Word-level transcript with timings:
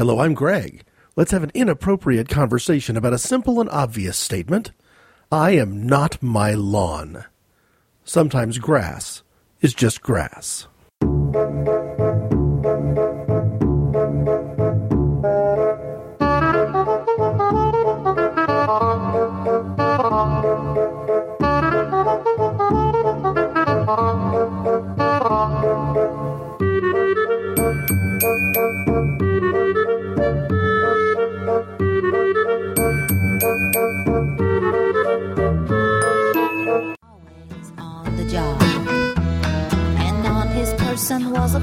Hello, 0.00 0.20
I'm 0.20 0.32
Greg. 0.32 0.82
Let's 1.14 1.30
have 1.32 1.42
an 1.42 1.50
inappropriate 1.52 2.30
conversation 2.30 2.96
about 2.96 3.12
a 3.12 3.18
simple 3.18 3.60
and 3.60 3.68
obvious 3.68 4.16
statement. 4.16 4.72
I 5.30 5.50
am 5.50 5.86
not 5.86 6.22
my 6.22 6.54
lawn. 6.54 7.26
Sometimes 8.02 8.56
grass 8.56 9.22
is 9.60 9.74
just 9.74 10.00
grass. 10.00 10.66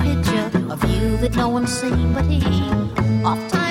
Picture 0.07 0.47
of 0.71 0.79
you 0.89 1.17
that 1.17 1.35
no 1.35 1.49
one's 1.49 1.73
seen 1.81 2.13
but 2.13 2.25
he. 2.25 2.39
Oft 3.25 3.66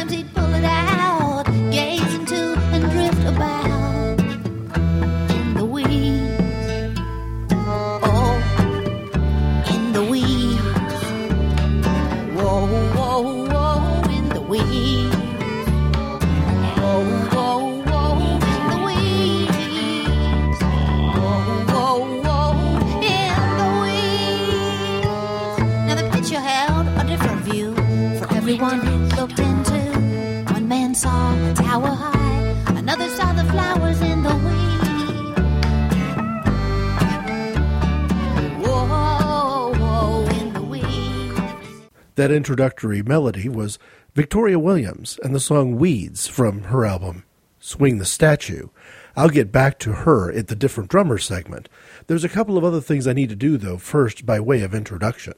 That 42.17 42.31
introductory 42.31 43.03
melody 43.03 43.47
was 43.47 43.79
Victoria 44.15 44.59
Williams 44.59 45.21
and 45.23 45.35
the 45.35 45.41
song 45.41 45.77
Weeds 45.77 46.27
from 46.27 46.63
her 46.65 46.87
album 46.87 47.25
Swing 47.61 47.99
the 47.99 48.07
Statue. 48.07 48.69
I'll 49.15 49.29
get 49.29 49.53
back 49.53 49.79
to 49.81 49.93
her 49.93 50.33
at 50.33 50.49
the 50.49 50.57
different 50.57 50.89
drummer 50.89 51.19
segment. 51.19 51.69
There's 52.07 52.25
a 52.25 52.31
couple 52.31 52.57
of 52.57 52.65
other 52.65 52.81
things 52.81 53.07
I 53.07 53.13
need 53.13 53.29
to 53.29 53.37
do, 53.37 53.59
though, 53.59 53.77
first 53.77 54.25
by 54.25 54.41
way 54.41 54.63
of 54.63 54.75
introduction. 54.75 55.35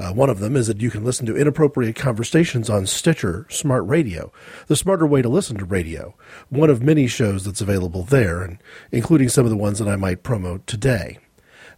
Uh, 0.00 0.12
one 0.12 0.28
of 0.30 0.40
them 0.40 0.56
is 0.56 0.66
that 0.66 0.80
you 0.80 0.90
can 0.90 1.04
listen 1.04 1.26
to 1.26 1.36
inappropriate 1.36 1.94
conversations 1.94 2.68
on 2.68 2.86
Stitcher 2.86 3.46
Smart 3.48 3.86
Radio, 3.86 4.32
the 4.66 4.74
smarter 4.74 5.06
way 5.06 5.22
to 5.22 5.28
listen 5.28 5.58
to 5.58 5.64
radio. 5.64 6.16
One 6.48 6.70
of 6.70 6.82
many 6.82 7.06
shows 7.06 7.44
that's 7.44 7.60
available 7.60 8.02
there, 8.02 8.42
and 8.42 8.58
including 8.90 9.28
some 9.28 9.44
of 9.44 9.50
the 9.50 9.56
ones 9.56 9.78
that 9.78 9.88
I 9.88 9.94
might 9.94 10.24
promote 10.24 10.66
today. 10.66 11.18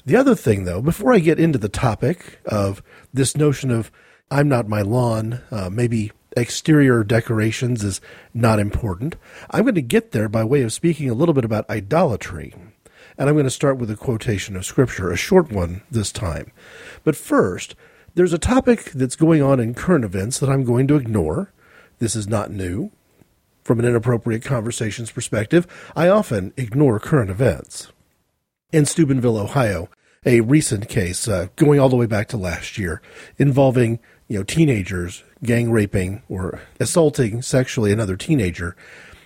The 0.07 0.17
other 0.17 0.35
thing, 0.35 0.65
though, 0.65 0.81
before 0.81 1.13
I 1.13 1.19
get 1.19 1.39
into 1.39 1.59
the 1.59 1.69
topic 1.69 2.41
of 2.47 2.83
this 3.13 3.37
notion 3.37 3.71
of 3.71 3.93
I'm 4.33 4.49
not 4.49 4.67
my 4.67 4.81
lawn, 4.81 5.43
uh, 5.51 5.69
maybe 5.69 6.11
exterior 6.35 7.05
decorations 7.05 7.85
is 7.85 8.01
not 8.33 8.59
important, 8.59 9.17
I'm 9.51 9.65
going 9.65 9.75
to 9.75 9.83
get 9.83 10.13
there 10.13 10.27
by 10.27 10.43
way 10.43 10.63
of 10.63 10.73
speaking 10.73 11.11
a 11.11 11.15
little 11.15 11.35
bit 11.35 11.45
about 11.45 11.69
idolatry. 11.69 12.55
And 13.19 13.29
I'm 13.29 13.35
going 13.35 13.45
to 13.45 13.51
start 13.51 13.77
with 13.77 13.91
a 13.91 13.97
quotation 13.97 14.57
of 14.57 14.65
Scripture, 14.65 15.11
a 15.11 15.19
short 15.19 15.53
one 15.53 15.83
this 15.91 16.11
time. 16.11 16.51
But 17.05 17.15
first, 17.15 17.75
there's 18.15 18.33
a 18.33 18.39
topic 18.39 18.85
that's 18.93 19.17
going 19.17 19.43
on 19.43 19.61
in 19.61 19.75
current 19.75 20.03
events 20.03 20.39
that 20.39 20.49
I'm 20.49 20.65
going 20.65 20.89
to 20.89 20.97
ignore. 20.97 21.53
This 21.99 22.17
is 22.17 22.27
not 22.27 22.51
new. 22.51 22.91
From 23.63 23.81
an 23.81 23.85
inappropriate 23.85 24.43
conversations 24.43 25.11
perspective, 25.11 25.67
I 25.95 26.09
often 26.09 26.55
ignore 26.57 26.99
current 26.99 27.31
events 27.31 27.93
in 28.73 28.87
Steubenville, 28.87 29.37
Ohio, 29.37 29.91
a 30.25 30.41
recent 30.41 30.89
case 30.89 31.29
uh, 31.29 31.49
going 31.57 31.79
all 31.79 31.89
the 31.89 31.97
way 31.97 32.07
back 32.07 32.29
to 32.29 32.37
last 32.37 32.79
year 32.79 33.03
involving 33.39 33.99
you 34.33 34.39
know 34.39 34.45
teenagers 34.45 35.23
gang 35.45 35.71
raping 35.71 36.23
or 36.27 36.59
assaulting 36.81 37.43
sexually 37.43 37.93
another 37.93 38.17
teenager 38.17 38.75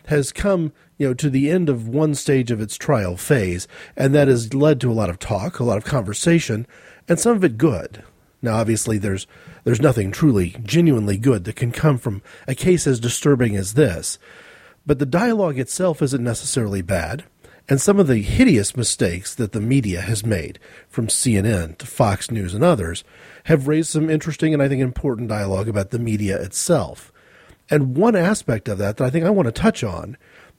has 0.06 0.32
come 0.32 0.72
you 0.98 1.06
know 1.06 1.14
to 1.14 1.30
the 1.30 1.48
end 1.48 1.68
of 1.68 1.86
one 1.86 2.12
stage 2.12 2.50
of 2.50 2.60
its 2.60 2.76
trial 2.76 3.16
phase 3.16 3.68
and 3.96 4.12
that 4.12 4.26
has 4.26 4.52
led 4.52 4.80
to 4.80 4.90
a 4.90 4.92
lot 4.92 5.08
of 5.08 5.20
talk 5.20 5.60
a 5.60 5.64
lot 5.64 5.78
of 5.78 5.84
conversation 5.84 6.66
and 7.06 7.20
some 7.20 7.36
of 7.36 7.44
it 7.44 7.56
good. 7.56 8.02
Now 8.42 8.56
obviously 8.56 8.98
there's 8.98 9.28
there's 9.62 9.80
nothing 9.80 10.10
truly 10.10 10.56
genuinely 10.64 11.18
good 11.18 11.44
that 11.44 11.54
can 11.54 11.70
come 11.70 11.98
from 11.98 12.20
a 12.48 12.56
case 12.56 12.84
as 12.84 12.98
disturbing 12.98 13.54
as 13.54 13.74
this 13.74 14.18
but 14.86 14.98
the 14.98 15.06
dialogue 15.06 15.56
itself 15.56 16.02
isn't 16.02 16.24
necessarily 16.24 16.82
bad 16.82 17.22
and 17.68 17.80
some 17.80 17.98
of 17.98 18.06
the 18.06 18.22
hideous 18.22 18.76
mistakes 18.76 19.34
that 19.34 19.52
the 19.52 19.60
media 19.60 20.00
has 20.00 20.24
made, 20.24 20.58
from 20.88 21.08
CNN 21.08 21.78
to 21.78 21.86
Fox 21.86 22.30
News 22.30 22.54
and 22.54 22.62
others, 22.62 23.02
have 23.44 23.66
raised 23.66 23.90
some 23.90 24.08
interesting 24.08 24.54
and 24.54 24.62
I 24.62 24.68
think 24.68 24.80
important 24.80 25.28
dialogue 25.28 25.68
about 25.68 25.90
the 25.90 25.98
media 25.98 26.40
itself. 26.40 27.12
And 27.68 27.96
one 27.96 28.14
aspect 28.14 28.68
of 28.68 28.78
that 28.78 28.98
that 28.98 29.04
I 29.04 29.10
think 29.10 29.24
I 29.24 29.30
want 29.30 29.46
to 29.46 29.52
touch 29.52 29.82
on 29.82 30.16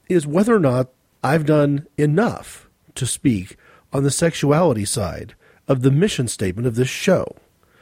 is 0.08 0.26
whether 0.26 0.54
or 0.54 0.60
not 0.60 0.90
I've 1.24 1.46
done 1.46 1.86
enough 1.96 2.68
to 2.94 3.06
speak 3.06 3.56
on 3.92 4.02
the 4.02 4.10
sexuality 4.10 4.84
side 4.84 5.34
of 5.66 5.82
the 5.82 5.90
mission 5.90 6.28
statement 6.28 6.66
of 6.66 6.74
this 6.74 6.88
show. 6.88 7.36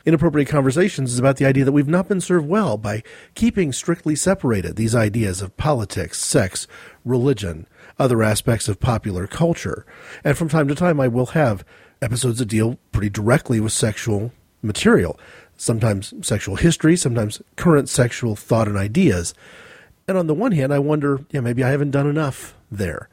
Inappropriate 0.07 0.49
Conversations 0.49 1.13
is 1.13 1.19
about 1.19 1.37
the 1.37 1.45
idea 1.45 1.65
that 1.65 1.73
we've 1.73 1.89
not 1.89 2.07
been 2.07 2.21
served 2.21 2.47
well 2.47 2.77
by 2.79 3.03
keeping 3.35 3.73
strictly 3.73 4.15
separated 4.15 4.77
these 4.77 4.95
ideas 4.95 5.43
of 5.43 5.57
politics, 5.57 6.23
sex, 6.23 6.69
religion, 7.05 7.67
other 7.99 8.23
aspects 8.23 8.69
of 8.69 8.79
popular 8.79 9.27
culture. 9.27 9.85
And 10.23 10.39
from 10.39 10.49
time 10.49 10.69
to 10.69 10.77
time, 10.77 11.01
I 11.01 11.09
will 11.09 11.27
have 11.27 11.65
episodes 12.01 12.39
that 12.39 12.47
deal 12.47 12.79
pretty 12.93 13.11
directly 13.11 13.59
with 13.59 13.73
sexual 13.73 14.31
material, 14.63 15.19
sometimes 15.57 16.15
sexual 16.23 16.55
history, 16.55 16.97
sometimes 16.97 17.43
current 17.57 17.89
sexual 17.89 18.37
thought 18.37 18.69
and 18.69 18.77
ideas. 18.77 19.35
And 20.07 20.17
on 20.17 20.29
the 20.29 20.35
one 20.35 20.53
hand, 20.53 20.73
I 20.73 20.79
wonder, 20.79 21.27
yeah, 21.33 21.41
maybe 21.41 21.65
I 21.65 21.71
haven't 21.71 21.91
done 21.91 22.07
enough 22.07 22.55
there. 22.71 23.09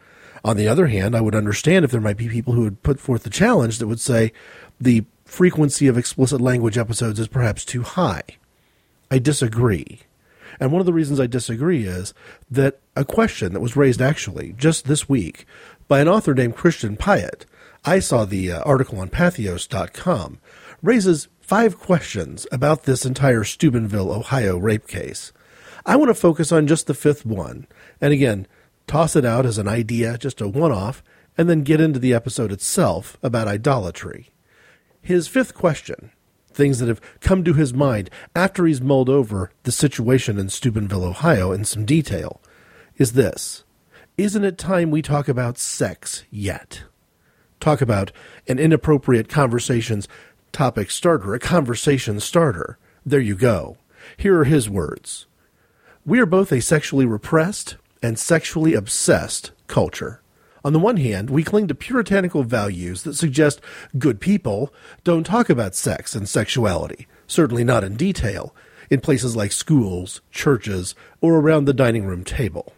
On 0.45 0.57
the 0.57 0.67
other 0.67 0.85
hand, 0.87 1.15
I 1.15 1.21
would 1.21 1.33
understand 1.33 1.85
if 1.85 1.89
there 1.89 2.01
might 2.01 2.17
be 2.17 2.29
people 2.29 2.53
who 2.53 2.61
would 2.61 2.83
put 2.83 2.99
forth 2.99 3.23
the 3.23 3.31
challenge 3.31 3.79
that 3.79 3.87
would 3.87 4.01
say 4.01 4.31
the 4.79 5.05
frequency 5.25 5.87
of 5.87 5.97
explicit 5.97 6.41
language 6.41 6.77
episodes 6.77 7.19
is 7.19 7.27
perhaps 7.27 7.65
too 7.65 7.83
high. 7.83 8.23
I 9.09 9.19
disagree. 9.19 10.01
And 10.59 10.71
one 10.71 10.79
of 10.79 10.85
the 10.85 10.93
reasons 10.93 11.19
I 11.19 11.27
disagree 11.27 11.85
is 11.85 12.13
that 12.49 12.79
a 12.95 13.05
question 13.05 13.53
that 13.53 13.59
was 13.59 13.75
raised 13.75 14.01
actually 14.01 14.53
just 14.57 14.85
this 14.85 15.09
week 15.09 15.45
by 15.87 15.99
an 15.99 16.07
author 16.07 16.33
named 16.33 16.55
Christian 16.55 16.95
Piatt, 16.95 17.45
I 17.85 17.99
saw 17.99 18.25
the 18.25 18.51
uh, 18.51 18.61
article 18.61 18.99
on 18.99 19.09
patheos.com, 19.09 20.39
raises 20.81 21.27
five 21.41 21.77
questions 21.77 22.47
about 22.51 22.83
this 22.83 23.05
entire 23.05 23.43
Steubenville, 23.43 24.11
Ohio 24.11 24.57
rape 24.57 24.87
case. 24.87 25.33
I 25.85 25.97
want 25.97 26.09
to 26.09 26.15
focus 26.15 26.51
on 26.51 26.67
just 26.67 26.87
the 26.87 26.93
fifth 26.93 27.25
one, 27.25 27.67
and 27.99 28.13
again, 28.13 28.47
toss 28.87 29.15
it 29.15 29.25
out 29.25 29.45
as 29.45 29.57
an 29.57 29.67
idea, 29.67 30.17
just 30.17 30.39
a 30.39 30.47
one 30.47 30.71
off, 30.71 31.03
and 31.37 31.49
then 31.49 31.63
get 31.63 31.81
into 31.81 31.99
the 31.99 32.13
episode 32.13 32.51
itself 32.51 33.17
about 33.21 33.47
idolatry. 33.47 34.29
His 35.03 35.27
fifth 35.27 35.53
question, 35.53 36.11
things 36.53 36.79
that 36.79 36.87
have 36.87 37.01
come 37.19 37.43
to 37.43 37.53
his 37.53 37.73
mind 37.73 38.09
after 38.33 38.65
he's 38.65 38.81
mulled 38.81 39.09
over 39.09 39.51
the 39.63 39.71
situation 39.71 40.39
in 40.39 40.47
Steubenville, 40.47 41.03
Ohio 41.03 41.51
in 41.51 41.65
some 41.65 41.83
detail, 41.83 42.41
is 42.97 43.11
this 43.11 43.65
Isn't 44.17 44.45
it 44.45 44.57
time 44.57 44.91
we 44.91 45.01
talk 45.01 45.27
about 45.27 45.57
sex 45.57 46.23
yet? 46.31 46.83
Talk 47.59 47.81
about 47.81 48.13
an 48.47 48.59
inappropriate 48.59 49.27
conversations 49.27 50.07
topic 50.53 50.89
starter, 50.89 51.33
a 51.33 51.39
conversation 51.39 52.21
starter. 52.21 52.77
There 53.05 53.19
you 53.19 53.35
go. 53.35 53.75
Here 54.15 54.39
are 54.39 54.45
his 54.45 54.69
words. 54.69 55.27
We 56.05 56.19
are 56.21 56.25
both 56.25 56.53
a 56.53 56.61
sexually 56.61 57.05
repressed 57.05 57.75
and 58.01 58.17
sexually 58.17 58.73
obsessed 58.73 59.51
culture. 59.67 60.22
On 60.65 60.71
the 60.71 60.79
one 60.79 60.97
hand, 60.97 61.29
we 61.29 61.43
cling 61.43 61.67
to 61.67 61.75
puritanical 61.75 62.43
values 62.43 63.03
that 63.03 63.15
suggest 63.15 63.59
good 63.97 64.21
people 64.21 64.73
don't 65.03 65.25
talk 65.25 65.49
about 65.49 65.75
sex 65.75 66.15
and 66.15 66.27
sexuality, 66.27 67.07
certainly 67.27 67.65
not 67.65 67.83
in 67.83 67.95
detail, 67.97 68.55
in 68.89 69.01
places 69.01 69.35
like 69.35 69.51
schools, 69.51 70.21
churches, 70.31 70.95
or 71.19 71.35
around 71.35 71.65
the 71.65 71.73
dining 71.73 72.05
room 72.05 72.23
table. 72.23 72.73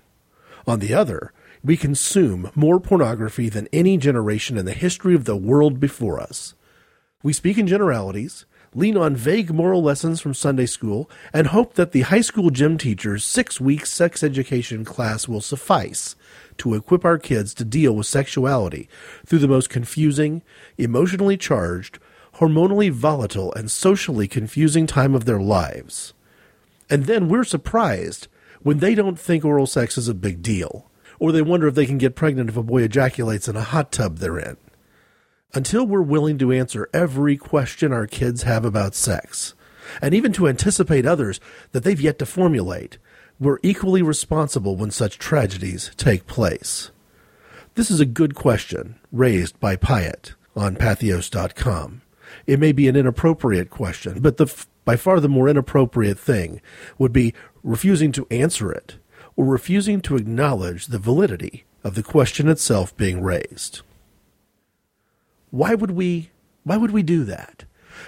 On 0.66 0.80
the 0.80 0.96
other, 0.96 1.32
we 1.64 1.78
consume 1.78 2.50
more 2.56 2.80
pornography 2.80 3.50
than 3.50 3.68
any 3.72 3.98
generation 3.98 4.58
in 4.58 4.66
the 4.66 4.74
history 4.74 5.14
of 5.14 5.26
the 5.26 5.36
world 5.36 5.80
before 5.80 6.20
us. 6.20 6.56
We 7.22 7.34
speak 7.34 7.58
in 7.58 7.68
generalities, 7.68 8.46
lean 8.76 8.98
on 8.98 9.16
vague 9.16 9.52
moral 9.52 9.82
lessons 9.82 10.20
from 10.20 10.34
Sunday 10.34 10.66
school, 10.66 11.10
and 11.34 11.48
hope 11.48 11.76
that 11.76 11.94
the 11.94 12.02
high 12.02 12.22
school 12.22 12.50
gym 12.50 12.78
teacher's 12.78 13.26
six 13.26 13.60
week 13.60 13.86
sex 13.86 14.22
education 14.22 14.84
class 14.84 15.28
will 15.28 15.42
suffice 15.42 16.16
to 16.58 16.76
equip 16.76 17.06
our 17.06 17.18
kids 17.18 17.54
to 17.54 17.66
deal 17.66 17.96
with 17.96 18.06
sexuality 18.06 18.90
through 19.26 19.40
the 19.40 19.48
most 19.48 19.70
confusing, 19.70 20.42
emotionally 20.78 21.38
charged, 21.38 22.00
hormonally 22.36 22.92
volatile, 22.92 23.54
and 23.54 23.72
socially 23.72 24.28
confusing 24.28 24.86
time 24.86 25.16
of 25.16 25.26
their 25.26 25.40
lives. 25.40 26.14
And 26.90 27.06
then 27.06 27.30
we're 27.30 27.46
surprised 27.46 28.28
when 28.62 28.80
they 28.80 28.94
don't 28.94 29.20
think 29.20 29.46
oral 29.46 29.68
sex 29.68 29.98
is 29.98 30.10
a 30.10 30.14
big 30.14 30.42
deal, 30.42 30.90
or 31.18 31.32
they 31.32 31.42
wonder 31.42 31.68
if 31.68 31.76
they 31.76 31.86
can 31.86 31.98
get 31.98 32.16
pregnant 32.16 32.50
if 32.50 32.58
a 32.58 32.64
boy 32.64 32.84
ejaculates 32.84 33.48
in 33.48 33.56
a 33.56 33.62
hot 33.62 33.92
tub 33.92 34.18
they're 34.18 34.38
in 34.38 34.58
until 35.54 35.86
we're 35.86 36.02
willing 36.02 36.38
to 36.38 36.52
answer 36.52 36.90
every 36.94 37.38
question 37.38 37.94
our 37.94 38.08
kids 38.08 38.44
have 38.44 38.66
about 38.66 38.96
sex, 38.96 39.54
and 40.02 40.14
even 40.14 40.34
to 40.34 40.48
anticipate 40.48 41.06
others 41.06 41.40
that 41.72 41.84
they've 41.84 42.02
yet 42.02 42.20
to 42.20 42.26
formulate, 42.26 42.98
we're 43.40 43.60
equally 43.64 44.02
responsible 44.02 44.76
when 44.76 44.92
such 44.92 45.18
tragedies 45.18 45.92
take 45.98 46.28
place. 46.28 46.92
This 47.76 47.92
is 47.92 48.00
a 48.00 48.06
good 48.06 48.36
question 48.36 48.96
raised 49.12 49.60
by 49.60 49.76
Piatt 49.76 50.34
on 50.56 50.76
Patheos.com. 50.76 52.02
It 52.48 52.60
may 52.60 52.72
be 52.72 52.88
an 52.88 52.96
inappropriate 52.96 53.70
question, 53.70 54.20
but 54.22 54.38
the, 54.38 54.66
by 54.86 54.96
far 54.96 55.20
the 55.20 55.30
more 55.30 55.50
inappropriate 55.50 56.18
thing 56.18 56.62
would 56.98 57.12
be 57.12 57.34
refusing 57.64 58.12
to 58.14 58.28
answer 58.32 58.72
it 58.72 58.96
or 59.36 59.46
refusing 59.46 60.02
to 60.02 60.16
acknowledge 60.16 60.88
the 60.88 61.00
validity 61.00 61.66
of 61.84 61.96
the 61.96 62.04
question 62.04 62.48
itself 62.48 62.96
being 62.96 63.22
raised. 63.22 63.82
Why 65.56 65.74
would 65.74 65.92
we 65.92 66.32
why 66.64 66.76
would 66.76 66.92
we 66.92 67.02
do 67.02 67.24
that? 67.24 67.64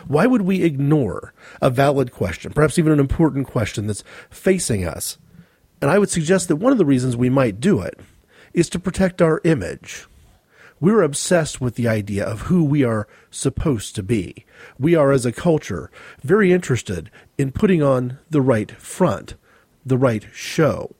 Why 0.06 0.26
would 0.26 0.42
we 0.42 0.64
ignore 0.64 1.34
a 1.62 1.70
valid 1.70 2.12
question, 2.12 2.52
perhaps 2.52 2.78
even 2.78 2.92
an 2.92 3.00
important 3.00 3.48
question 3.48 3.88
that's 3.88 4.04
facing 4.30 4.84
us? 4.84 5.18
And 5.82 5.90
I 5.90 5.98
would 5.98 6.10
suggest 6.10 6.50
that 6.50 6.58
one 6.58 6.74
of 6.74 6.78
the 6.78 6.86
reasons 6.86 7.16
we 7.16 7.30
might 7.30 7.62
do 7.62 7.80
it 7.80 8.02
is 8.52 8.68
to 8.72 8.80
protect 8.80 9.22
our 9.22 9.40
image. 9.46 10.08
We're 10.82 11.02
obsessed 11.02 11.62
with 11.62 11.76
the 11.76 11.88
idea 11.88 12.26
of 12.26 12.42
who 12.42 12.66
we 12.66 12.84
are 12.84 13.08
supposed 13.32 13.96
to 13.96 14.04
be. 14.04 14.46
We 14.78 14.96
are, 14.96 15.14
as 15.14 15.26
a 15.26 15.32
culture, 15.32 15.90
very 16.22 16.52
interested 16.52 17.10
in 17.38 17.54
putting 17.54 17.82
on 17.82 18.18
the 18.30 18.42
right 18.42 18.72
front, 18.72 19.36
the 19.86 19.98
right 19.98 20.26
show. 20.34 20.98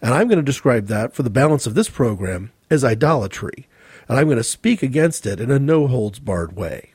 And 0.00 0.14
I'm 0.14 0.28
going 0.28 0.38
to 0.38 0.42
describe 0.42 0.86
that 0.86 1.12
for 1.12 1.22
the 1.22 1.28
balance 1.28 1.66
of 1.66 1.74
this 1.74 1.90
program 1.90 2.50
as 2.70 2.82
idolatry 2.82 3.68
and 4.12 4.20
I'm 4.20 4.26
going 4.26 4.36
to 4.36 4.44
speak 4.44 4.82
against 4.82 5.24
it 5.24 5.40
in 5.40 5.50
a 5.50 5.58
no 5.58 5.86
holds 5.86 6.18
barred 6.18 6.54
way. 6.54 6.92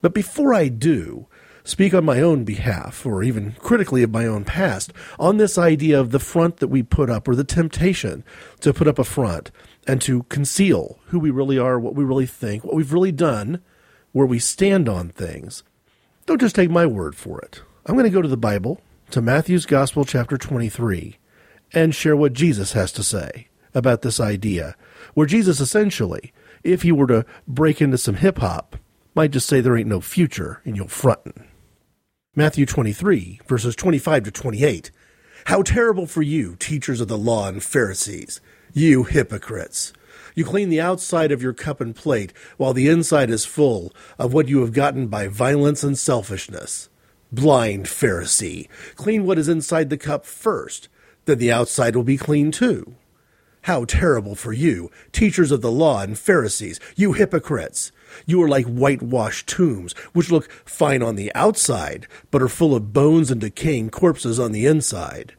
But 0.00 0.14
before 0.14 0.54
I 0.54 0.68
do, 0.68 1.26
speak 1.64 1.92
on 1.92 2.06
my 2.06 2.22
own 2.22 2.44
behalf, 2.44 3.04
or 3.04 3.22
even 3.22 3.52
critically 3.58 4.02
of 4.02 4.10
my 4.10 4.26
own 4.26 4.46
past, 4.46 4.90
on 5.18 5.36
this 5.36 5.58
idea 5.58 6.00
of 6.00 6.12
the 6.12 6.18
front 6.18 6.56
that 6.56 6.68
we 6.68 6.82
put 6.82 7.10
up, 7.10 7.28
or 7.28 7.34
the 7.34 7.44
temptation 7.44 8.24
to 8.60 8.72
put 8.72 8.88
up 8.88 8.98
a 8.98 9.04
front 9.04 9.50
and 9.86 10.00
to 10.00 10.22
conceal 10.30 10.98
who 11.08 11.18
we 11.18 11.28
really 11.28 11.58
are, 11.58 11.78
what 11.78 11.94
we 11.94 12.04
really 12.04 12.24
think, 12.24 12.64
what 12.64 12.74
we've 12.74 12.94
really 12.94 13.12
done, 13.12 13.60
where 14.12 14.24
we 14.24 14.38
stand 14.38 14.88
on 14.88 15.10
things. 15.10 15.62
Don't 16.24 16.40
just 16.40 16.56
take 16.56 16.70
my 16.70 16.86
word 16.86 17.16
for 17.16 17.38
it. 17.42 17.60
I'm 17.84 17.96
going 17.96 18.04
to 18.04 18.10
go 18.10 18.22
to 18.22 18.28
the 18.28 18.38
Bible, 18.38 18.80
to 19.10 19.20
Matthew's 19.20 19.66
Gospel, 19.66 20.06
chapter 20.06 20.38
23, 20.38 21.18
and 21.74 21.94
share 21.94 22.16
what 22.16 22.32
Jesus 22.32 22.72
has 22.72 22.92
to 22.92 23.02
say 23.02 23.48
about 23.74 24.00
this 24.00 24.18
idea, 24.18 24.74
where 25.12 25.26
Jesus 25.26 25.60
essentially, 25.60 26.32
if 26.66 26.84
you 26.84 26.94
were 26.94 27.06
to 27.06 27.24
break 27.46 27.80
into 27.80 27.98
some 27.98 28.16
hip 28.16 28.38
hop, 28.38 28.76
might 29.14 29.30
just 29.30 29.46
say 29.46 29.60
there 29.60 29.76
ain't 29.76 29.88
no 29.88 30.00
future 30.00 30.60
in 30.64 30.74
your 30.74 30.88
frontin'. 30.88 31.46
Matthew 32.34 32.66
23, 32.66 33.40
verses 33.46 33.74
25 33.76 34.24
to 34.24 34.30
28. 34.30 34.90
How 35.46 35.62
terrible 35.62 36.06
for 36.06 36.22
you, 36.22 36.56
teachers 36.56 37.00
of 37.00 37.08
the 37.08 37.16
law 37.16 37.48
and 37.48 37.62
Pharisees, 37.62 38.40
you 38.74 39.04
hypocrites! 39.04 39.92
You 40.34 40.44
clean 40.44 40.68
the 40.68 40.80
outside 40.80 41.32
of 41.32 41.42
your 41.42 41.54
cup 41.54 41.80
and 41.80 41.96
plate, 41.96 42.34
while 42.58 42.74
the 42.74 42.88
inside 42.88 43.30
is 43.30 43.46
full 43.46 43.94
of 44.18 44.34
what 44.34 44.48
you 44.48 44.60
have 44.60 44.74
gotten 44.74 45.06
by 45.06 45.28
violence 45.28 45.82
and 45.82 45.96
selfishness. 45.96 46.90
Blind 47.32 47.86
Pharisee, 47.86 48.68
clean 48.96 49.24
what 49.24 49.38
is 49.38 49.48
inside 49.48 49.88
the 49.88 49.96
cup 49.96 50.26
first, 50.26 50.88
then 51.24 51.38
the 51.38 51.50
outside 51.50 51.96
will 51.96 52.04
be 52.04 52.18
clean 52.18 52.50
too. 52.50 52.96
How 53.66 53.84
terrible 53.84 54.36
for 54.36 54.52
you, 54.52 54.92
teachers 55.10 55.50
of 55.50 55.60
the 55.60 55.72
law 55.72 56.00
and 56.00 56.16
Pharisees, 56.16 56.78
you 56.94 57.14
hypocrites! 57.14 57.90
You 58.24 58.40
are 58.44 58.48
like 58.48 58.64
whitewashed 58.66 59.48
tombs, 59.48 59.92
which 60.12 60.30
look 60.30 60.48
fine 60.64 61.02
on 61.02 61.16
the 61.16 61.34
outside, 61.34 62.06
but 62.30 62.40
are 62.40 62.48
full 62.48 62.76
of 62.76 62.92
bones 62.92 63.28
and 63.28 63.40
decaying 63.40 63.90
corpses 63.90 64.38
on 64.38 64.52
the 64.52 64.66
inside. 64.66 65.34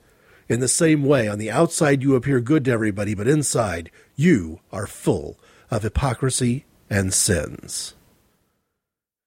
In 0.50 0.60
the 0.60 0.68
same 0.68 1.06
way, 1.06 1.30
on 1.30 1.40
the 1.40 1.50
outside 1.50 2.04
you 2.04 2.16
appear 2.16 2.42
good 2.42 2.66
to 2.66 2.72
everybody, 2.72 3.16
but 3.16 3.30
inside 3.30 3.92
you 4.18 4.60
are 4.74 4.88
full 4.88 5.40
of 5.72 5.84
hypocrisy 5.84 6.66
and 6.90 7.14
sins. 7.14 7.96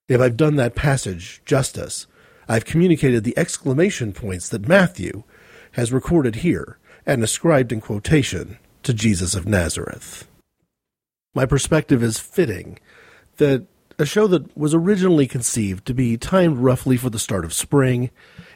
If 0.07 0.21
I've 0.21 0.37
done 0.37 0.57
that 0.57 0.75
passage 0.75 1.41
justice, 1.43 2.05
I've 2.47 2.65
communicated 2.65 3.23
the 3.23 3.35
exclamation 3.35 4.13
points 4.13 4.47
that 4.49 4.67
Matthew 4.67 5.23
has 5.71 5.91
recorded 5.91 6.35
here 6.35 6.77
and 7.03 7.23
ascribed 7.23 7.71
in 7.71 7.81
quotation 7.81 8.59
to 8.83 8.93
Jesus 8.93 9.35
of 9.35 9.47
Nazareth. 9.47 10.27
My 11.33 11.45
perspective 11.45 12.03
is 12.03 12.19
fitting 12.19 12.79
that 13.37 13.65
a 13.97 14.05
show 14.05 14.27
that 14.27 14.55
was 14.57 14.73
originally 14.73 15.27
conceived 15.27 15.85
to 15.85 15.93
be 15.93 16.17
timed 16.17 16.57
roughly 16.57 16.97
for 16.97 17.09
the 17.09 17.19
start 17.19 17.45
of 17.45 17.53
spring 17.53 18.09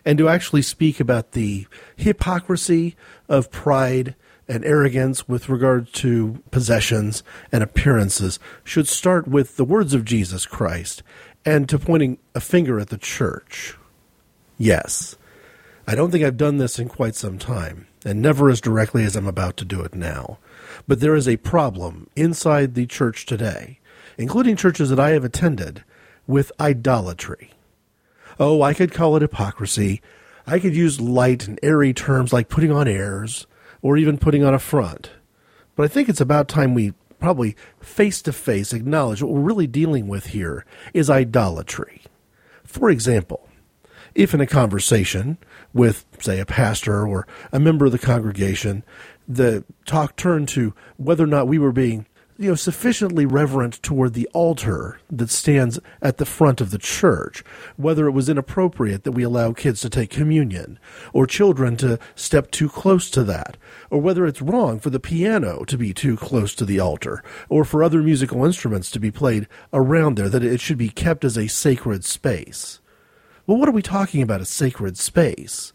and 0.04 0.18
to 0.18 0.28
actually 0.28 0.62
speak 0.62 1.00
about 1.00 1.32
the 1.32 1.68
hypocrisy 1.96 2.96
of 3.30 3.52
pride 3.52 4.16
and 4.48 4.66
arrogance 4.66 5.28
with 5.28 5.50
regard 5.50 5.92
to 5.94 6.44
possessions 6.52 7.24
and 7.52 7.64
appearances 7.64 8.40
should 8.64 8.88
start 8.88 9.28
with 9.28 9.58
the 9.58 9.66
words 9.66 9.94
of 9.94 10.06
Jesus 10.06 10.46
Christ 10.46 11.04
and 11.46 11.70
to 11.70 11.80
pointing 11.80 12.18
a 12.34 12.40
finger 12.40 12.80
at 12.80 12.90
the 12.90 12.98
church. 12.98 13.78
Yes, 14.58 15.16
I 15.88 15.96
don't 15.96 16.12
think 16.12 16.24
I've 16.24 16.38
done 16.38 16.58
this 16.58 16.80
in 16.80 16.90
quite 16.90 17.16
some 17.16 17.38
time 17.38 17.88
and 18.06 18.22
never 18.22 18.50
as 18.50 18.62
directly 18.62 19.04
as 19.04 19.16
I'm 19.16 19.28
about 19.28 19.58
to 19.58 19.66
do 19.66 19.82
it 19.82 19.96
now. 19.96 20.38
But 20.88 21.00
there 21.00 21.16
is 21.16 21.28
a 21.28 21.38
problem 21.38 22.08
inside 22.16 22.76
the 22.76 22.86
church 22.86 23.26
today, 23.26 23.80
including 24.18 24.56
churches 24.56 24.90
that 24.90 25.00
I 25.00 25.10
have 25.10 25.26
attended, 25.26 25.84
with 26.28 26.52
idolatry. 26.60 27.52
Oh, 28.40 28.62
I 28.62 28.74
could 28.74 28.94
call 28.94 29.16
it 29.16 29.22
hypocrisy. 29.22 30.02
I 30.46 30.60
could 30.60 30.76
use 30.76 31.02
light 31.02 31.48
and 31.48 31.60
airy 31.64 31.94
terms 31.94 32.32
like 32.32 32.50
putting 32.50 32.72
on 32.72 32.88
airs 32.88 33.48
or 33.82 33.98
even 33.98 34.18
putting 34.18 34.44
on 34.44 34.54
a 34.54 34.60
front. 34.60 35.12
But 35.76 35.84
I 35.84 35.88
think 35.88 36.08
it's 36.08 36.22
about 36.22 36.48
time 36.48 36.74
we 36.74 36.94
probably 37.20 37.56
face 37.80 38.22
to 38.22 38.32
face 38.32 38.74
acknowledge 38.74 39.22
what 39.22 39.32
we're 39.32 39.40
really 39.40 39.68
dealing 39.68 40.08
with 40.08 40.28
here 40.28 40.66
is 40.94 41.10
idolatry. 41.10 42.04
For 42.64 42.90
example, 42.90 43.50
if 44.14 44.34
in 44.34 44.42
a 44.42 44.48
conversation 44.48 45.38
with, 45.76 46.06
say, 46.20 46.40
a 46.40 46.46
pastor 46.46 47.06
or 47.06 47.28
a 47.52 47.60
member 47.60 47.86
of 47.86 47.92
the 47.92 48.00
congregation, 48.00 48.84
the 49.28 49.64
talk 49.86 50.16
turned 50.16 50.48
to 50.48 50.74
whether 50.98 51.26
or 51.26 51.28
not 51.28 51.48
we 51.48 51.60
were 51.60 51.74
being 51.74 52.08
you 52.38 52.50
know 52.50 52.56
sufficiently 52.56 53.26
reverent 53.26 53.82
toward 53.82 54.14
the 54.14 54.28
altar 54.34 55.00
that 55.10 55.30
stands 55.30 55.80
at 56.02 56.18
the 56.18 56.26
front 56.26 56.60
of 56.60 56.70
the 56.70 56.78
church 56.78 57.44
whether 57.78 58.08
it 58.08 58.12
was 58.12 58.28
inappropriate 58.28 59.04
that 59.04 59.14
we 59.14 59.24
allow 59.24 59.54
kids 59.54 59.80
to 59.80 59.90
take 59.90 60.10
communion 60.10 60.78
or 61.14 61.26
children 61.26 61.78
to 61.78 61.98
step 62.14 62.52
too 62.52 62.68
close 62.68 63.10
to 63.10 63.24
that 63.24 63.56
or 63.90 64.02
whether 64.02 64.26
it's 64.26 64.42
wrong 64.42 64.80
for 64.80 64.90
the 64.90 65.00
piano 65.00 65.64
to 65.64 65.78
be 65.78 65.94
too 65.94 66.18
close 66.18 66.54
to 66.54 66.66
the 66.66 66.80
altar 66.80 67.24
or 67.48 67.64
for 67.64 67.82
other 67.82 68.02
musical 68.02 68.44
instruments 68.44 68.92
to 68.92 69.00
be 69.00 69.12
played 69.12 69.48
around 69.72 70.18
there 70.18 70.30
that 70.30 70.44
it 70.44 70.60
should 70.60 70.78
be 70.78 70.90
kept 70.90 71.24
as 71.24 71.38
a 71.38 71.48
sacred 71.48 72.04
space 72.04 72.82
well, 73.48 73.58
what 73.58 73.70
are 73.70 73.74
we 73.74 73.82
talking 73.82 74.22
about 74.22 74.42
a 74.42 74.46
sacred 74.46 74.98
space? 74.98 75.74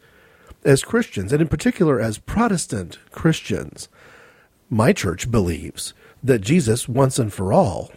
As 0.64 0.82
Christians, 0.82 1.32
and 1.32 1.40
in 1.40 1.48
particular 1.48 2.00
as 2.00 2.18
Protestant 2.18 2.98
Christians, 3.12 3.88
my 4.68 4.92
church 4.92 5.30
believes 5.30 5.94
that 6.22 6.40
Jesus, 6.40 6.88
once 6.88 7.18
and 7.18 7.32
for 7.32 7.52
all, 7.52 7.90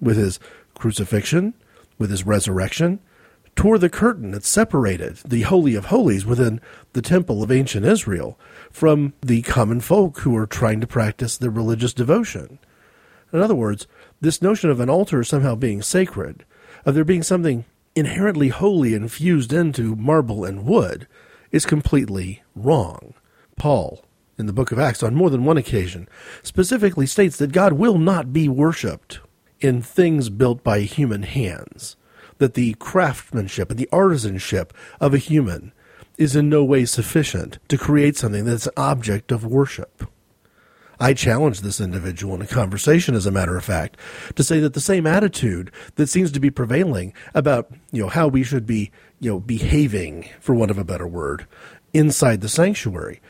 with 0.00 0.16
his 0.16 0.38
crucifixion, 0.74 1.54
with 1.98 2.10
his 2.10 2.26
resurrection, 2.26 3.00
tore 3.56 3.78
the 3.78 3.88
curtain 3.88 4.32
that 4.32 4.44
separated 4.44 5.16
the 5.24 5.42
Holy 5.42 5.74
of 5.74 5.86
Holies 5.86 6.26
within 6.26 6.60
the 6.92 7.02
temple 7.02 7.42
of 7.42 7.52
ancient 7.52 7.86
Israel 7.86 8.38
from 8.70 9.12
the 9.22 9.42
common 9.42 9.80
folk 9.80 10.18
who 10.20 10.32
were 10.32 10.46
trying 10.46 10.80
to 10.80 10.86
practice 10.86 11.36
their 11.36 11.50
religious 11.50 11.94
devotion. 11.94 12.58
In 13.32 13.40
other 13.40 13.54
words, 13.54 13.86
this 14.20 14.42
notion 14.42 14.70
of 14.70 14.80
an 14.80 14.90
altar 14.90 15.22
somehow 15.22 15.54
being 15.54 15.82
sacred, 15.82 16.44
of 16.84 16.94
there 16.94 17.04
being 17.04 17.22
something 17.22 17.64
inherently 17.96 18.48
holy 18.48 18.94
infused 18.94 19.52
into 19.52 19.94
marble 19.96 20.44
and 20.44 20.64
wood 20.64 21.06
is 21.52 21.66
completely 21.66 22.42
wrong. 22.54 23.14
Paul, 23.56 24.04
in 24.36 24.46
the 24.46 24.52
book 24.52 24.72
of 24.72 24.78
Acts, 24.78 25.02
on 25.02 25.14
more 25.14 25.30
than 25.30 25.44
one 25.44 25.56
occasion, 25.56 26.08
specifically 26.42 27.06
states 27.06 27.36
that 27.36 27.52
God 27.52 27.74
will 27.74 27.98
not 27.98 28.32
be 28.32 28.48
worshipped 28.48 29.20
in 29.60 29.80
things 29.80 30.28
built 30.28 30.64
by 30.64 30.80
human 30.80 31.22
hands. 31.22 31.96
that 32.38 32.54
the 32.54 32.74
craftsmanship 32.74 33.70
and 33.70 33.78
the 33.78 33.88
artisanship 33.92 34.70
of 35.00 35.14
a 35.14 35.18
human 35.18 35.72
is 36.16 36.36
in 36.36 36.48
no 36.48 36.64
way 36.64 36.84
sufficient 36.84 37.58
to 37.68 37.78
create 37.78 38.16
something 38.16 38.44
that's 38.44 38.66
an 38.66 38.72
object 38.76 39.32
of 39.32 39.44
worship. 39.44 40.04
I 41.00 41.14
challenge 41.14 41.60
this 41.60 41.80
individual 41.80 42.34
in 42.34 42.42
a 42.42 42.46
conversation, 42.46 43.14
as 43.14 43.26
a 43.26 43.30
matter 43.30 43.56
of 43.56 43.64
fact, 43.64 43.96
to 44.36 44.44
say 44.44 44.60
that 44.60 44.74
the 44.74 44.80
same 44.80 45.06
attitude 45.06 45.70
that 45.96 46.08
seems 46.08 46.32
to 46.32 46.40
be 46.40 46.50
prevailing 46.50 47.12
about, 47.34 47.70
you 47.92 48.02
know, 48.02 48.08
how 48.08 48.28
we 48.28 48.42
should 48.42 48.66
be, 48.66 48.90
you 49.20 49.30
know, 49.30 49.40
behaving, 49.40 50.28
for 50.40 50.54
want 50.54 50.70
of 50.70 50.78
a 50.78 50.84
better 50.84 51.06
word, 51.06 51.46
inside 51.92 52.40
the 52.40 52.48
sanctuary. 52.48 53.20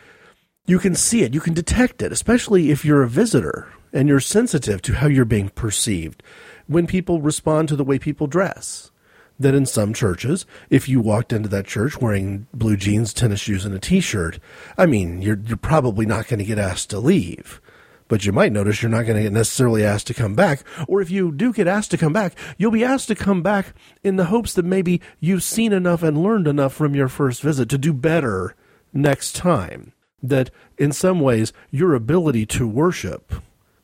You 0.66 0.78
can 0.78 0.94
see 0.94 1.22
it, 1.22 1.34
you 1.34 1.40
can 1.40 1.54
detect 1.54 2.02
it, 2.02 2.12
especially 2.12 2.70
if 2.70 2.84
you're 2.84 3.02
a 3.02 3.08
visitor 3.08 3.68
and 3.92 4.08
you're 4.08 4.20
sensitive 4.20 4.82
to 4.82 4.94
how 4.94 5.06
you're 5.06 5.24
being 5.24 5.50
perceived 5.50 6.22
when 6.66 6.86
people 6.86 7.20
respond 7.20 7.68
to 7.68 7.76
the 7.76 7.84
way 7.84 7.98
people 7.98 8.26
dress 8.26 8.90
that 9.38 9.54
in 9.54 9.66
some 9.66 9.92
churches, 9.92 10.46
if 10.70 10.88
you 10.88 11.00
walked 11.00 11.32
into 11.32 11.48
that 11.48 11.66
church 11.66 12.00
wearing 12.00 12.46
blue 12.52 12.76
jeans, 12.76 13.12
tennis 13.12 13.40
shoes, 13.40 13.64
and 13.64 13.74
a 13.74 13.78
t-shirt, 13.78 14.38
I 14.78 14.86
mean, 14.86 15.22
you're 15.22 15.38
you're 15.38 15.56
probably 15.56 16.06
not 16.06 16.28
going 16.28 16.38
to 16.38 16.44
get 16.44 16.58
asked 16.58 16.90
to 16.90 16.98
leave. 16.98 17.60
But 18.06 18.26
you 18.26 18.32
might 18.32 18.52
notice 18.52 18.82
you're 18.82 18.90
not 18.90 19.06
going 19.06 19.16
to 19.16 19.22
get 19.22 19.32
necessarily 19.32 19.82
asked 19.84 20.06
to 20.08 20.14
come 20.14 20.34
back. 20.34 20.62
Or 20.86 21.00
if 21.00 21.10
you 21.10 21.32
do 21.32 21.52
get 21.52 21.66
asked 21.66 21.90
to 21.92 21.96
come 21.98 22.12
back, 22.12 22.34
you'll 22.58 22.70
be 22.70 22.84
asked 22.84 23.08
to 23.08 23.14
come 23.14 23.42
back 23.42 23.74
in 24.02 24.16
the 24.16 24.26
hopes 24.26 24.52
that 24.54 24.64
maybe 24.64 25.00
you've 25.20 25.42
seen 25.42 25.72
enough 25.72 26.02
and 26.02 26.22
learned 26.22 26.46
enough 26.46 26.74
from 26.74 26.94
your 26.94 27.08
first 27.08 27.40
visit 27.40 27.68
to 27.70 27.78
do 27.78 27.94
better 27.94 28.54
next 28.92 29.34
time. 29.34 29.92
That 30.22 30.50
in 30.78 30.92
some 30.92 31.20
ways, 31.20 31.52
your 31.70 31.94
ability 31.94 32.46
to 32.46 32.68
worship 32.68 33.32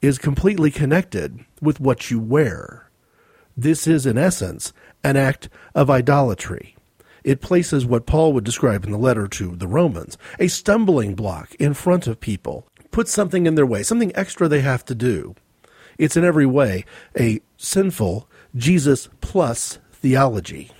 is 0.01 0.19
completely 0.19 0.71
connected 0.71 1.45
with 1.61 1.81
what 1.81 2.11
you 2.11 2.19
wear. 2.21 2.91
This 3.57 3.87
is, 3.87 4.07
in 4.07 4.17
essence, 4.17 4.73
an 5.03 5.17
act 5.17 5.49
of 5.75 5.91
idolatry. 5.91 6.77
It 7.23 7.41
places 7.41 7.85
what 7.85 8.07
Paul 8.07 8.33
would 8.33 8.45
describe 8.45 8.85
in 8.85 8.93
the 8.93 8.99
letter 8.99 9.29
to 9.29 9.57
the 9.57 9.69
Romans, 9.69 10.17
a 10.39 10.49
stumbling 10.49 11.15
block 11.15 11.55
in 11.57 11.75
front 11.75 12.07
of 12.07 12.21
people, 12.21 12.67
puts 12.91 13.13
something 13.13 13.47
in 13.47 13.55
their 13.55 13.67
way, 13.67 13.83
something 13.83 14.15
extra 14.15 14.49
they 14.49 14.61
have 14.61 14.85
to 14.87 14.95
do. 14.95 15.35
It's 15.99 16.17
in 16.17 16.25
every 16.25 16.47
way 16.47 16.85
a 17.19 17.41
sinful 17.59 18.29
Jesus 18.57 19.09
plus 19.21 19.79
theology. 19.93 20.71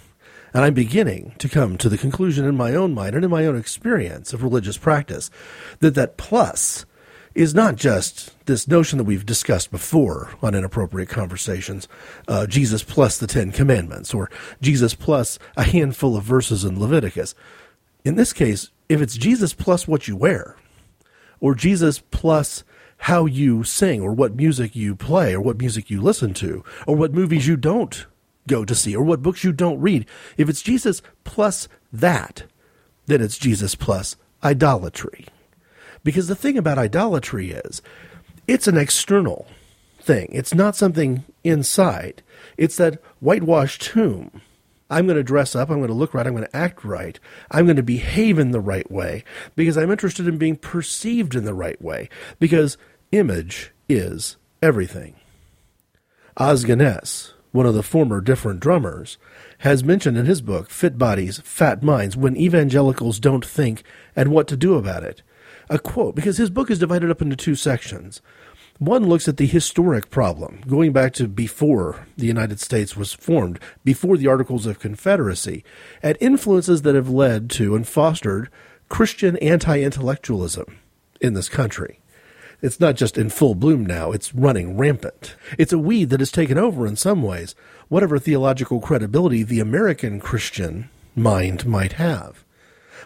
And 0.53 0.65
I'm 0.65 0.75
beginning 0.75 1.35
to 1.39 1.49
come 1.49 1.77
to 1.79 1.89
the 1.89 1.99
conclusion 1.99 2.45
in 2.45 2.57
my 2.57 2.75
own 2.75 2.95
mind 2.95 3.15
and 3.15 3.25
in 3.25 3.31
my 3.31 3.47
own 3.47 3.57
experience 3.57 4.33
of 4.33 4.43
religious 4.43 4.79
practice 4.79 5.31
that 5.79 5.95
that 5.95 6.17
plus 6.17 6.87
is 7.35 7.55
not 7.55 7.77
just 7.77 8.35
this 8.47 8.67
notion 8.67 8.99
that 8.99 9.05
we've 9.05 9.27
discussed 9.27 9.71
before 9.71 10.33
on 10.43 10.55
inappropriate 10.55 11.09
conversations 11.09 11.87
uh, 12.27 12.47
Jesus 12.47 12.83
plus 12.83 13.19
the 13.19 13.27
Ten 13.27 13.53
Commandments, 13.53 14.13
or 14.13 14.31
Jesus 14.61 14.95
plus 14.95 15.39
a 15.57 15.63
handful 15.63 16.17
of 16.17 16.25
verses 16.25 16.65
in 16.65 16.81
Leviticus. 16.81 17.35
In 18.05 18.17
this 18.17 18.33
case, 18.33 18.71
if 18.89 19.01
it's 19.01 19.17
Jesus 19.17 19.55
plus 19.55 19.87
what 19.87 20.09
you 20.09 20.17
wear, 20.17 20.57
or 21.39 21.55
Jesus 21.55 22.01
plus 22.11 22.65
how 23.05 23.25
you 23.25 23.63
sing, 23.65 24.03
or 24.03 24.13
what 24.13 24.35
music 24.35 24.75
you 24.75 24.95
play, 24.97 25.33
or 25.33 25.41
what 25.41 25.59
music 25.59 25.89
you 25.89 26.03
listen 26.03 26.35
to, 26.35 26.65
or 26.87 26.97
what 26.97 27.15
movies 27.15 27.47
you 27.47 27.57
don't 27.57 28.07
go 28.47 28.65
to 28.65 28.75
see, 28.75 28.95
or 28.95 29.05
what 29.05 29.23
books 29.23 29.45
you 29.45 29.53
don't 29.53 29.81
read, 29.81 30.05
if 30.37 30.49
it's 30.49 30.63
Jesus 30.63 31.01
plus 31.25 31.69
that, 31.93 32.43
then 33.07 33.23
it's 33.23 33.39
Jesus 33.39 33.75
plus 33.75 34.17
idolatry. 34.43 35.27
Because 36.03 36.29
the 36.29 36.35
thing 36.35 36.57
about 36.57 36.79
idolatry 36.79 37.51
is, 37.51 37.83
it's 38.47 38.67
an 38.67 38.77
external 38.77 39.47
thing. 40.01 40.29
It's 40.33 40.55
not 40.55 40.77
something 40.77 41.25
inside. 41.45 42.23
It's 42.57 42.77
that 42.77 43.01
whitewashed 43.21 43.83
tomb. 43.83 44.41
I'm 44.91 45.07
going 45.07 45.17
to 45.17 45.23
dress 45.23 45.55
up. 45.55 45.71
I'm 45.71 45.77
going 45.79 45.89
to 45.89 45.95
look 45.95 46.15
right. 46.15 46.27
I'm 46.27 46.35
going 46.35 46.49
to 46.49 46.57
act 46.57 46.85
right. 46.85 47.19
I'm 47.51 47.67
going 47.67 47.77
to 47.77 47.83
behave 47.83 48.39
in 48.39 48.51
the 48.51 48.61
right 48.61 48.91
way 48.91 49.23
because 49.55 49.79
I'm 49.79 49.91
interested 49.91 50.27
in 50.27 50.37
being 50.37 50.57
perceived 50.57 51.37
in 51.37 51.45
the 51.45 51.55
right 51.55 51.81
way 51.81 52.09
because 52.41 52.77
image 53.13 53.71
is 53.89 54.37
everything. 54.61 55.15
Os 56.37 56.65
one 57.53 57.67
of 57.67 57.75
the 57.75 57.83
former 57.83 58.21
different 58.21 58.61
drummers, 58.61 59.19
has 59.59 59.85
mentioned 59.85 60.17
in 60.17 60.27
his 60.27 60.41
book, 60.41 60.71
Fit 60.71 60.97
Bodies, 60.97 61.41
Fat 61.45 61.83
Minds, 61.83 62.17
when 62.17 62.37
evangelicals 62.37 63.19
don't 63.19 63.45
think 63.45 63.83
and 64.17 64.31
what 64.31 64.49
to 64.49 64.57
do 64.57 64.75
about 64.75 65.05
it 65.05 65.23
a 65.71 65.79
quote 65.79 66.15
because 66.15 66.37
his 66.37 66.51
book 66.51 66.71
is 66.71 66.79
divided 66.79 67.11
up 67.11 67.23
into 67.23 67.37
two 67.37 67.55
sections. 67.55 68.21
One 68.79 69.07
looks 69.09 69.29
at 69.29 69.37
the 69.37 69.47
historic 69.47 70.11
problem, 70.11 70.63
going 70.67 70.93
back 70.93 71.13
to 71.15 71.29
before 71.29 72.07
the 72.17 72.27
United 72.27 72.61
States 72.61 72.97
was 72.97 73.13
formed, 73.13 73.61
before 73.85 74.17
the 74.17 74.27
Articles 74.27 74.67
of 74.67 74.81
Confederacy, 74.81 75.63
at 76.03 76.21
influences 76.21 76.83
that 76.83 76.95
have 76.95 77.09
led 77.09 77.51
to 77.51 77.77
and 77.77 77.87
fostered 77.87 78.49
Christian 78.89 79.37
anti 79.37 79.81
intellectualism 79.81 80.79
in 81.21 81.35
this 81.35 81.49
country. 81.49 82.01
It's 82.63 82.81
not 82.81 82.97
just 82.97 83.17
in 83.17 83.31
full 83.31 83.55
bloom 83.55 83.87
now, 83.87 84.13
it's 84.13 84.35
running 84.35 84.77
rampant. 84.77 85.37
It's 85.59 85.73
a 85.73 85.79
weed 85.79 86.11
that 86.11 86.21
has 86.21 86.33
taken 86.33 86.59
over 86.59 86.87
in 86.87 86.97
some 86.97 87.23
ways 87.23 87.55
whatever 87.89 88.19
theological 88.19 88.81
credibility 88.81 89.43
the 89.43 89.61
American 89.61 90.21
Christian 90.21 90.91
mind 91.15 91.67
might 91.67 91.95
have. 91.95 92.45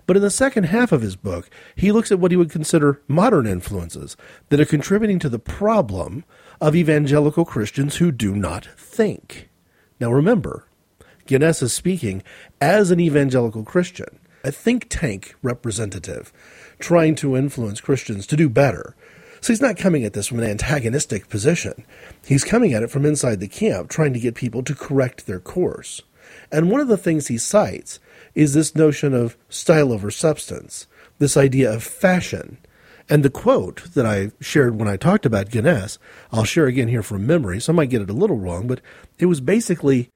But 0.06 0.16
in 0.16 0.22
the 0.22 0.30
second 0.30 0.64
half 0.64 0.92
of 0.92 1.02
his 1.02 1.16
book, 1.16 1.48
he 1.76 1.92
looks 1.92 2.12
at 2.12 2.18
what 2.18 2.30
he 2.30 2.36
would 2.36 2.50
consider 2.50 3.00
modern 3.08 3.46
influences 3.46 4.16
that 4.50 4.60
are 4.60 4.66
contributing 4.66 5.18
to 5.20 5.28
the 5.28 5.38
problem 5.38 6.24
of 6.60 6.76
evangelical 6.76 7.44
Christians 7.44 7.96
who 7.96 8.12
do 8.12 8.34
not 8.34 8.66
think. 8.76 9.48
Now 9.98 10.12
remember, 10.12 10.68
Guinness 11.26 11.62
is 11.62 11.72
speaking 11.72 12.22
as 12.60 12.90
an 12.90 13.00
evangelical 13.00 13.64
Christian, 13.64 14.18
a 14.42 14.52
think 14.52 14.86
tank 14.90 15.34
representative, 15.42 16.32
trying 16.78 17.14
to 17.16 17.36
influence 17.36 17.80
Christians 17.80 18.26
to 18.26 18.36
do 18.36 18.48
better. 18.48 18.94
So 19.40 19.52
he's 19.52 19.60
not 19.60 19.76
coming 19.76 20.04
at 20.04 20.12
this 20.12 20.26
from 20.26 20.38
an 20.40 20.50
antagonistic 20.50 21.28
position. 21.28 21.84
He's 22.26 22.44
coming 22.44 22.72
at 22.72 22.82
it 22.82 22.90
from 22.90 23.06
inside 23.06 23.40
the 23.40 23.48
camp, 23.48 23.88
trying 23.88 24.12
to 24.12 24.20
get 24.20 24.34
people 24.34 24.62
to 24.62 24.74
correct 24.74 25.26
their 25.26 25.40
course. 25.40 26.02
And 26.50 26.70
one 26.70 26.80
of 26.80 26.88
the 26.88 26.96
things 26.96 27.26
he 27.26 27.38
cites 27.38 27.98
is 28.34 28.54
this 28.54 28.74
notion 28.74 29.14
of 29.14 29.36
style 29.48 29.92
over 29.92 30.10
substance, 30.10 30.86
this 31.18 31.36
idea 31.36 31.72
of 31.72 31.82
fashion. 31.82 32.58
And 33.08 33.22
the 33.22 33.30
quote 33.30 33.84
that 33.94 34.06
I 34.06 34.32
shared 34.40 34.78
when 34.78 34.88
I 34.88 34.96
talked 34.96 35.26
about 35.26 35.50
Guinness, 35.50 35.98
I'll 36.32 36.44
share 36.44 36.66
again 36.66 36.88
here 36.88 37.02
from 37.02 37.26
memory, 37.26 37.60
so 37.60 37.72
I 37.72 37.76
might 37.76 37.90
get 37.90 38.02
it 38.02 38.10
a 38.10 38.14
little 38.14 38.38
wrong, 38.38 38.66
but 38.66 38.80
it 39.18 39.26
was 39.26 39.40
basically 39.40 40.08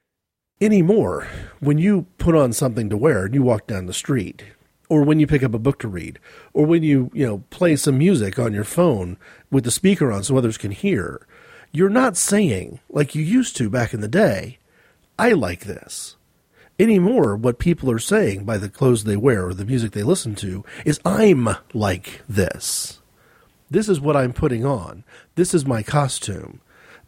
anymore 0.61 1.29
when 1.61 1.79
you 1.79 2.07
put 2.17 2.35
on 2.35 2.53
something 2.53 2.89
to 2.89 2.97
wear 2.97 3.27
and 3.27 3.35
you 3.35 3.43
walk 3.43 3.67
down 3.67 3.87
the 3.87 3.93
street, 3.93 4.43
or 4.89 5.03
when 5.03 5.21
you 5.21 5.27
pick 5.27 5.43
up 5.43 5.55
a 5.55 5.59
book 5.59 5.79
to 5.81 5.89
read, 5.89 6.19
or 6.55 6.65
when 6.65 6.83
you, 6.83 7.11
you 7.13 7.27
know, 7.27 7.45
play 7.51 7.77
some 7.77 7.99
music 7.99 8.39
on 8.39 8.55
your 8.55 8.65
phone 8.65 9.19
with 9.51 9.65
the 9.65 9.71
speaker 9.71 10.11
on 10.11 10.23
so 10.23 10.37
others 10.37 10.57
can 10.57 10.71
hear, 10.71 11.27
you're 11.73 11.91
not 11.91 12.17
saying, 12.17 12.81
like 12.89 13.15
you 13.15 13.23
used 13.23 13.57
to 13.57 13.69
back 13.69 13.93
in 13.93 14.01
the 14.01 14.09
day, 14.09 14.59
I 15.19 15.33
like 15.33 15.65
this 15.65 16.17
anymore 16.79 17.37
what 17.37 17.59
people 17.59 17.91
are 17.91 17.99
saying 17.99 18.45
by 18.45 18.57
the 18.57 18.69
clothes 18.69 19.05
they 19.05 19.17
wear 19.17 19.47
or 19.47 19.55
the 19.55 19.65
music 19.65 19.93
they 19.93 20.03
listen 20.03 20.35
to 20.37 20.65
is 20.85 21.01
I'm 21.05 21.49
like 21.75 22.23
this. 22.29 23.01
This 23.71 23.89
is 23.89 24.01
what 24.01 24.17
I'm 24.17 24.33
putting 24.33 24.65
on. 24.65 25.05
This 25.35 25.53
is 25.53 25.67
my 25.67 25.83
costume. 25.83 26.61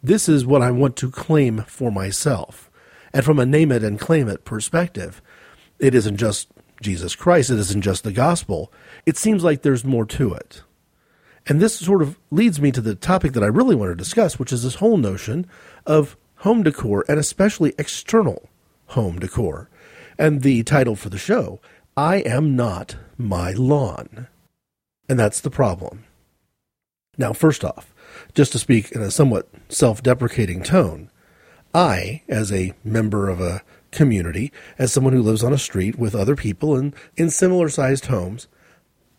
This 0.03 0.27
is 0.27 0.45
what 0.45 0.61
I 0.61 0.71
want 0.71 0.95
to 0.97 1.09
claim 1.09 1.63
for 1.67 1.91
myself. 1.91 2.69
And 3.13 3.23
from 3.23 3.39
a 3.39 3.45
name 3.45 3.71
it 3.71 3.83
and 3.83 3.99
claim 3.99 4.27
it 4.27 4.45
perspective, 4.45 5.21
it 5.79 5.95
isn't 5.95 6.17
just 6.17 6.49
Jesus 6.81 7.15
Christ, 7.15 7.49
it 7.49 7.59
isn't 7.59 7.81
just 7.81 8.03
the 8.03 8.11
gospel. 8.11 8.71
It 9.05 9.17
seems 9.17 9.43
like 9.43 9.61
there's 9.61 9.85
more 9.85 10.05
to 10.07 10.33
it. 10.33 10.63
And 11.47 11.59
this 11.59 11.77
sort 11.77 12.01
of 12.01 12.19
leads 12.29 12.61
me 12.61 12.71
to 12.71 12.81
the 12.81 12.95
topic 12.95 13.33
that 13.33 13.43
I 13.43 13.47
really 13.47 13.75
want 13.75 13.91
to 13.91 13.95
discuss, 13.95 14.37
which 14.37 14.53
is 14.53 14.63
this 14.63 14.75
whole 14.75 14.97
notion 14.97 15.47
of 15.85 16.15
home 16.41 16.63
decor 16.63 17.05
and 17.07 17.19
especially 17.19 17.73
external 17.77 18.49
home 18.87 19.19
decor. 19.19 19.69
And 20.17 20.41
the 20.41 20.63
title 20.63 20.95
for 20.95 21.09
the 21.09 21.17
show, 21.17 21.59
I 21.95 22.17
Am 22.17 22.55
Not 22.55 22.95
My 23.17 23.51
Lawn. 23.51 24.27
And 25.07 25.19
that's 25.19 25.41
the 25.41 25.49
problem. 25.49 26.05
Now, 27.17 27.33
first 27.33 27.63
off, 27.63 27.93
just 28.33 28.51
to 28.53 28.59
speak 28.59 28.91
in 28.91 29.01
a 29.01 29.11
somewhat 29.11 29.49
self 29.69 30.01
deprecating 30.01 30.63
tone, 30.63 31.09
I, 31.73 32.23
as 32.27 32.51
a 32.51 32.73
member 32.83 33.29
of 33.29 33.39
a 33.39 33.61
community, 33.91 34.51
as 34.79 34.91
someone 34.91 35.13
who 35.13 35.21
lives 35.21 35.43
on 35.43 35.53
a 35.53 35.57
street 35.57 35.97
with 35.97 36.15
other 36.15 36.35
people 36.35 36.75
and 36.75 36.95
in 37.17 37.29
similar 37.29 37.69
sized 37.69 38.05
homes, 38.05 38.47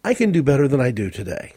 I 0.05 0.15
can 0.15 0.33
do 0.33 0.43
better 0.43 0.67
than 0.67 0.81
I 0.81 0.91
do 0.91 1.11
today. 1.11 1.55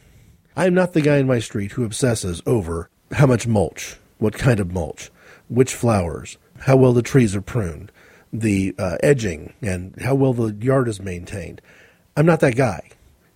I 0.55 0.67
am 0.67 0.73
not 0.73 0.93
the 0.93 1.01
guy 1.01 1.17
in 1.17 1.27
my 1.27 1.39
street 1.39 1.73
who 1.73 1.83
obsesses 1.83 2.41
over 2.45 2.89
how 3.13 3.25
much 3.25 3.47
mulch, 3.47 3.97
what 4.19 4.33
kind 4.33 4.59
of 4.59 4.71
mulch, 4.71 5.11
which 5.47 5.73
flowers, 5.73 6.37
how 6.61 6.75
well 6.75 6.93
the 6.93 7.01
trees 7.01 7.35
are 7.35 7.41
pruned, 7.41 7.91
the 8.31 8.75
uh, 8.77 8.97
edging 9.01 9.53
and 9.61 9.99
how 10.01 10.15
well 10.15 10.33
the 10.33 10.53
yard 10.65 10.87
is 10.87 11.01
maintained. 11.01 11.61
I'm 12.17 12.25
not 12.25 12.39
that 12.41 12.55
guy. 12.55 12.89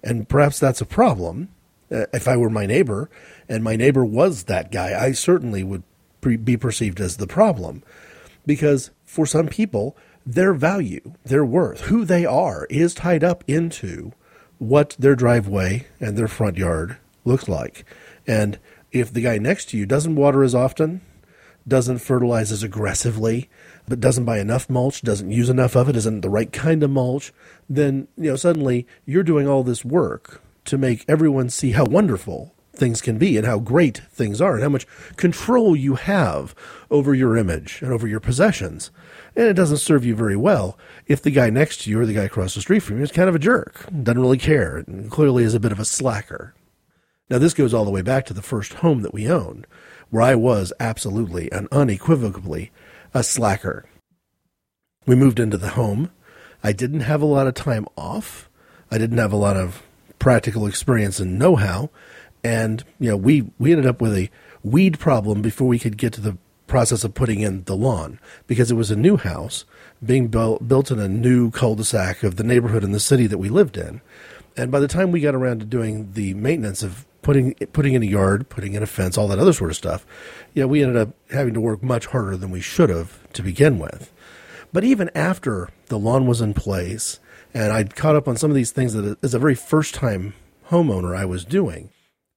And 0.04 0.28
perhaps 0.28 0.60
that's 0.60 0.82
a 0.82 0.86
problem. 0.86 1.50
Uh, 1.92 2.06
if 2.14 2.28
I 2.28 2.38
were 2.38 2.50
my 2.50 2.66
neighbor 2.66 3.10
and 3.48 3.64
my 3.64 3.76
neighbor 3.76 4.06
was 4.06 4.44
that 4.44 4.72
guy, 4.72 5.00
I 5.00 5.12
certainly 5.12 5.64
would 5.64 5.84
pre- 6.22 6.38
be 6.38 6.58
perceived 6.58 7.00
as 7.00 7.18
the 7.18 7.28
problem. 7.28 7.84
Because 8.46 8.92
for 9.06 9.26
some 9.26 9.48
people, 9.48 9.96
their 10.26 10.54
value, 10.54 11.14
their 11.24 11.46
worth, 11.46 11.82
who 11.82 12.06
they 12.06 12.26
are 12.26 12.66
is 12.70 12.94
tied 12.94 13.24
up 13.24 13.44
into 13.48 14.14
what 14.58 14.96
their 15.00 15.16
driveway 15.16 15.88
and 16.00 16.18
their 16.18 16.28
front 16.28 16.58
yard 16.58 16.98
looks 17.26 17.48
like. 17.48 17.86
And 18.28 18.60
if 18.92 19.12
the 19.12 19.22
guy 19.22 19.38
next 19.38 19.70
to 19.70 19.78
you 19.78 19.86
doesn't 19.86 20.16
water 20.16 20.44
as 20.44 20.54
often, 20.54 21.02
doesn't 21.68 22.00
fertilize 22.00 22.52
as 22.52 22.64
aggressively, 22.64 23.50
but 23.88 24.00
doesn't 24.00 24.26
buy 24.26 24.40
enough 24.40 24.70
mulch, 24.70 25.02
doesn't 25.02 25.32
use 25.32 25.50
enough 25.50 25.76
of 25.76 25.90
it, 25.90 25.96
isn't 25.96 26.22
the 26.22 26.30
right 26.30 26.52
kind 26.52 26.84
of 26.84 26.90
mulch, 26.90 27.32
then 27.70 28.08
you 28.18 28.32
know 28.32 28.36
suddenly 28.36 28.88
you're 29.06 29.24
doing 29.24 29.48
all 29.48 29.64
this 29.64 29.86
work 29.86 30.42
to 30.66 30.78
make 30.78 31.06
everyone 31.08 31.50
see 31.50 31.72
how 31.72 31.86
wonderful 31.86 32.54
things 32.74 33.02
can 33.02 33.18
be 33.18 33.38
and 33.38 33.46
how 33.46 33.60
great 33.60 34.02
things 34.12 34.42
are 34.42 34.54
and 34.54 34.64
how 34.64 34.70
much 34.70 34.88
control 35.18 35.76
you 35.76 35.96
have 35.96 36.56
over 36.90 37.14
your 37.14 37.36
image 37.36 37.82
and 37.82 37.92
over 37.92 38.08
your 38.08 38.20
possessions. 38.20 38.90
And 39.36 39.48
it 39.48 39.54
doesn't 39.54 39.78
serve 39.78 40.06
you 40.06 40.16
very 40.16 40.36
well 40.36 40.78
if 41.06 41.22
the 41.22 41.32
guy 41.32 41.50
next 41.50 41.82
to 41.82 41.90
you 41.90 42.00
or 42.00 42.06
the 42.06 42.14
guy 42.14 42.24
across 42.24 42.56
the 42.56 42.62
street 42.62 42.80
from 42.80 42.98
you 42.98 43.04
is 43.04 43.12
kind 43.12 43.30
of 43.30 43.36
a 43.36 43.40
jerk, 43.40 43.86
doesn't 44.04 44.22
really 44.22 44.38
care, 44.38 44.78
and 44.78 45.12
clearly 45.12 45.44
is 45.44 45.54
a 45.54 45.60
bit 45.60 45.72
of 45.72 45.80
a 45.80 45.86
slacker. 45.86 46.56
Now, 47.30 47.38
this 47.38 47.54
goes 47.54 47.74
all 47.74 47.86
the 47.86 47.92
way 47.92 48.02
back 48.02 48.26
to 48.26 48.34
the 48.34 48.42
first 48.42 48.74
home 48.76 49.04
that 49.04 49.14
we 49.14 49.30
owned, 49.30 49.68
where 50.10 50.24
I 50.24 50.36
was 50.36 50.74
absolutely 50.80 51.52
and 51.52 51.68
unequivocally 51.72 52.72
a 53.14 53.24
slacker. 53.24 53.86
We 55.06 55.16
moved 55.16 55.40
into 55.40 55.58
the 55.58 55.70
home. 55.70 56.12
I 56.64 56.74
didn't 56.74 57.02
have 57.02 57.22
a 57.22 57.26
lot 57.26 57.48
of 57.48 57.54
time 57.54 57.88
off. 57.96 58.50
I 58.92 58.98
didn't 58.98 59.18
have 59.18 59.32
a 59.32 59.38
lot 59.38 59.58
of 59.58 59.84
practical 60.20 60.68
experience 60.68 61.20
and 61.20 61.40
know 61.40 61.56
how. 61.56 61.90
And, 62.44 62.84
you 63.00 63.10
know, 63.10 63.18
we, 63.18 63.52
we 63.58 63.72
ended 63.72 63.88
up 63.88 64.02
with 64.02 64.16
a 64.16 64.30
weed 64.64 65.00
problem 65.00 65.42
before 65.42 65.68
we 65.68 65.80
could 65.80 65.98
get 65.98 66.14
to 66.14 66.22
the 66.22 66.38
process 66.68 67.04
of 67.04 67.14
putting 67.14 67.40
in 67.40 67.64
the 67.64 67.76
lawn 67.76 68.20
because 68.46 68.70
it 68.70 68.76
was 68.76 68.92
a 68.92 68.96
new 68.96 69.18
house 69.18 69.66
being 70.06 70.28
built, 70.28 70.68
built 70.68 70.92
in 70.92 71.00
a 71.00 71.10
new 71.10 71.50
cul-de-sac 71.52 72.24
of 72.24 72.36
the 72.36 72.44
neighborhood 72.44 72.84
in 72.84 72.92
the 72.92 73.00
city 73.00 73.28
that 73.28 73.40
we 73.40 73.50
lived 73.50 73.76
in. 73.78 74.02
And 74.56 74.72
by 74.72 74.80
the 74.80 74.88
time 74.88 75.12
we 75.12 75.22
got 75.22 75.36
around 75.36 75.60
to 75.60 75.66
doing 75.66 76.12
the 76.14 76.34
maintenance 76.36 76.84
of 76.84 77.06
putting 77.22 77.54
putting 77.74 77.94
in 77.94 78.04
a 78.04 78.08
yard, 78.08 78.50
putting 78.50 78.74
in 78.74 78.84
a 78.84 78.88
fence, 78.88 79.18
all 79.18 79.28
that 79.28 79.40
other 79.40 79.54
sort 79.54 79.70
of 79.70 79.76
stuff, 79.78 80.06
yeah, 80.54 80.66
we 80.66 80.82
ended 80.82 80.98
up 80.98 81.10
having 81.32 81.54
to 81.54 81.62
work 81.62 81.84
much 81.84 82.08
harder 82.08 82.38
than 82.38 82.52
we 82.52 82.62
should 82.62 82.90
have 82.90 83.32
to 83.34 83.42
begin 83.42 83.80
with. 83.80 84.12
But 84.72 84.84
even 84.84 85.10
after 85.16 85.70
the 85.88 85.98
lawn 85.98 86.28
was 86.28 86.42
in 86.42 86.54
place 86.54 87.20
and 87.54 87.74
I'd 87.74 87.96
caught 87.96 88.16
up 88.16 88.28
on 88.28 88.38
some 88.38 88.52
of 88.52 88.56
these 88.56 88.72
things 88.72 88.94
that 88.94 89.18
as 89.24 89.34
a 89.34 89.40
very 89.40 89.56
first 89.56 89.96
time 89.96 90.34
homeowner 90.70 91.16
I 91.16 91.26
was 91.26 91.46
doing, 91.46 91.90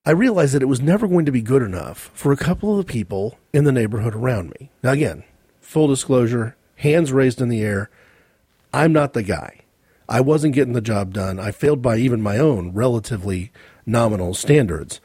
I 0.05 0.11
realized 0.11 0.55
that 0.55 0.63
it 0.63 0.67
was 0.67 0.81
never 0.81 1.07
going 1.07 1.27
to 1.27 1.33
be 1.33 1.43
good 1.43 1.63
enough 1.63 2.11
for 2.15 2.33
a 2.33 2.37
couple 2.37 2.73
of 2.73 2.85
the 2.85 2.93
people 2.93 3.39
in 3.53 3.65
the 3.65 3.73
neighborhood 3.73 4.15
around 4.15 4.51
me. 4.59 4.71
Now, 4.83 4.93
again, 4.93 5.25
full 5.61 5.87
disclosure, 5.87 6.57
hands 6.77 7.13
raised 7.13 7.41
in 7.41 7.49
the 7.49 7.63
air. 7.63 7.91
I'm 8.73 8.93
not 8.93 9.13
the 9.13 9.23
guy. 9.23 9.61
I 10.09 10.21
wasn't 10.21 10.55
getting 10.55 10.73
the 10.73 10.81
job 10.81 11.15
done. 11.15 11.39
I 11.39 11.53
failed 11.53 11.83
by 11.83 11.99
even 11.99 12.21
my 12.21 12.39
own 12.39 12.73
relatively 12.73 13.53
nominal 13.87 14.35
standards. 14.35 15.01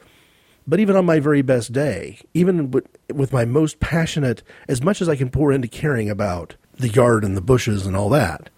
But 0.66 0.80
even 0.80 0.96
on 0.96 1.06
my 1.06 1.18
very 1.18 1.42
best 1.42 1.72
day, 1.72 2.20
even 2.34 2.70
with 3.12 3.32
my 3.32 3.44
most 3.44 3.80
passionate, 3.80 4.42
as 4.68 4.82
much 4.82 5.00
as 5.00 5.08
I 5.08 5.16
can 5.16 5.30
pour 5.30 5.50
into 5.50 5.66
caring 5.66 6.10
about 6.10 6.56
the 6.74 6.90
yard 6.90 7.24
and 7.24 7.36
the 7.36 7.40
bushes 7.40 7.86
and 7.86 7.96
all 7.96 8.10
that, 8.10 8.50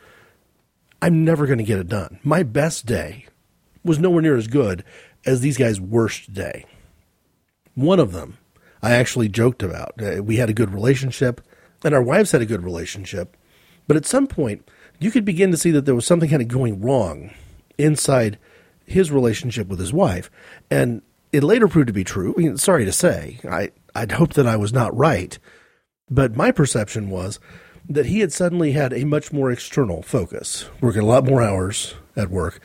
I'm 1.00 1.24
never 1.24 1.46
going 1.46 1.58
to 1.58 1.64
get 1.64 1.78
it 1.78 1.88
done. 1.88 2.18
My 2.24 2.42
best 2.42 2.84
day 2.84 3.26
was 3.84 3.98
nowhere 3.98 4.22
near 4.22 4.36
as 4.36 4.48
good 4.48 4.84
as 5.24 5.40
these 5.40 5.56
guys' 5.56 5.80
worst 5.80 6.32
day. 6.32 6.66
One 7.74 8.00
of 8.00 8.12
them 8.12 8.38
I 8.82 8.92
actually 8.92 9.28
joked 9.28 9.62
about. 9.62 9.92
Uh, 10.02 10.22
we 10.22 10.36
had 10.36 10.50
a 10.50 10.54
good 10.54 10.72
relationship, 10.72 11.40
and 11.84 11.94
our 11.94 12.02
wives 12.02 12.32
had 12.32 12.42
a 12.42 12.46
good 12.46 12.62
relationship. 12.62 13.36
But 13.86 13.96
at 13.96 14.06
some 14.06 14.26
point, 14.26 14.68
you 14.98 15.10
could 15.10 15.24
begin 15.24 15.50
to 15.50 15.56
see 15.56 15.70
that 15.70 15.86
there 15.86 15.94
was 15.94 16.06
something 16.06 16.28
kind 16.28 16.42
of 16.42 16.48
going 16.48 16.80
wrong 16.80 17.30
inside 17.78 18.38
his 18.90 19.10
relationship 19.10 19.68
with 19.68 19.78
his 19.78 19.92
wife. 19.92 20.30
And 20.70 21.02
it 21.32 21.44
later 21.44 21.68
proved 21.68 21.86
to 21.86 21.92
be 21.92 22.04
true. 22.04 22.34
I 22.36 22.40
mean, 22.40 22.56
sorry 22.56 22.84
to 22.84 22.92
say, 22.92 23.38
I, 23.48 23.70
I'd 23.94 24.12
hoped 24.12 24.34
that 24.34 24.46
I 24.46 24.56
was 24.56 24.72
not 24.72 24.96
right. 24.96 25.38
But 26.10 26.36
my 26.36 26.50
perception 26.50 27.08
was 27.08 27.38
that 27.88 28.06
he 28.06 28.20
had 28.20 28.32
suddenly 28.32 28.72
had 28.72 28.92
a 28.92 29.04
much 29.04 29.32
more 29.32 29.50
external 29.50 30.02
focus, 30.02 30.68
working 30.80 31.02
a 31.02 31.06
lot 31.06 31.24
more 31.24 31.40
hours 31.40 31.94
at 32.16 32.30
work, 32.30 32.60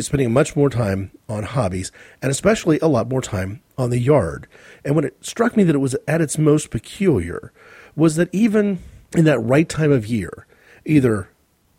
spending 0.00 0.32
much 0.32 0.56
more 0.56 0.68
time 0.68 1.12
on 1.28 1.44
hobbies, 1.44 1.92
and 2.20 2.30
especially 2.30 2.78
a 2.80 2.88
lot 2.88 3.08
more 3.08 3.22
time 3.22 3.60
on 3.76 3.90
the 3.90 4.00
yard. 4.00 4.48
And 4.84 4.96
when 4.96 5.04
it 5.04 5.24
struck 5.24 5.56
me 5.56 5.62
that 5.64 5.74
it 5.74 5.80
was 5.80 5.96
at 6.06 6.20
its 6.20 6.38
most 6.38 6.70
peculiar, 6.70 7.52
was 7.94 8.16
that 8.16 8.28
even 8.32 8.80
in 9.16 9.24
that 9.24 9.38
right 9.38 9.68
time 9.68 9.92
of 9.92 10.06
year, 10.06 10.46
either 10.84 11.28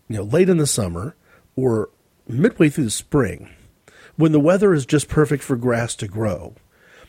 you 0.07 0.17
know 0.17 0.23
late 0.23 0.49
in 0.49 0.57
the 0.57 0.67
summer 0.67 1.15
or 1.55 1.89
midway 2.27 2.69
through 2.69 2.85
the 2.85 2.89
spring, 2.91 3.49
when 4.19 4.33
the 4.33 4.39
weather 4.39 4.73
is 4.73 4.85
just 4.85 5.07
perfect 5.07 5.41
for 5.41 5.55
grass 5.55 5.95
to 5.95 6.05
grow, 6.05 6.53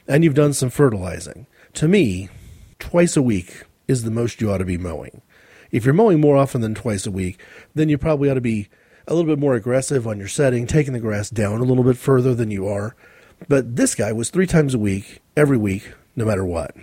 and 0.06 0.22
you've 0.22 0.32
done 0.32 0.52
some 0.52 0.70
fertilizing, 0.70 1.44
to 1.72 1.88
me, 1.88 2.28
twice 2.78 3.16
a 3.16 3.22
week 3.22 3.64
is 3.88 4.04
the 4.04 4.12
most 4.12 4.40
you 4.40 4.48
ought 4.48 4.58
to 4.58 4.64
be 4.64 4.78
mowing. 4.78 5.20
If 5.72 5.84
you're 5.84 5.92
mowing 5.92 6.20
more 6.20 6.36
often 6.36 6.60
than 6.60 6.72
twice 6.72 7.08
a 7.08 7.10
week, 7.10 7.42
then 7.74 7.88
you 7.88 7.98
probably 7.98 8.30
ought 8.30 8.34
to 8.34 8.40
be 8.40 8.68
a 9.08 9.14
little 9.14 9.28
bit 9.28 9.40
more 9.40 9.56
aggressive 9.56 10.06
on 10.06 10.20
your 10.20 10.28
setting, 10.28 10.68
taking 10.68 10.92
the 10.92 11.00
grass 11.00 11.30
down 11.30 11.60
a 11.60 11.64
little 11.64 11.82
bit 11.82 11.96
further 11.96 12.32
than 12.32 12.52
you 12.52 12.68
are. 12.68 12.94
But 13.48 13.74
this 13.74 13.96
guy 13.96 14.12
was 14.12 14.30
three 14.30 14.46
times 14.46 14.74
a 14.74 14.78
week, 14.78 15.18
every 15.36 15.58
week, 15.58 15.92
no 16.14 16.24
matter 16.24 16.44
what. 16.44 16.76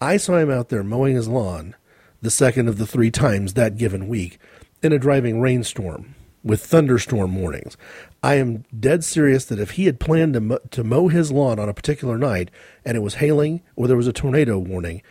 I 0.00 0.16
saw 0.16 0.38
him 0.38 0.50
out 0.50 0.70
there 0.70 0.82
mowing 0.82 1.14
his 1.14 1.28
lawn 1.28 1.74
the 2.22 2.30
second 2.30 2.68
of 2.68 2.78
the 2.78 2.86
three 2.86 3.10
times 3.10 3.52
that 3.52 3.76
given 3.76 4.08
week 4.08 4.38
in 4.82 4.94
a 4.94 4.98
driving 4.98 5.42
rainstorm 5.42 6.14
with 6.48 6.64
thunderstorm 6.64 7.36
warnings. 7.36 7.76
I 8.22 8.36
am 8.36 8.64
dead 8.78 9.04
serious 9.04 9.44
that 9.44 9.60
if 9.60 9.72
he 9.72 9.84
had 9.84 10.00
planned 10.00 10.32
to, 10.32 10.40
mow, 10.40 10.58
to 10.70 10.82
mow 10.82 11.08
his 11.08 11.30
lawn 11.30 11.58
on 11.58 11.68
a 11.68 11.74
particular 11.74 12.16
night 12.16 12.50
and 12.84 12.96
it 12.96 13.00
was 13.00 13.14
hailing 13.14 13.62
or 13.76 13.86
there 13.86 13.98
was 13.98 14.06
a 14.06 14.12
tornado 14.12 14.58
warning, 14.58 15.02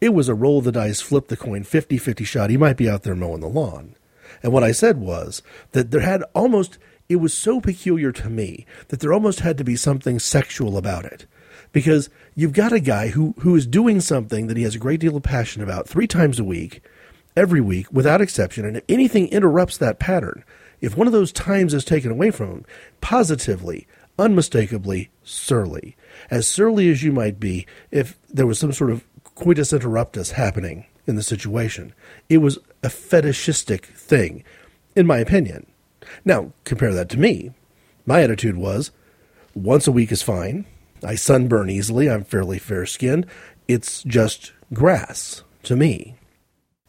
it 0.00 0.14
was 0.14 0.28
a 0.28 0.34
roll 0.34 0.58
of 0.58 0.64
the 0.64 0.72
dice, 0.72 1.00
flip 1.00 1.28
the 1.28 1.36
coin, 1.36 1.64
50 1.64 1.98
50 1.98 2.24
shot. 2.24 2.50
He 2.50 2.56
might 2.56 2.76
be 2.76 2.88
out 2.88 3.02
there 3.02 3.16
mowing 3.16 3.40
the 3.40 3.48
lawn. 3.48 3.96
And 4.40 4.52
what 4.52 4.62
I 4.62 4.70
said 4.70 4.98
was 4.98 5.42
that 5.72 5.90
there 5.90 6.00
had 6.00 6.22
almost, 6.32 6.78
it 7.08 7.16
was 7.16 7.34
so 7.34 7.60
peculiar 7.60 8.12
to 8.12 8.30
me 8.30 8.64
that 8.88 9.00
there 9.00 9.12
almost 9.12 9.40
had 9.40 9.58
to 9.58 9.64
be 9.64 9.74
something 9.74 10.20
sexual 10.20 10.76
about 10.76 11.04
it. 11.04 11.26
Because 11.72 12.08
you've 12.36 12.52
got 12.52 12.72
a 12.72 12.80
guy 12.80 13.08
who, 13.08 13.34
who 13.40 13.54
is 13.56 13.66
doing 13.66 14.00
something 14.00 14.46
that 14.46 14.56
he 14.56 14.62
has 14.62 14.76
a 14.76 14.78
great 14.78 15.00
deal 15.00 15.16
of 15.16 15.24
passion 15.24 15.60
about 15.60 15.88
three 15.88 16.06
times 16.06 16.38
a 16.38 16.44
week, 16.44 16.82
every 17.36 17.60
week, 17.60 17.92
without 17.92 18.20
exception. 18.20 18.64
And 18.64 18.76
if 18.76 18.84
anything 18.88 19.28
interrupts 19.28 19.76
that 19.78 19.98
pattern, 19.98 20.44
if 20.80 20.96
one 20.96 21.06
of 21.06 21.12
those 21.12 21.32
times 21.32 21.74
is 21.74 21.84
taken 21.84 22.10
away 22.10 22.30
from 22.30 22.48
him, 22.48 22.64
positively, 23.00 23.86
unmistakably 24.18 25.10
surly. 25.22 25.96
As 26.30 26.46
surly 26.46 26.90
as 26.90 27.02
you 27.02 27.12
might 27.12 27.38
be 27.40 27.66
if 27.90 28.18
there 28.28 28.46
was 28.46 28.58
some 28.58 28.72
sort 28.72 28.90
of 28.90 29.04
coitus 29.34 29.72
interruptus 29.72 30.32
happening 30.32 30.86
in 31.06 31.16
the 31.16 31.22
situation. 31.22 31.94
It 32.28 32.38
was 32.38 32.58
a 32.82 32.90
fetishistic 32.90 33.86
thing, 33.86 34.44
in 34.94 35.06
my 35.06 35.18
opinion. 35.18 35.66
Now, 36.24 36.52
compare 36.64 36.92
that 36.94 37.08
to 37.10 37.18
me. 37.18 37.52
My 38.06 38.22
attitude 38.22 38.56
was 38.56 38.90
once 39.54 39.86
a 39.86 39.92
week 39.92 40.12
is 40.12 40.22
fine. 40.22 40.66
I 41.04 41.14
sunburn 41.14 41.70
easily. 41.70 42.10
I'm 42.10 42.24
fairly 42.24 42.58
fair 42.58 42.86
skinned. 42.86 43.26
It's 43.66 44.02
just 44.02 44.52
grass 44.72 45.42
to 45.64 45.76
me. 45.76 46.16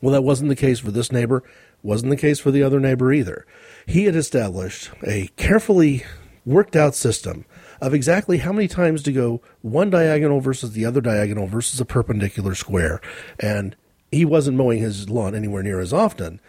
Well, 0.02 0.13
that 0.13 0.23
wasn't 0.23 0.49
the 0.49 0.56
case 0.56 0.80
for 0.80 0.91
this 0.91 1.12
neighbor, 1.12 1.43
wasn't 1.83 2.09
the 2.09 2.17
case 2.17 2.39
for 2.39 2.51
the 2.51 2.63
other 2.63 2.79
neighbor 2.79 3.11
either. 3.11 3.45
He 3.85 4.05
had 4.05 4.15
established 4.15 4.91
a 5.05 5.29
carefully 5.35 6.03
worked 6.45 6.75
out 6.75 6.95
system 6.95 7.45
of 7.81 7.93
exactly 7.93 8.39
how 8.39 8.51
many 8.51 8.67
times 8.67 9.03
to 9.03 9.11
go 9.11 9.41
one 9.61 9.89
diagonal 9.89 10.41
versus 10.41 10.73
the 10.73 10.85
other 10.85 11.01
diagonal 11.01 11.47
versus 11.47 11.79
a 11.79 11.85
perpendicular 11.85 12.55
square. 12.55 12.99
And 13.39 13.75
he 14.11 14.25
wasn't 14.25 14.57
mowing 14.57 14.79
his 14.79 15.09
lawn 15.09 15.35
anywhere 15.35 15.63
near 15.63 15.79
as 15.79 15.93
often, 15.93 16.41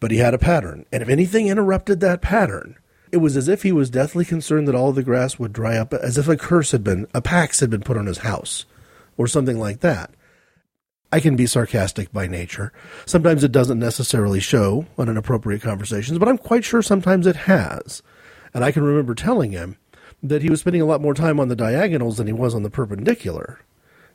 but 0.00 0.10
he 0.10 0.18
had 0.18 0.34
a 0.34 0.38
pattern. 0.38 0.86
And 0.92 1.02
if 1.02 1.08
anything 1.08 1.48
interrupted 1.48 2.00
that 2.00 2.22
pattern, 2.22 2.76
it 3.12 3.18
was 3.18 3.36
as 3.36 3.48
if 3.48 3.62
he 3.62 3.72
was 3.72 3.90
deathly 3.90 4.24
concerned 4.24 4.68
that 4.68 4.74
all 4.74 4.92
the 4.92 5.02
grass 5.02 5.38
would 5.38 5.52
dry 5.52 5.76
up, 5.76 5.94
as 5.94 6.18
if 6.18 6.28
a 6.28 6.36
curse 6.36 6.72
had 6.72 6.84
been, 6.84 7.06
a 7.14 7.22
pax 7.22 7.60
had 7.60 7.70
been 7.70 7.82
put 7.82 7.96
on 7.96 8.06
his 8.06 8.18
house, 8.18 8.66
or 9.16 9.26
something 9.26 9.58
like 9.58 9.80
that. 9.80 10.10
I 11.12 11.20
can 11.20 11.36
be 11.36 11.46
sarcastic 11.46 12.12
by 12.12 12.26
nature. 12.26 12.72
Sometimes 13.04 13.44
it 13.44 13.52
doesn't 13.52 13.78
necessarily 13.78 14.40
show 14.40 14.86
on 14.98 15.08
inappropriate 15.08 15.62
conversations, 15.62 16.18
but 16.18 16.28
I'm 16.28 16.38
quite 16.38 16.64
sure 16.64 16.82
sometimes 16.82 17.26
it 17.26 17.36
has. 17.36 18.02
And 18.52 18.64
I 18.64 18.72
can 18.72 18.82
remember 18.82 19.14
telling 19.14 19.52
him 19.52 19.76
that 20.22 20.42
he 20.42 20.50
was 20.50 20.60
spending 20.60 20.82
a 20.82 20.86
lot 20.86 21.00
more 21.00 21.14
time 21.14 21.38
on 21.38 21.48
the 21.48 21.56
diagonals 21.56 22.16
than 22.16 22.26
he 22.26 22.32
was 22.32 22.54
on 22.54 22.62
the 22.62 22.70
perpendicular. 22.70 23.60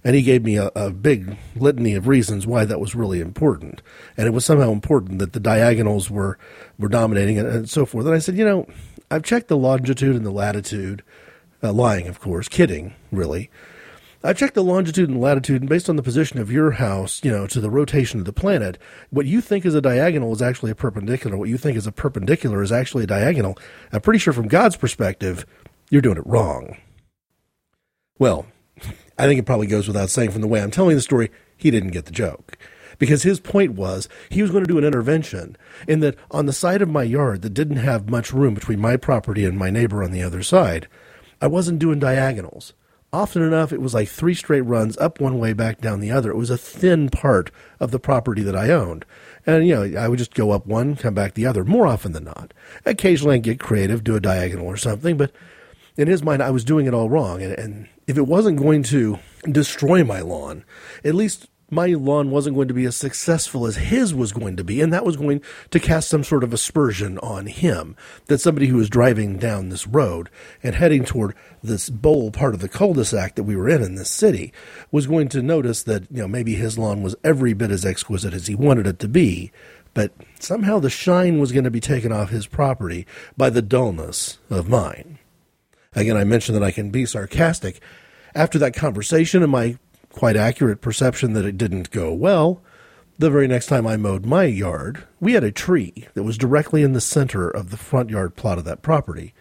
And 0.04 0.16
he 0.16 0.24
gave 0.24 0.44
me 0.44 0.58
a, 0.58 0.72
a, 0.76 0.90
big 0.90 1.38
litany 1.56 1.94
of 1.94 2.08
reasons 2.08 2.48
why 2.48 2.66
that 2.66 2.80
was 2.80 2.96
really 2.96 3.22
important. 3.22 3.84
And 4.18 4.28
it 4.28 4.32
was 4.32 4.44
somehow 4.44 4.72
important 4.72 5.20
that 5.20 5.34
the 5.34 5.40
diagonals 5.40 6.10
were, 6.10 6.40
were 6.80 6.90
dominating 6.90 7.38
and, 7.38 7.48
and 7.48 7.70
so 7.70 7.86
forth. 7.86 8.08
And 8.08 8.16
I 8.16 8.20
said, 8.20 8.36
you 8.36 8.44
know, 8.44 8.68
I've 9.12 9.24
checked 9.24 9.48
the 9.48 9.58
longitude 9.58 10.16
and 10.16 10.26
the 10.26 10.32
latitude, 10.32 11.04
uh, 11.62 11.72
lying, 11.72 12.08
of 12.08 12.20
course, 12.20 12.48
kidding, 12.48 12.96
really. 13.12 13.52
I 14.24 14.34
checked 14.34 14.54
the 14.54 14.64
longitude 14.64 15.10
and 15.10 15.20
latitude, 15.20 15.62
and 15.62 15.70
based 15.70 15.90
on 15.90 15.96
the 15.96 16.04
position 16.04 16.38
of 16.40 16.52
your 16.52 16.72
house, 16.72 17.24
you 17.24 17.32
know, 17.32 17.48
to 17.48 17.60
the 17.60 17.72
rotation 17.72 18.20
of 18.20 18.26
the 18.26 18.34
planet, 18.34 18.78
what 19.10 19.26
you 19.26 19.42
think 19.42 19.66
is 19.66 19.74
a 19.74 19.82
diagonal 19.82 20.32
is 20.32 20.44
actually 20.44 20.70
a 20.70 20.76
perpendicular. 20.76 21.38
What 21.38 21.50
you 21.50 21.58
think 21.58 21.76
is 21.76 21.88
a 21.88 21.92
perpendicular 21.92 22.62
is 22.62 22.72
actually 22.72 23.06
a 23.06 23.08
diagonal. 23.08 23.58
I'm 23.92 24.02
pretty 24.02 24.20
sure 24.20 24.32
from 24.32 24.48
God's 24.48 24.78
perspective, 24.78 25.48
you're 25.90 26.04
doing 26.04 26.18
it 26.18 26.28
wrong. 26.28 26.78
Well, 28.20 28.46
I 29.18 29.26
think 29.26 29.40
it 29.40 29.48
probably 29.48 29.66
goes 29.66 29.88
without 29.88 30.12
saying 30.12 30.30
from 30.30 30.42
the 30.42 30.48
way 30.48 30.62
I'm 30.62 30.70
telling 30.70 30.96
the 30.96 31.02
story, 31.02 31.32
he 31.58 31.72
didn't 31.72 31.90
get 31.90 32.06
the 32.06 32.12
joke. 32.12 32.60
Because 33.00 33.24
his 33.24 33.40
point 33.40 33.72
was 33.72 34.08
he 34.30 34.44
was 34.44 34.52
going 34.52 34.64
to 34.64 34.72
do 34.72 34.78
an 34.78 34.84
intervention 34.84 35.58
in 35.88 36.02
that 36.02 36.16
on 36.30 36.46
the 36.46 36.54
side 36.54 36.84
of 36.84 36.90
my 36.90 37.02
yard 37.02 37.42
that 37.42 37.56
didn't 37.56 37.78
have 37.78 38.08
much 38.08 38.32
room 38.32 38.54
between 38.54 38.80
my 38.80 38.98
property 38.98 39.46
and 39.46 39.58
my 39.58 39.72
neighbor 39.72 40.04
on 40.04 40.12
the 40.12 40.22
other 40.22 40.44
side, 40.44 40.88
I 41.42 41.48
wasn't 41.48 41.80
doing 41.80 41.98
diagonals. 41.98 42.74
Often 43.14 43.42
enough, 43.42 43.74
it 43.74 43.82
was 43.82 43.94
like 43.94 44.08
three 44.08 44.34
straight 44.34 44.62
runs 44.62 44.98
up 44.98 45.20
one 45.20 45.38
way, 45.38 45.52
back 45.52 45.82
down 45.82 46.00
the 46.00 46.12
other. 46.12 46.32
It 46.32 46.38
was 46.38 46.50
a 46.50 46.58
thin 46.58 47.10
part 47.10 47.52
of 47.80 47.92
the 47.92 48.00
property 48.00 48.42
that 48.44 48.56
I 48.56 48.70
owned. 48.70 49.04
And, 49.46 49.68
you 49.68 49.76
know, 49.76 50.00
I 50.00 50.08
would 50.08 50.20
just 50.20 50.34
go 50.34 50.52
up 50.52 50.66
one, 50.66 50.96
come 50.96 51.14
back 51.14 51.34
the 51.34 51.46
other, 51.46 51.66
more 51.66 51.88
often 51.88 52.14
than 52.14 52.24
not. 52.24 52.54
Occasionally 52.86 53.36
I'd 53.36 53.44
get 53.44 53.60
creative, 53.60 54.04
do 54.04 54.16
a 54.16 54.22
diagonal 54.22 54.66
or 54.66 54.78
something, 54.78 55.18
but 55.18 55.34
in 55.98 56.08
his 56.08 56.24
mind, 56.24 56.42
I 56.42 56.52
was 56.52 56.64
doing 56.64 56.86
it 56.86 56.94
all 56.94 57.10
wrong. 57.10 57.42
And, 57.42 57.52
and 57.54 57.90
if 58.08 58.18
it 58.18 58.28
wasn't 58.28 58.60
going 58.60 58.84
to 58.84 59.20
destroy 59.44 60.06
my 60.06 60.22
lawn, 60.22 60.64
at 61.04 61.16
least 61.16 61.50
my 61.72 61.88
lawn 61.88 62.30
wasn't 62.30 62.56
going 62.56 62.68
to 62.68 62.74
be 62.74 62.84
as 62.84 62.98
successful 62.98 63.66
as 63.66 63.78
his 63.78 64.14
was 64.14 64.34
going 64.34 64.58
to 64.58 64.64
be, 64.64 64.82
and 64.82 64.92
that 64.92 65.06
was 65.06 65.16
going 65.16 65.42
to 65.70 65.80
cast 65.80 66.10
some 66.10 66.24
sort 66.24 66.44
of 66.44 66.54
aspersion 66.54 67.18
on 67.20 67.48
him. 67.48 67.96
That 68.28 68.42
somebody 68.42 68.68
who 68.68 68.76
was 68.76 68.90
driving 68.90 69.38
down 69.38 69.70
this 69.70 69.88
road 69.88 70.30
and 70.62 70.76
heading 70.76 71.06
toward 71.06 71.34
this 71.64 71.90
bowl 71.90 72.30
part 72.30 72.54
of 72.54 72.60
the 72.60 72.68
cul-de-sac 72.68 73.36
that 73.36 73.44
we 73.44 73.56
were 73.56 73.70
in 73.70 73.82
in 73.82 73.96
this 73.96 74.12
city 74.12 74.52
was 74.92 75.08
going 75.08 75.30
to 75.30 75.42
notice 75.42 75.82
that 75.84 76.04
you 76.12 76.22
know 76.22 76.28
maybe 76.28 76.56
his 76.56 76.78
lawn 76.78 77.02
was 77.02 77.16
every 77.24 77.54
bit 77.54 77.72
as 77.72 77.86
exquisite 77.86 78.34
as 78.34 78.48
he 78.48 78.56
wanted 78.56 78.86
it 78.86 79.00
to 79.00 79.08
be, 79.08 79.50
but 79.94 80.12
somehow 80.42 80.78
the 80.78 80.90
shine 80.90 81.40
was 81.40 81.54
going 81.54 81.64
to 81.64 81.72
be 81.72 81.80
taken 81.80 82.12
off 82.12 82.32
his 82.32 82.48
property 82.48 83.08
by 83.38 83.50
the 83.50 83.62
dullness 83.62 84.40
of 84.50 84.68
mine. 84.68 85.20
Again, 85.94 86.18
I 86.18 86.26
mentioned 86.26 86.58
that 86.58 86.66
I 86.66 86.72
can 86.72 86.90
be 86.90 87.06
sarcastic. 87.06 87.82
After 88.36 88.60
that 88.60 88.74
conversation 88.74 89.42
and 89.42 89.52
my 89.52 89.78
quite 90.12 90.36
accurate 90.36 90.82
perception 90.82 91.34
that 91.34 91.46
it 91.46 91.58
didn't 91.58 91.92
go 91.92 92.14
well, 92.14 92.62
the 93.18 93.30
very 93.30 93.48
next 93.48 93.68
time 93.68 93.86
I 93.86 93.98
mowed 93.98 94.26
my 94.26 94.46
yard, 94.46 95.04
we 95.20 95.34
had 95.34 95.44
a 95.44 95.52
tree 95.52 96.08
that 96.14 96.24
was 96.24 96.38
directly 96.38 96.82
in 96.82 96.94
the 96.94 97.02
center 97.02 97.50
of 97.50 97.70
the 97.70 97.78
front 97.78 98.10
yard 98.10 98.36
plot 98.36 98.58
of 98.58 98.66
that 98.66 98.82
property. 98.82 99.34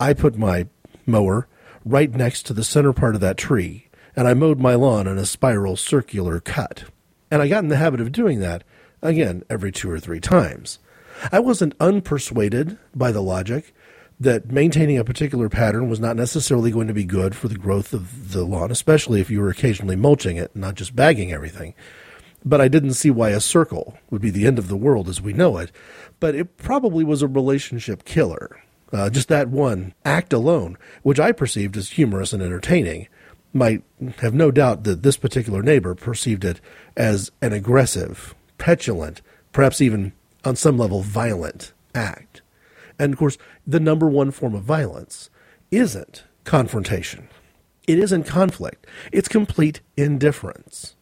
I 0.00 0.14
put 0.14 0.36
my 0.36 0.66
mower 1.04 1.46
right 1.84 2.10
next 2.10 2.44
to 2.46 2.54
the 2.54 2.64
center 2.64 2.92
part 2.92 3.14
of 3.14 3.20
that 3.20 3.36
tree, 3.36 3.88
and 4.16 4.26
I 4.26 4.34
mowed 4.34 4.60
my 4.60 4.74
lawn 4.74 5.06
in 5.06 5.18
a 5.18 5.26
spiral 5.26 5.76
circular 5.76 6.40
cut. 6.40 6.84
And 7.30 7.42
I 7.42 7.48
got 7.48 7.62
in 7.62 7.68
the 7.68 7.76
habit 7.76 8.00
of 8.00 8.12
doing 8.12 8.40
that, 8.40 8.64
again, 9.02 9.42
every 9.50 9.72
two 9.72 9.90
or 9.90 10.00
three 10.00 10.20
times. 10.20 10.78
I 11.30 11.40
wasn't 11.40 11.78
unpersuaded 11.78 12.78
by 12.94 13.12
the 13.12 13.22
logic 13.22 13.74
that 14.22 14.50
maintaining 14.50 14.98
a 14.98 15.04
particular 15.04 15.48
pattern 15.48 15.88
was 15.88 16.00
not 16.00 16.16
necessarily 16.16 16.70
going 16.70 16.88
to 16.88 16.94
be 16.94 17.04
good 17.04 17.34
for 17.34 17.48
the 17.48 17.56
growth 17.56 17.92
of 17.92 18.32
the 18.32 18.44
lawn, 18.44 18.70
especially 18.70 19.20
if 19.20 19.30
you 19.30 19.40
were 19.40 19.50
occasionally 19.50 19.96
mulching 19.96 20.36
it, 20.36 20.54
not 20.54 20.74
just 20.74 20.96
bagging 20.96 21.32
everything. 21.32 21.74
But 22.44 22.60
I 22.60 22.68
didn't 22.68 22.94
see 22.94 23.10
why 23.10 23.30
a 23.30 23.40
circle 23.40 23.96
would 24.10 24.22
be 24.22 24.30
the 24.30 24.46
end 24.46 24.58
of 24.58 24.68
the 24.68 24.76
world 24.76 25.08
as 25.08 25.20
we 25.20 25.32
know 25.32 25.58
it. 25.58 25.70
But 26.20 26.34
it 26.34 26.56
probably 26.56 27.04
was 27.04 27.22
a 27.22 27.28
relationship 27.28 28.04
killer. 28.04 28.60
Uh, 28.92 29.08
just 29.08 29.28
that 29.28 29.48
one 29.48 29.94
act 30.04 30.32
alone, 30.32 30.76
which 31.02 31.18
I 31.18 31.32
perceived 31.32 31.76
as 31.76 31.90
humorous 31.90 32.32
and 32.32 32.42
entertaining, 32.42 33.08
might 33.52 33.82
have 34.18 34.34
no 34.34 34.50
doubt 34.50 34.84
that 34.84 35.02
this 35.02 35.16
particular 35.16 35.62
neighbor 35.62 35.94
perceived 35.94 36.44
it 36.44 36.60
as 36.96 37.30
an 37.40 37.52
aggressive, 37.52 38.34
petulant, 38.58 39.22
perhaps 39.52 39.80
even 39.80 40.12
on 40.44 40.56
some 40.56 40.78
level 40.78 41.02
violent 41.02 41.72
act. 41.94 42.41
And 42.98 43.12
of 43.12 43.18
course, 43.18 43.38
the 43.66 43.80
number 43.80 44.08
one 44.08 44.30
form 44.30 44.54
of 44.54 44.62
violence 44.64 45.30
isn't 45.70 46.24
confrontation. 46.44 47.28
It 47.86 47.98
isn't 47.98 48.24
conflict. 48.24 48.86
It's 49.10 49.28
complete 49.28 49.80
indifference. 49.96 50.94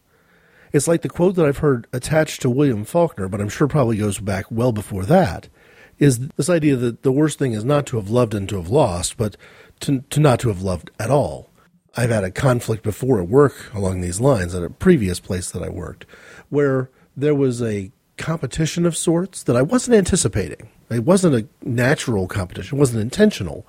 It's 0.73 0.87
like 0.87 1.01
the 1.01 1.09
quote 1.09 1.35
that 1.35 1.45
I've 1.45 1.57
heard 1.57 1.87
attached 1.91 2.41
to 2.41 2.49
William 2.49 2.85
Faulkner, 2.85 3.27
but 3.27 3.41
I'm 3.41 3.49
sure 3.49 3.67
probably 3.67 3.97
goes 3.97 4.19
back 4.19 4.45
well 4.49 4.71
before 4.71 5.03
that, 5.05 5.49
is 5.99 6.29
this 6.29 6.49
idea 6.49 6.75
that 6.77 7.03
the 7.03 7.11
worst 7.11 7.37
thing 7.37 7.53
is 7.53 7.65
not 7.65 7.85
to 7.87 7.97
have 7.97 8.09
loved 8.09 8.33
and 8.33 8.47
to 8.49 8.55
have 8.55 8.69
lost, 8.69 9.17
but 9.17 9.35
to, 9.81 10.01
to 10.09 10.19
not 10.19 10.39
to 10.39 10.47
have 10.47 10.61
loved 10.61 10.89
at 10.99 11.11
all. 11.11 11.49
I've 11.95 12.09
had 12.09 12.23
a 12.23 12.31
conflict 12.31 12.83
before 12.83 13.21
at 13.21 13.27
work 13.27 13.71
along 13.73 13.99
these 13.99 14.21
lines 14.21 14.55
at 14.55 14.63
a 14.63 14.69
previous 14.69 15.19
place 15.19 15.51
that 15.51 15.61
I 15.61 15.69
worked, 15.69 16.05
where 16.49 16.89
there 17.17 17.35
was 17.35 17.61
a 17.61 17.91
competition 18.17 18.85
of 18.85 18.95
sorts 18.95 19.43
that 19.43 19.57
I 19.57 19.61
wasn't 19.61 19.97
anticipating. 19.97 20.69
It 20.91 21.05
wasn't 21.05 21.35
a 21.35 21.47
natural 21.67 22.27
competition. 22.27 22.77
It 22.77 22.79
wasn't 22.79 23.01
intentional. 23.01 23.65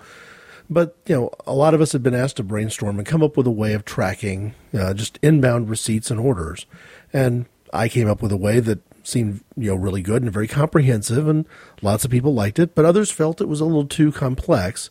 But, 0.69 0.97
you 1.07 1.15
know, 1.15 1.31
a 1.47 1.55
lot 1.55 1.75
of 1.75 1.81
us 1.81 1.93
have 1.93 2.03
been 2.03 2.15
asked 2.15 2.37
to 2.37 2.43
brainstorm 2.43 2.99
and 2.99 3.07
come 3.07 3.23
up 3.23 3.37
with 3.37 3.47
a 3.47 3.51
way 3.51 3.75
of 3.75 3.85
tracking 3.85 4.55
uh, 4.73 4.95
just 4.95 5.19
inbound 5.23 5.69
receipts 5.69 6.11
and 6.11 6.19
orders. 6.19 6.67
And 7.13 7.47
I 7.73 7.89
came 7.89 8.09
up 8.09 8.23
with 8.23 8.33
a 8.33 8.37
way 8.37 8.61
that 8.61 8.81
seemed, 9.05 9.43
you 9.57 9.71
know, 9.71 9.77
really 9.77 10.03
good 10.03 10.23
and 10.23 10.33
very 10.33 10.47
comprehensive, 10.47 11.27
and 11.29 11.47
lots 11.81 12.05
of 12.05 12.11
people 12.11 12.35
liked 12.35 12.59
it, 12.59 12.75
but 12.75 12.85
others 12.85 13.11
felt 13.11 13.41
it 13.41 13.49
was 13.49 13.61
a 13.61 13.65
little 13.65 13.87
too 13.87 14.13
complex. 14.13 14.91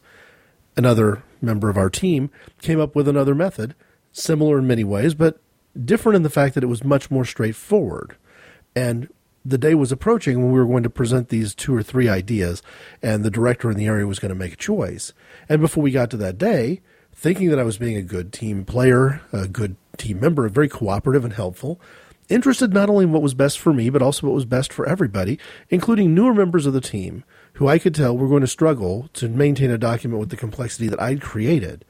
Another 0.76 1.24
member 1.42 1.70
of 1.70 1.78
our 1.78 1.90
team 1.90 2.30
came 2.62 2.80
up 2.80 2.96
with 2.96 3.08
another 3.08 3.36
method, 3.36 3.76
similar 4.12 4.60
in 4.60 4.68
many 4.68 4.84
ways, 4.84 5.14
but 5.14 5.40
different 5.86 6.18
in 6.18 6.24
the 6.24 6.30
fact 6.30 6.56
that 6.56 6.64
it 6.64 6.68
was 6.68 6.84
much 6.84 7.10
more 7.10 7.26
straightforward. 7.26 8.16
And 8.76 9.10
the 9.44 9.58
day 9.58 9.76
was 9.76 9.92
approaching 9.92 10.42
when 10.42 10.52
we 10.52 10.60
were 10.60 10.68
going 10.68 10.84
to 10.84 10.90
present 10.90 11.30
these 11.30 11.56
two 11.56 11.76
or 11.76 11.84
three 11.84 12.08
ideas, 12.08 12.62
and 13.02 13.24
the 13.24 13.32
director 13.32 13.72
in 13.72 13.78
the 13.78 13.88
area 13.88 14.06
was 14.06 14.20
going 14.20 14.30
to 14.30 14.36
make 14.36 14.54
a 14.54 14.58
choice. 14.58 15.14
And 15.50 15.62
before 15.62 15.84
we 15.84 15.92
got 15.92 16.12
to 16.12 16.18
that 16.18 16.38
day, 16.38 16.82
thinking 17.14 17.50
that 17.50 17.60
I 17.60 17.64
was 17.64 17.78
being 17.78 17.98
a 17.98 18.04
good 18.04 18.32
team 18.32 18.66
player, 18.66 19.22
a 19.34 19.48
good 19.48 19.76
team 19.98 20.20
member, 20.20 20.48
very 20.50 20.70
cooperative 20.70 21.24
and 21.24 21.34
helpful, 21.34 21.80
interested 22.30 22.74
not 22.74 22.90
only 22.90 23.04
in 23.04 23.12
what 23.12 23.22
was 23.22 23.34
best 23.34 23.60
for 23.60 23.74
me, 23.74 23.90
but 23.90 24.02
also 24.02 24.28
what 24.28 24.36
was 24.36 24.46
best 24.46 24.72
for 24.72 24.88
everybody, 24.88 25.38
including 25.70 26.14
newer 26.14 26.34
members 26.34 26.66
of 26.66 26.74
the 26.74 26.82
team 26.82 27.24
who 27.54 27.68
I 27.68 27.80
could 27.80 27.94
tell 27.94 28.18
were 28.18 28.30
going 28.30 28.42
to 28.42 28.48
struggle 28.48 29.10
to 29.14 29.28
maintain 29.28 29.70
a 29.70 29.78
document 29.78 30.20
with 30.20 30.30
the 30.30 30.38
complexity 30.38 30.88
that 30.88 31.02
I'd 31.02 31.22
created. 31.22 31.84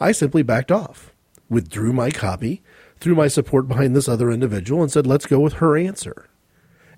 I 0.00 0.12
simply 0.12 0.42
backed 0.42 0.72
off, 0.72 1.12
withdrew 1.48 1.92
my 1.92 2.10
copy, 2.10 2.62
threw 2.98 3.14
my 3.14 3.28
support 3.28 3.68
behind 3.68 3.94
this 3.94 4.08
other 4.08 4.30
individual, 4.30 4.82
and 4.82 4.90
said, 4.90 5.06
let's 5.06 5.26
go 5.26 5.38
with 5.38 5.54
her 5.54 5.76
answer. 5.76 6.28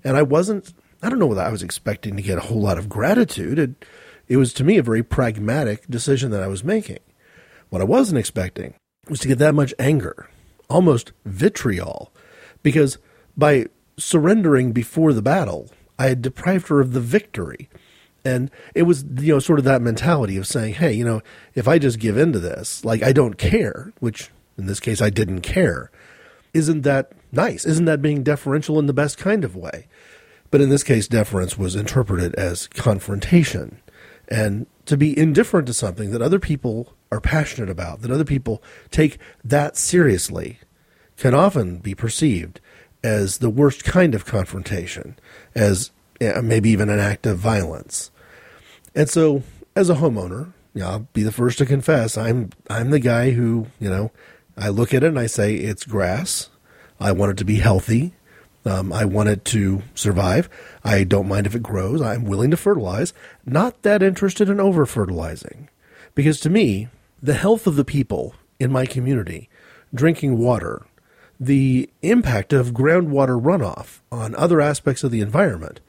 And 0.07 0.15
I 0.15 0.21
wasn't, 0.21 0.73
I 1.03 1.09
don't 1.09 1.19
know 1.19 1.25
whether 1.25 1.41
I 1.41 1.51
was 1.51 1.61
expecting 1.61 2.15
to 2.15 2.21
get 2.21 2.37
a 2.37 2.41
whole 2.47 2.61
lot 2.61 2.77
of 2.77 2.87
gratitude. 2.87 3.59
It, 3.59 3.85
it 4.29 4.37
was 4.37 4.53
to 4.53 4.63
me 4.63 4.77
a 4.77 4.83
very 4.83 5.03
pragmatic 5.03 5.85
decision 5.89 6.31
that 6.31 6.41
I 6.41 6.47
was 6.47 6.63
making. 6.63 6.99
What 7.67 7.81
I 7.81 7.85
wasn't 7.85 8.17
expecting 8.17 8.73
was 9.09 9.19
to 9.19 9.27
get 9.27 9.37
that 9.39 9.53
much 9.53 9.73
anger, 9.77 10.29
almost 10.69 11.11
vitriol, 11.25 12.13
because 12.63 12.99
by 13.35 13.65
surrendering 13.97 14.71
before 14.71 15.11
the 15.11 15.21
battle, 15.21 15.69
I 15.99 16.07
had 16.07 16.21
deprived 16.21 16.69
her 16.69 16.79
of 16.79 16.93
the 16.93 17.01
victory. 17.01 17.69
And 18.23 18.49
it 18.73 18.83
was, 18.83 19.03
you 19.03 19.33
know, 19.33 19.39
sort 19.39 19.59
of 19.59 19.65
that 19.65 19.81
mentality 19.81 20.37
of 20.37 20.47
saying, 20.47 20.75
hey, 20.75 20.93
you 20.93 21.03
know, 21.03 21.21
if 21.53 21.67
I 21.67 21.79
just 21.79 21.99
give 21.99 22.17
in 22.17 22.31
to 22.31 22.39
this, 22.39 22.85
like 22.85 23.03
I 23.03 23.11
don't 23.11 23.37
care, 23.37 23.91
which 23.99 24.29
in 24.57 24.67
this 24.67 24.79
case 24.79 25.01
I 25.01 25.09
didn't 25.09 25.41
care, 25.41 25.91
isn't 26.53 26.83
that 26.83 27.11
nice? 27.31 27.65
Isn't 27.65 27.85
that 27.85 28.01
being 28.01 28.23
deferential 28.23 28.79
in 28.79 28.85
the 28.85 28.93
best 28.93 29.17
kind 29.17 29.43
of 29.43 29.55
way? 29.55 29.87
But 30.49 30.61
in 30.61 30.69
this 30.69 30.83
case, 30.83 31.07
deference 31.07 31.57
was 31.57 31.75
interpreted 31.75 32.35
as 32.35 32.67
confrontation. 32.67 33.79
And 34.29 34.67
to 34.85 34.97
be 34.97 35.17
indifferent 35.17 35.67
to 35.67 35.73
something 35.73 36.11
that 36.11 36.21
other 36.21 36.39
people 36.39 36.93
are 37.11 37.21
passionate 37.21 37.69
about, 37.69 38.01
that 38.01 38.11
other 38.11 38.25
people 38.25 38.61
take 38.91 39.17
that 39.43 39.77
seriously, 39.77 40.59
can 41.17 41.33
often 41.33 41.77
be 41.77 41.95
perceived 41.95 42.59
as 43.03 43.37
the 43.37 43.49
worst 43.49 43.83
kind 43.83 44.13
of 44.15 44.25
confrontation, 44.25 45.17
as 45.55 45.91
eh, 46.21 46.39
maybe 46.41 46.69
even 46.69 46.89
an 46.89 46.99
act 46.99 47.25
of 47.25 47.37
violence. 47.37 48.11
And 48.95 49.09
so, 49.09 49.43
as 49.75 49.89
a 49.89 49.95
homeowner, 49.95 50.53
you 50.73 50.81
know, 50.81 50.89
I'll 50.89 51.07
be 51.13 51.23
the 51.23 51.31
first 51.31 51.57
to 51.57 51.65
confess 51.65 52.17
I'm 52.17 52.51
I'm 52.69 52.91
the 52.91 52.99
guy 52.99 53.31
who 53.31 53.67
you 53.79 53.89
know 53.89 54.11
I 54.57 54.69
look 54.69 54.93
at 54.93 55.03
it 55.03 55.07
and 55.07 55.19
I 55.19 55.27
say 55.27 55.55
it's 55.55 55.85
grass. 55.85 56.49
I 56.99 57.11
want 57.11 57.31
it 57.31 57.37
to 57.37 57.45
be 57.45 57.55
healthy. 57.55 58.13
Um, 58.65 58.91
I 58.91 59.05
want 59.05 59.29
it 59.29 59.45
to 59.45 59.81
survive. 59.95 60.49
I 60.83 61.03
don't 61.03 61.27
mind 61.27 61.45
if 61.47 61.55
it 61.55 61.63
grows. 61.63 62.01
I'm 62.01 62.25
willing 62.25 62.51
to 62.51 62.57
fertilize. 62.57 63.13
Not 63.45 63.81
that 63.83 64.03
interested 64.03 64.49
in 64.49 64.59
over 64.59 64.85
fertilizing. 64.85 65.69
Because 66.15 66.39
to 66.41 66.49
me, 66.49 66.89
the 67.21 67.35
health 67.35 67.65
of 67.67 67.75
the 67.75 67.85
people 67.85 68.35
in 68.59 68.71
my 68.71 68.85
community, 68.85 69.49
drinking 69.93 70.37
water, 70.37 70.85
the 71.39 71.89
impact 72.01 72.51
of 72.51 72.73
groundwater 72.73 73.41
runoff 73.41 73.99
on 74.11 74.35
other 74.35 74.59
aspects 74.59 75.03
of 75.03 75.11
the 75.11 75.21
environment, 75.21 75.79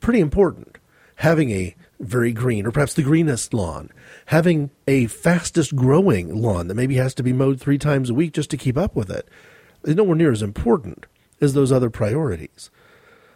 pretty 0.00 0.20
important. 0.20 0.78
having 1.16 1.50
a 1.50 1.74
very 2.00 2.32
green, 2.32 2.66
or 2.66 2.72
perhaps 2.72 2.94
the 2.94 3.02
greenest 3.02 3.54
lawn, 3.54 3.88
having 4.26 4.70
a 4.88 5.06
fastest 5.06 5.76
growing 5.76 6.34
lawn 6.34 6.66
that 6.66 6.74
maybe 6.74 6.96
has 6.96 7.14
to 7.14 7.22
be 7.22 7.32
mowed 7.32 7.60
three 7.60 7.78
times 7.78 8.10
a 8.10 8.14
week 8.14 8.32
just 8.32 8.50
to 8.50 8.56
keep 8.56 8.76
up 8.76 8.96
with 8.96 9.08
it, 9.08 9.28
is 9.84 9.94
nowhere 9.94 10.16
near 10.16 10.32
as 10.32 10.42
important 10.42 11.06
as 11.42 11.54
those 11.54 11.72
other 11.72 11.90
priorities. 11.90 12.70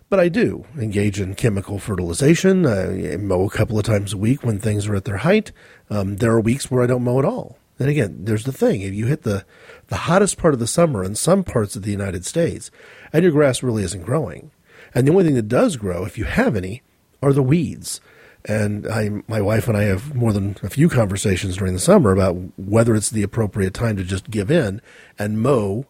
But 0.08 0.20
I 0.20 0.28
do 0.28 0.64
engage 0.78 1.20
in 1.20 1.34
chemical 1.34 1.80
fertilization. 1.80 2.64
I 2.64 3.16
mow 3.16 3.44
a 3.44 3.50
couple 3.50 3.76
of 3.76 3.84
times 3.84 4.12
a 4.12 4.18
week 4.18 4.44
when 4.44 4.60
things 4.60 4.86
are 4.86 4.94
at 4.94 5.04
their 5.04 5.18
height. 5.18 5.50
Um, 5.90 6.16
there 6.16 6.30
are 6.30 6.40
weeks 6.40 6.70
where 6.70 6.82
I 6.82 6.86
don't 6.86 7.02
mow 7.02 7.18
at 7.18 7.24
all. 7.24 7.58
And 7.78 7.88
again, 7.88 8.24
there's 8.24 8.44
the 8.44 8.52
thing: 8.52 8.82
if 8.82 8.94
you 8.94 9.06
hit 9.06 9.22
the 9.22 9.44
the 9.88 9.96
hottest 9.96 10.38
part 10.38 10.54
of 10.54 10.60
the 10.60 10.66
summer 10.66 11.02
in 11.02 11.16
some 11.16 11.42
parts 11.42 11.74
of 11.74 11.82
the 11.82 11.90
United 11.90 12.24
States, 12.24 12.70
and 13.12 13.24
your 13.24 13.32
grass 13.32 13.62
really 13.62 13.82
isn't 13.82 14.04
growing, 14.04 14.52
and 14.94 15.06
the 15.06 15.10
only 15.10 15.24
thing 15.24 15.34
that 15.34 15.48
does 15.48 15.76
grow, 15.76 16.04
if 16.04 16.16
you 16.16 16.24
have 16.24 16.56
any, 16.56 16.82
are 17.20 17.32
the 17.32 17.42
weeds. 17.42 18.00
And 18.48 18.86
I, 18.86 19.10
my 19.26 19.40
wife 19.40 19.66
and 19.66 19.76
I 19.76 19.82
have 19.82 20.14
more 20.14 20.32
than 20.32 20.56
a 20.62 20.70
few 20.70 20.88
conversations 20.88 21.56
during 21.56 21.74
the 21.74 21.80
summer 21.80 22.12
about 22.12 22.36
whether 22.56 22.94
it's 22.94 23.10
the 23.10 23.24
appropriate 23.24 23.74
time 23.74 23.96
to 23.96 24.04
just 24.04 24.30
give 24.30 24.52
in 24.52 24.80
and 25.18 25.42
mow 25.42 25.86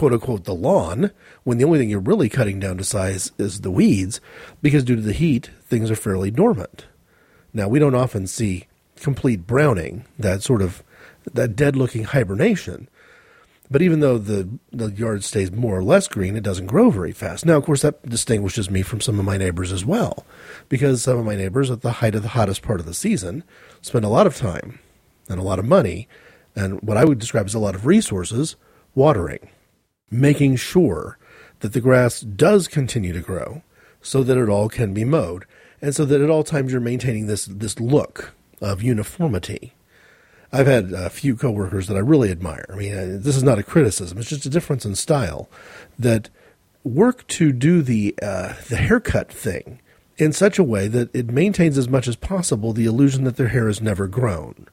quote 0.00 0.14
unquote 0.14 0.44
the 0.44 0.54
lawn 0.54 1.10
when 1.44 1.58
the 1.58 1.64
only 1.64 1.78
thing 1.78 1.90
you're 1.90 2.00
really 2.00 2.30
cutting 2.30 2.58
down 2.58 2.78
to 2.78 2.82
size 2.82 3.32
is 3.36 3.60
the 3.60 3.70
weeds 3.70 4.18
because 4.62 4.82
due 4.82 4.96
to 4.96 5.02
the 5.02 5.12
heat 5.12 5.50
things 5.66 5.90
are 5.90 5.94
fairly 5.94 6.30
dormant. 6.30 6.86
Now 7.52 7.68
we 7.68 7.78
don't 7.78 7.94
often 7.94 8.26
see 8.26 8.64
complete 8.96 9.46
browning 9.46 10.06
that 10.18 10.42
sort 10.42 10.62
of 10.62 10.82
that 11.30 11.54
dead 11.54 11.76
looking 11.76 12.04
hibernation. 12.04 12.88
But 13.70 13.82
even 13.82 14.00
though 14.00 14.16
the, 14.16 14.48
the 14.72 14.86
yard 14.86 15.22
stays 15.22 15.52
more 15.52 15.76
or 15.76 15.84
less 15.84 16.08
green, 16.08 16.34
it 16.34 16.42
doesn't 16.42 16.66
grow 16.66 16.88
very 16.88 17.12
fast. 17.12 17.44
Now, 17.44 17.58
of 17.58 17.64
course, 17.66 17.82
that 17.82 18.02
distinguishes 18.08 18.70
me 18.70 18.80
from 18.80 19.02
some 19.02 19.18
of 19.18 19.26
my 19.26 19.36
neighbors 19.36 19.70
as 19.70 19.84
well, 19.84 20.24
because 20.70 21.02
some 21.02 21.18
of 21.18 21.26
my 21.26 21.36
neighbors 21.36 21.70
at 21.70 21.82
the 21.82 21.92
height 21.92 22.14
of 22.14 22.22
the 22.22 22.28
hottest 22.28 22.62
part 22.62 22.80
of 22.80 22.86
the 22.86 22.94
season 22.94 23.44
spend 23.82 24.06
a 24.06 24.08
lot 24.08 24.26
of 24.26 24.34
time 24.34 24.78
and 25.28 25.38
a 25.38 25.44
lot 25.44 25.58
of 25.58 25.66
money 25.66 26.08
and 26.56 26.80
what 26.80 26.96
I 26.96 27.04
would 27.04 27.18
describe 27.18 27.44
as 27.44 27.54
a 27.54 27.60
lot 27.60 27.74
of 27.74 27.84
resources 27.84 28.56
watering 28.94 29.50
making 30.10 30.56
sure 30.56 31.18
that 31.60 31.72
the 31.72 31.80
grass 31.80 32.20
does 32.20 32.68
continue 32.68 33.12
to 33.12 33.20
grow 33.20 33.62
so 34.02 34.22
that 34.22 34.38
it 34.38 34.48
all 34.48 34.68
can 34.68 34.94
be 34.94 35.04
mowed 35.04 35.44
and 35.82 35.94
so 35.94 36.04
that 36.04 36.20
at 36.20 36.30
all 36.30 36.44
times 36.44 36.72
you're 36.72 36.80
maintaining 36.80 37.26
this 37.26 37.46
this 37.46 37.78
look 37.80 38.34
of 38.60 38.82
uniformity. 38.82 39.74
I've 40.52 40.66
had 40.66 40.92
a 40.92 41.10
few 41.10 41.36
coworkers 41.36 41.86
that 41.86 41.96
I 41.96 42.00
really 42.00 42.30
admire. 42.30 42.66
I 42.72 42.76
mean, 42.76 42.92
uh, 42.92 43.18
this 43.20 43.36
is 43.36 43.42
not 43.42 43.58
a 43.58 43.62
criticism; 43.62 44.18
it's 44.18 44.28
just 44.28 44.46
a 44.46 44.50
difference 44.50 44.84
in 44.84 44.94
style 44.94 45.48
that 45.98 46.28
work 46.84 47.26
to 47.28 47.52
do 47.52 47.82
the 47.82 48.14
uh, 48.22 48.54
the 48.68 48.76
haircut 48.76 49.32
thing 49.32 49.80
in 50.16 50.32
such 50.32 50.58
a 50.58 50.64
way 50.64 50.86
that 50.88 51.14
it 51.14 51.30
maintains 51.30 51.78
as 51.78 51.88
much 51.88 52.06
as 52.06 52.16
possible 52.16 52.72
the 52.72 52.84
illusion 52.86 53.24
that 53.24 53.36
their 53.36 53.48
hair 53.48 53.68
has 53.68 53.80
never 53.80 54.06
grown. 54.06 54.66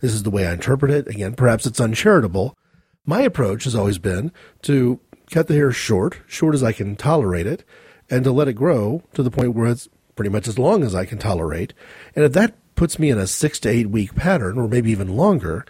This 0.00 0.12
is 0.12 0.22
the 0.22 0.30
way 0.30 0.46
I 0.46 0.54
interpret 0.54 0.90
it. 0.90 1.08
Again, 1.08 1.34
perhaps 1.34 1.66
it's 1.66 1.80
uncharitable, 1.80 2.56
my 3.06 3.22
approach 3.22 3.64
has 3.64 3.74
always 3.74 3.98
been 3.98 4.32
to 4.62 5.00
cut 5.30 5.46
the 5.46 5.54
hair 5.54 5.72
short, 5.72 6.20
short 6.26 6.54
as 6.54 6.62
I 6.62 6.72
can 6.72 6.96
tolerate 6.96 7.46
it, 7.46 7.64
and 8.10 8.24
to 8.24 8.32
let 8.32 8.48
it 8.48 8.54
grow 8.54 9.02
to 9.14 9.22
the 9.22 9.30
point 9.30 9.54
where 9.54 9.66
it's 9.66 9.88
pretty 10.16 10.30
much 10.30 10.48
as 10.48 10.58
long 10.58 10.82
as 10.82 10.94
I 10.94 11.04
can 11.04 11.18
tolerate. 11.18 11.72
And 12.14 12.24
if 12.24 12.32
that 12.32 12.54
puts 12.74 12.98
me 12.98 13.10
in 13.10 13.18
a 13.18 13.26
six 13.26 13.58
to 13.60 13.68
eight 13.68 13.90
week 13.90 14.14
pattern, 14.14 14.58
or 14.58 14.68
maybe 14.68 14.90
even 14.90 15.16
longer, 15.16 15.64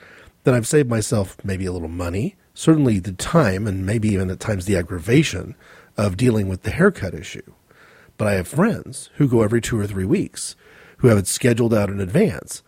then 0.44 0.54
I've 0.54 0.66
saved 0.66 0.88
myself 0.88 1.36
maybe 1.44 1.66
a 1.66 1.72
little 1.72 1.88
money, 1.88 2.36
certainly 2.54 2.98
the 2.98 3.12
time, 3.12 3.66
and 3.66 3.84
maybe 3.84 4.08
even 4.08 4.30
at 4.30 4.40
times 4.40 4.64
the 4.64 4.76
aggravation 4.76 5.54
of 5.96 6.16
dealing 6.16 6.48
with 6.48 6.62
the 6.62 6.70
haircut 6.70 7.14
issue. 7.14 7.52
But 8.16 8.28
I 8.28 8.32
have 8.34 8.48
friends 8.48 9.10
who 9.14 9.28
go 9.28 9.42
every 9.42 9.60
two 9.60 9.78
or 9.78 9.86
three 9.86 10.04
weeks, 10.04 10.56
who 10.98 11.08
have 11.08 11.18
it 11.18 11.26
scheduled 11.26 11.74
out 11.74 11.90
in 11.90 12.00
advance, 12.00 12.62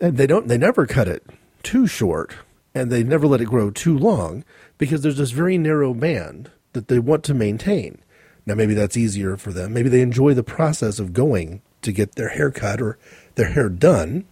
and 0.00 0.16
they 0.16 0.26
don't, 0.26 0.48
they 0.48 0.58
never 0.58 0.86
cut 0.86 1.08
it 1.08 1.24
too 1.62 1.86
short 1.86 2.34
and 2.78 2.92
they 2.92 3.02
never 3.02 3.26
let 3.26 3.40
it 3.40 3.46
grow 3.46 3.70
too 3.70 3.98
long 3.98 4.44
because 4.78 5.02
there's 5.02 5.18
this 5.18 5.32
very 5.32 5.58
narrow 5.58 5.92
band 5.92 6.50
that 6.72 6.86
they 6.86 6.98
want 6.98 7.24
to 7.24 7.34
maintain. 7.34 8.00
Now, 8.46 8.54
maybe 8.54 8.74
that's 8.74 8.96
easier 8.96 9.36
for 9.36 9.52
them. 9.52 9.74
Maybe 9.74 9.88
they 9.88 10.00
enjoy 10.00 10.32
the 10.32 10.44
process 10.44 10.98
of 10.98 11.12
going 11.12 11.60
to 11.82 11.92
get 11.92 12.14
their 12.14 12.30
hair 12.30 12.50
cut 12.50 12.80
or 12.80 12.96
their 13.34 13.50
hair 13.50 13.68
done. 13.68 14.24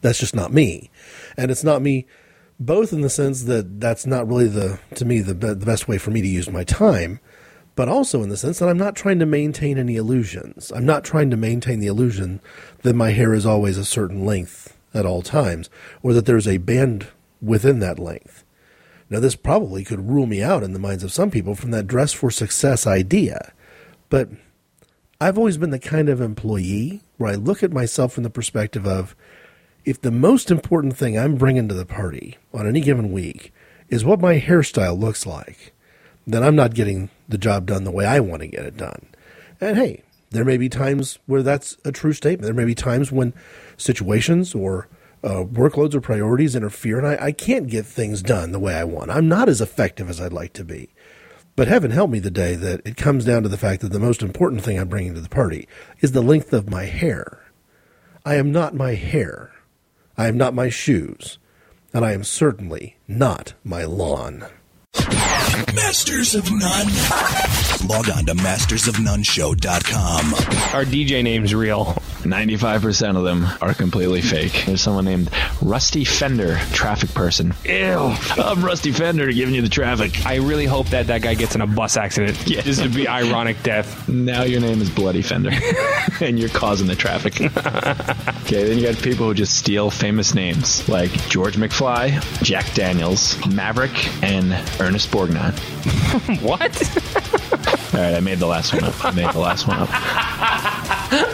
That's 0.00 0.18
just 0.18 0.34
not 0.34 0.52
me. 0.52 0.90
And 1.36 1.50
it's 1.50 1.64
not 1.64 1.80
me 1.80 2.06
both 2.58 2.92
in 2.92 3.02
the 3.02 3.08
sense 3.08 3.44
that 3.44 3.80
that's 3.80 4.04
not 4.04 4.28
really 4.28 4.48
the, 4.48 4.80
to 4.96 5.04
me, 5.04 5.20
the, 5.20 5.32
the 5.32 5.64
best 5.64 5.88
way 5.88 5.96
for 5.96 6.10
me 6.10 6.20
to 6.20 6.28
use 6.28 6.50
my 6.50 6.64
time, 6.64 7.20
but 7.76 7.88
also 7.88 8.22
in 8.22 8.28
the 8.28 8.36
sense 8.36 8.58
that 8.58 8.68
I'm 8.68 8.76
not 8.76 8.96
trying 8.96 9.20
to 9.20 9.26
maintain 9.26 9.78
any 9.78 9.96
illusions. 9.96 10.72
I'm 10.74 10.84
not 10.84 11.04
trying 11.04 11.30
to 11.30 11.36
maintain 11.36 11.78
the 11.78 11.86
illusion 11.86 12.40
that 12.82 12.94
my 12.94 13.12
hair 13.12 13.32
is 13.32 13.46
always 13.46 13.78
a 13.78 13.84
certain 13.84 14.26
length 14.26 14.76
at 14.92 15.06
all 15.06 15.22
times 15.22 15.70
or 16.02 16.12
that 16.12 16.26
there's 16.26 16.48
a 16.48 16.58
band 16.58 17.06
within 17.40 17.78
that 17.80 17.98
length. 17.98 18.44
Now, 19.08 19.18
this 19.18 19.34
probably 19.34 19.84
could 19.84 20.08
rule 20.08 20.26
me 20.26 20.42
out 20.42 20.62
in 20.62 20.72
the 20.72 20.78
minds 20.78 21.02
of 21.02 21.12
some 21.12 21.30
people 21.30 21.54
from 21.54 21.72
that 21.72 21.88
dress 21.88 22.12
for 22.12 22.30
success 22.30 22.86
idea, 22.86 23.52
but 24.08 24.28
I've 25.20 25.36
always 25.36 25.58
been 25.58 25.70
the 25.70 25.78
kind 25.78 26.08
of 26.08 26.20
employee 26.20 27.02
where 27.16 27.32
I 27.32 27.34
look 27.34 27.62
at 27.62 27.72
myself 27.72 28.12
from 28.12 28.22
the 28.22 28.30
perspective 28.30 28.86
of 28.86 29.14
if 29.84 30.00
the 30.00 30.10
most 30.10 30.50
important 30.50 30.96
thing 30.96 31.18
I'm 31.18 31.36
bringing 31.36 31.68
to 31.68 31.74
the 31.74 31.84
party 31.84 32.38
on 32.54 32.66
any 32.66 32.80
given 32.80 33.12
week 33.12 33.52
is 33.88 34.04
what 34.04 34.20
my 34.20 34.38
hairstyle 34.38 34.98
looks 34.98 35.26
like, 35.26 35.72
then 36.26 36.42
I'm 36.42 36.56
not 36.56 36.74
getting 36.74 37.10
the 37.28 37.38
job 37.38 37.66
done 37.66 37.84
the 37.84 37.90
way 37.90 38.06
I 38.06 38.20
want 38.20 38.42
to 38.42 38.48
get 38.48 38.64
it 38.64 38.76
done. 38.76 39.08
And 39.60 39.76
hey, 39.76 40.02
there 40.30 40.44
may 40.44 40.56
be 40.56 40.68
times 40.68 41.18
where 41.26 41.42
that's 41.42 41.76
a 41.84 41.92
true 41.92 42.12
statement. 42.12 42.44
There 42.44 42.54
may 42.54 42.64
be 42.64 42.74
times 42.74 43.10
when 43.10 43.34
situations 43.76 44.54
or 44.54 44.88
uh, 45.22 45.44
workloads 45.44 45.94
or 45.94 46.00
priorities 46.00 46.56
interfere, 46.56 46.98
and 46.98 47.06
I, 47.06 47.26
I 47.26 47.32
can't 47.32 47.68
get 47.68 47.86
things 47.86 48.22
done 48.22 48.52
the 48.52 48.58
way 48.58 48.74
I 48.74 48.84
want. 48.84 49.10
I'm 49.10 49.28
not 49.28 49.48
as 49.48 49.60
effective 49.60 50.08
as 50.08 50.20
I'd 50.20 50.32
like 50.32 50.52
to 50.54 50.64
be. 50.64 50.90
But 51.56 51.68
heaven 51.68 51.90
help 51.90 52.10
me 52.10 52.20
the 52.20 52.30
day 52.30 52.54
that 52.54 52.80
it 52.86 52.96
comes 52.96 53.24
down 53.24 53.42
to 53.42 53.48
the 53.48 53.58
fact 53.58 53.82
that 53.82 53.92
the 53.92 54.00
most 54.00 54.22
important 54.22 54.62
thing 54.62 54.78
I'm 54.78 54.88
bringing 54.88 55.14
to 55.14 55.20
the 55.20 55.28
party 55.28 55.68
is 56.00 56.12
the 56.12 56.22
length 56.22 56.52
of 56.52 56.70
my 56.70 56.84
hair. 56.84 57.44
I 58.24 58.36
am 58.36 58.52
not 58.52 58.74
my 58.74 58.94
hair. 58.94 59.52
I 60.16 60.28
am 60.28 60.36
not 60.36 60.54
my 60.54 60.68
shoes. 60.68 61.38
And 61.92 62.04
I 62.04 62.12
am 62.12 62.24
certainly 62.24 62.96
not 63.08 63.54
my 63.64 63.84
lawn. 63.84 64.46
Masters 65.74 66.34
of 66.34 66.50
None. 66.50 66.86
Log 67.88 68.10
on 68.10 68.26
to 68.26 68.34
mastersofnoneshow.com. 68.34 70.34
Our 70.74 70.84
DJ 70.84 71.22
name's 71.22 71.54
real. 71.54 71.94
95% 72.20 73.16
of 73.16 73.24
them 73.24 73.46
are 73.62 73.72
completely 73.72 74.20
fake. 74.20 74.64
There's 74.66 74.82
someone 74.82 75.06
named 75.06 75.30
Rusty 75.62 76.04
Fender, 76.04 76.58
traffic 76.72 77.14
person. 77.14 77.54
Ew. 77.64 78.14
I'm 78.36 78.62
Rusty 78.62 78.92
Fender 78.92 79.32
giving 79.32 79.54
you 79.54 79.62
the 79.62 79.70
traffic. 79.70 80.26
I 80.26 80.34
really 80.36 80.66
hope 80.66 80.88
that 80.88 81.06
that 81.06 81.22
guy 81.22 81.32
gets 81.34 81.54
in 81.54 81.62
a 81.62 81.66
bus 81.66 81.96
accident. 81.96 82.36
Yeah. 82.50 82.62
This 82.62 82.80
would 82.82 82.94
be 82.94 83.06
ironic 83.06 83.62
death. 83.62 84.08
Now 84.08 84.42
your 84.42 84.60
name 84.60 84.82
is 84.82 84.90
Bloody 84.90 85.22
Fender, 85.22 85.52
and 86.20 86.36
you're 86.38 86.48
causing 86.48 86.88
the 86.88 86.96
traffic. 86.96 87.40
okay, 87.40 88.64
then 88.64 88.76
you 88.76 88.82
got 88.92 89.00
people 89.02 89.26
who 89.26 89.34
just 89.34 89.56
steal 89.56 89.88
famous 89.90 90.34
names 90.34 90.88
like 90.88 91.12
George 91.28 91.56
McFly, 91.56 92.20
Jack 92.42 92.74
Daniels, 92.74 93.36
Maverick, 93.46 93.92
and 94.24 94.52
Ernest 94.80 95.10
Borgnine. 95.12 95.49
what? 96.42 96.60
All 97.94 98.00
right, 98.00 98.14
I 98.14 98.20
made 98.20 98.38
the 98.38 98.46
last 98.46 98.72
one 98.72 98.84
up. 98.84 99.04
I 99.04 99.10
made 99.10 99.32
the 99.32 99.40
last 99.40 99.66
one 99.66 99.78
up. 99.80 99.88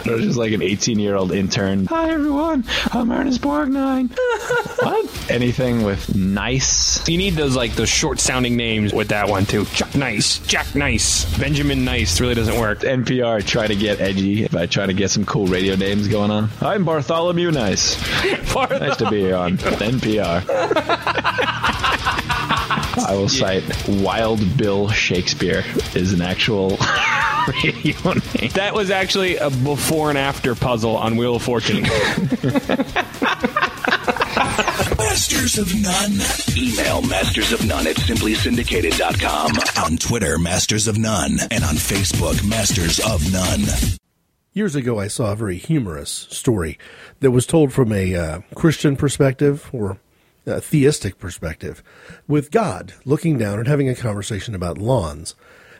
It 0.07 0.11
was 0.11 0.23
just 0.23 0.37
like 0.37 0.53
an 0.53 0.61
18 0.61 0.97
year 0.97 1.15
old 1.15 1.31
intern. 1.31 1.85
Hi, 1.85 2.09
everyone. 2.09 2.65
I'm 2.91 3.11
Ernest 3.11 3.41
Borgnine. 3.41 4.09
what? 4.79 5.31
Anything 5.31 5.83
with 5.83 6.15
nice. 6.15 7.07
You 7.07 7.17
need 7.17 7.35
those 7.35 7.55
like 7.55 7.75
those 7.75 7.89
short 7.89 8.19
sounding 8.19 8.55
names 8.55 8.91
with 8.91 9.09
that 9.09 9.29
one 9.29 9.45
too. 9.45 9.65
Chuck 9.65 9.93
Nice, 9.93 10.39
Jack 10.39 10.73
Nice, 10.73 11.25
Benjamin 11.37 11.85
Nice 11.85 12.19
really 12.19 12.35
doesn't 12.35 12.59
work. 12.59 12.79
NPR 12.79 13.45
try 13.45 13.67
to 13.67 13.75
get 13.75 14.01
edgy 14.01 14.47
by 14.47 14.65
trying 14.65 14.87
to 14.87 14.93
get 14.95 15.11
some 15.11 15.25
cool 15.25 15.45
radio 15.45 15.75
names 15.75 16.07
going 16.07 16.31
on. 16.31 16.49
I'm 16.61 16.85
Bartholomew 16.85 17.51
Nice. 17.51 17.97
nice 18.55 18.97
to 18.97 19.09
be 19.11 19.19
here 19.19 19.35
on 19.35 19.57
NPR. 19.57 20.43
I 22.69 23.13
will 23.15 23.29
cite 23.29 23.63
Wild 23.87 24.57
Bill 24.57 24.89
Shakespeare 24.89 25.63
is 25.95 26.13
an 26.13 26.21
actual 26.21 26.69
radio 27.63 28.13
name. 28.13 28.51
That 28.53 28.71
was 28.73 28.89
actually 28.91 29.37
a 29.37 29.49
before 29.49 30.09
and 30.09 30.17
after 30.17 30.55
puzzle 30.55 30.97
on 30.97 31.15
Wheel 31.15 31.35
of 31.35 31.43
Fortune. 31.43 31.83
Masters 34.97 35.57
of 35.57 35.73
None. 35.81 36.19
Email 36.57 37.01
Masters 37.03 37.51
of 37.51 37.65
None 37.65 37.87
at 37.87 37.95
simplysyndicated.com. 37.95 39.51
On 39.83 39.97
Twitter, 39.97 40.37
Masters 40.37 40.87
of 40.87 40.97
None. 40.97 41.39
And 41.51 41.63
on 41.63 41.75
Facebook, 41.75 42.47
Masters 42.47 42.99
of 42.99 43.31
None. 43.31 43.97
Years 44.53 44.75
ago, 44.75 44.99
I 44.99 45.07
saw 45.07 45.31
a 45.31 45.35
very 45.35 45.57
humorous 45.57 46.09
story 46.09 46.77
that 47.19 47.31
was 47.31 47.45
told 47.45 47.73
from 47.73 47.91
a 47.91 48.15
uh, 48.15 48.41
Christian 48.55 48.95
perspective 48.95 49.69
or 49.71 49.99
theistic 50.47 51.19
perspective, 51.19 51.83
with 52.27 52.51
God 52.51 52.93
looking 53.05 53.37
down 53.37 53.59
and 53.59 53.67
having 53.67 53.89
a 53.89 53.95
conversation 53.95 54.55
about 54.55 54.77
lawns. 54.77 55.35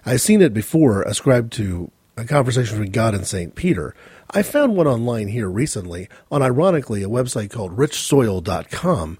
I've 0.06 0.22
seen 0.22 0.42
it 0.42 0.54
before 0.54 1.02
ascribed 1.04 1.54
to 1.54 1.92
a 2.18 2.26
conversation 2.26 2.78
between 2.78 2.92
God 2.92 3.14
and 3.14 3.26
St. 3.26 3.56
Peter. 3.56 3.96
I 4.32 4.42
found 4.42 4.76
one 4.76 4.88
online 4.88 5.30
here 5.30 5.50
recently 5.50 6.10
on, 6.32 6.42
ironically, 6.42 7.04
a 7.04 7.10
website 7.10 7.52
called 7.52 7.78
richsoil.com, 7.78 9.20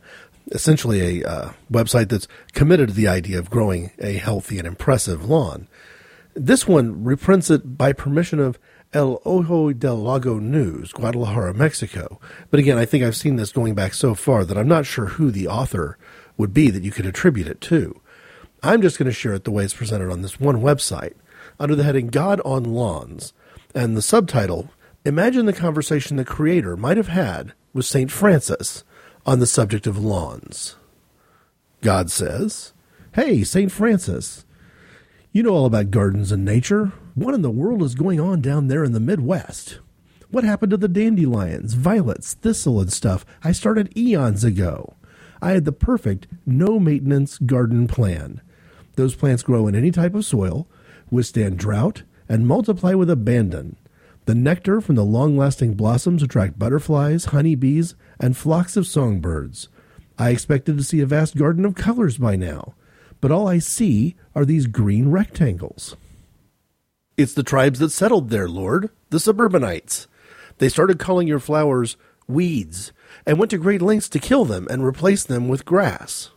essentially 0.52 1.22
a 1.22 1.30
uh, 1.30 1.52
website 1.72 2.10
that's 2.10 2.28
committed 2.54 2.90
to 2.90 2.96
the 2.96 3.08
idea 3.08 3.40
of 3.40 3.50
growing 3.50 3.92
a 4.00 4.14
healthy 4.14 4.58
and 4.58 4.68
impressive 4.68 5.30
lawn. 5.30 5.68
This 6.34 6.68
one 6.68 7.04
reprints 7.04 7.50
it 7.50 7.78
by 7.78 7.94
permission 7.94 8.40
of 8.40 8.60
El 8.94 9.22
Ojo 9.26 9.74
del 9.74 9.98
Lago 9.98 10.40
News, 10.40 10.92
Guadalajara, 10.92 11.54
Mexico. 11.54 12.20
But 12.50 12.60
again, 12.60 12.78
I 12.78 12.86
think 12.86 13.04
I've 13.04 13.16
seen 13.16 13.36
this 13.36 13.52
going 13.52 13.76
back 13.76 13.94
so 13.94 14.16
far 14.16 14.46
that 14.46 14.58
I'm 14.58 14.68
not 14.68 14.86
sure 14.86 15.06
who 15.06 15.32
the 15.32 15.48
author 15.48 15.98
would 16.38 16.54
be 16.54 16.70
that 16.70 16.84
you 16.84 16.92
could 16.92 17.06
attribute 17.06 17.48
it 17.48 17.62
to. 17.62 18.00
I'm 18.64 18.82
just 18.82 18.98
going 18.98 19.08
to 19.08 19.14
share 19.14 19.34
it 19.34 19.44
the 19.44 19.52
way 19.52 19.64
it's 19.64 19.74
presented 19.74 20.12
on 20.12 20.22
this 20.22 20.40
one 20.40 20.62
website 20.62 21.14
under 21.60 21.76
the 21.76 21.84
heading 21.84 22.08
God 22.08 22.42
on 22.46 22.64
Lawns 22.64 23.34
and 23.76 23.96
the 23.96 24.02
subtitle 24.02 24.70
Imagine 25.08 25.46
the 25.46 25.54
conversation 25.54 26.18
the 26.18 26.26
creator 26.26 26.76
might 26.76 26.98
have 26.98 27.08
had 27.08 27.54
with 27.72 27.86
St. 27.86 28.12
Francis 28.12 28.84
on 29.26 29.40
the 29.40 29.48
subject 29.48 29.88
of 29.88 29.98
lawns. 29.98 30.76
God 31.80 32.12
says, 32.12 32.74
Hey, 33.14 33.46
St. 33.46 33.72
Francis, 33.72 34.46
you 35.32 35.44
know 35.44 35.54
all 35.54 35.66
about 35.66 35.92
gardens 35.92 36.34
and 36.34 36.44
nature. 36.44 36.92
What 37.18 37.34
in 37.34 37.42
the 37.42 37.50
world 37.50 37.82
is 37.82 37.96
going 37.96 38.20
on 38.20 38.42
down 38.42 38.68
there 38.68 38.84
in 38.84 38.92
the 38.92 39.00
Midwest? 39.00 39.80
What 40.30 40.44
happened 40.44 40.70
to 40.70 40.78
the 40.78 40.88
dandelions, 40.88 41.74
violets, 41.74 42.36
thistle, 42.36 42.80
and 42.80 42.94
stuff 42.94 43.26
I 43.44 43.54
started 43.54 43.92
eons 43.98 44.44
ago? 44.44 44.94
I 45.42 45.54
had 45.54 45.66
the 45.66 45.72
perfect 45.72 46.28
no 46.46 46.80
maintenance 46.80 47.40
garden 47.40 47.88
plan. 47.88 48.42
Those 48.98 49.16
plants 49.16 49.42
grow 49.42 49.66
in 49.66 49.74
any 49.74 49.90
type 49.90 50.14
of 50.14 50.26
soil, 50.26 50.68
withstand 51.10 51.58
drought, 51.58 52.04
and 52.30 52.46
multiply 52.46 52.94
with 52.94 53.10
abandon. 53.10 53.78
The 54.26 54.36
nectar 54.36 54.80
from 54.80 54.94
the 54.94 55.04
long 55.04 55.36
lasting 55.36 55.74
blossoms 55.74 56.22
attract 56.22 56.60
butterflies, 56.60 57.26
honeybees, 57.26 57.96
and 58.20 58.38
flocks 58.38 58.78
of 58.78 58.86
songbirds. 58.86 59.70
I 60.20 60.30
expected 60.30 60.78
to 60.78 60.84
see 60.84 61.02
a 61.02 61.08
vast 61.08 61.36
garden 61.36 61.66
of 61.66 61.74
colors 61.74 62.20
by 62.20 62.36
now, 62.36 62.76
but 63.22 63.32
all 63.32 63.48
I 63.48 63.58
see 63.58 64.16
are 64.36 64.46
these 64.46 64.68
green 64.68 65.10
rectangles. 65.10 65.96
It's 67.18 67.34
the 67.34 67.42
tribes 67.42 67.80
that 67.80 67.90
settled 67.90 68.30
there, 68.30 68.48
Lord, 68.48 68.92
the 69.10 69.20
suburbanites. 69.20 70.08
They 70.60 70.70
started 70.70 71.00
calling 71.00 71.28
your 71.28 71.40
flowers 71.40 71.98
weeds 72.28 72.92
and 73.26 73.40
went 73.40 73.50
to 73.52 73.58
great 73.58 73.82
lengths 73.82 74.08
to 74.10 74.20
kill 74.20 74.46
them 74.46 74.68
and 74.70 74.86
replace 74.86 75.24
them 75.24 75.48
with 75.48 75.66
grass. 75.66 76.30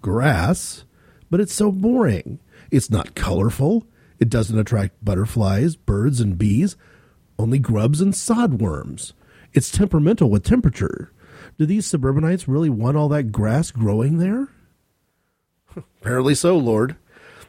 Grass? 0.00 0.84
But 1.30 1.40
it's 1.40 1.54
so 1.54 1.72
boring. 1.72 2.38
It's 2.70 2.90
not 2.90 3.16
colorful. 3.16 3.86
It 4.20 4.30
doesn't 4.30 4.58
attract 4.58 5.04
butterflies, 5.04 5.74
birds, 5.74 6.20
and 6.20 6.38
bees, 6.38 6.76
only 7.36 7.58
grubs 7.58 8.00
and 8.00 8.12
sodworms. 8.12 9.14
It's 9.52 9.70
temperamental 9.70 10.30
with 10.30 10.44
temperature. 10.44 11.12
Do 11.58 11.66
these 11.66 11.86
suburbanites 11.86 12.46
really 12.46 12.70
want 12.70 12.96
all 12.96 13.08
that 13.08 13.32
grass 13.32 13.72
growing 13.72 14.18
there? 14.18 14.48
Apparently 15.76 16.36
so, 16.36 16.56
Lord. 16.56 16.96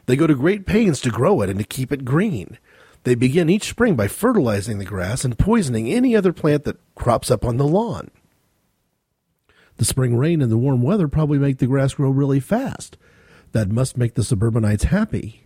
They 0.06 0.16
go 0.16 0.26
to 0.26 0.34
great 0.34 0.66
pains 0.66 1.00
to 1.00 1.10
grow 1.10 1.40
it 1.40 1.50
and 1.50 1.58
to 1.58 1.64
keep 1.64 1.92
it 1.92 2.04
green. 2.04 2.58
They 3.04 3.14
begin 3.14 3.48
each 3.48 3.68
spring 3.68 3.96
by 3.96 4.08
fertilizing 4.08 4.78
the 4.78 4.84
grass 4.84 5.24
and 5.24 5.38
poisoning 5.38 5.88
any 5.88 6.16
other 6.16 6.32
plant 6.32 6.64
that 6.64 6.80
crops 6.94 7.30
up 7.30 7.44
on 7.44 7.56
the 7.56 7.66
lawn. 7.66 8.10
The 9.76 9.84
spring 9.84 10.16
rain 10.16 10.40
and 10.40 10.50
the 10.50 10.58
warm 10.58 10.82
weather 10.82 11.08
probably 11.08 11.38
make 11.38 11.58
the 11.58 11.66
grass 11.66 11.94
grow 11.94 12.10
really 12.10 12.40
fast. 12.40 12.96
That 13.52 13.70
must 13.70 13.96
make 13.96 14.14
the 14.14 14.24
suburbanites 14.24 14.84
happy. 14.84 15.44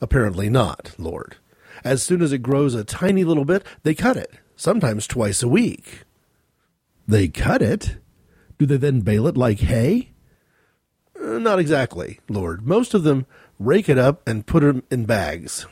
Apparently 0.00 0.50
not, 0.50 0.92
Lord. 0.98 1.36
As 1.84 2.02
soon 2.02 2.22
as 2.22 2.32
it 2.32 2.38
grows 2.38 2.74
a 2.74 2.84
tiny 2.84 3.24
little 3.24 3.44
bit, 3.44 3.64
they 3.82 3.94
cut 3.94 4.16
it, 4.16 4.32
sometimes 4.56 5.06
twice 5.06 5.42
a 5.42 5.48
week. 5.48 6.02
They 7.08 7.28
cut 7.28 7.62
it? 7.62 7.96
Do 8.58 8.66
they 8.66 8.76
then 8.76 9.00
bale 9.00 9.26
it 9.26 9.36
like 9.36 9.60
hay? 9.60 10.10
Uh, 11.20 11.38
not 11.38 11.58
exactly, 11.58 12.20
Lord. 12.28 12.66
Most 12.66 12.94
of 12.94 13.04
them 13.04 13.26
rake 13.58 13.88
it 13.88 13.98
up 13.98 14.26
and 14.28 14.46
put 14.46 14.62
it 14.62 14.84
in 14.90 15.04
bags. 15.04 15.66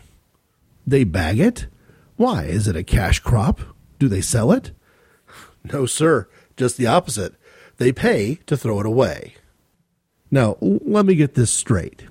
They 0.87 1.05
bag 1.05 1.39
it? 1.39 1.67
Why? 2.17 2.45
Is 2.45 2.69
it 2.69 2.77
a 2.77 2.85
cash 2.85 3.21
crop? 3.21 3.61
Do 3.99 4.09
they 4.09 4.21
sell 4.21 4.53
it? 4.53 4.73
No, 5.73 5.85
sir. 5.85 6.29
Just 6.57 6.77
the 6.77 6.87
opposite. 6.87 7.35
They 7.77 7.93
pay 7.93 8.37
to 8.47 8.57
throw 8.57 8.81
it 8.81 8.87
away. 8.87 9.35
Now, 10.31 10.57
let 10.61 11.05
me 11.05 11.15
get 11.15 11.35
this 11.35 11.51
straight. 11.51 12.05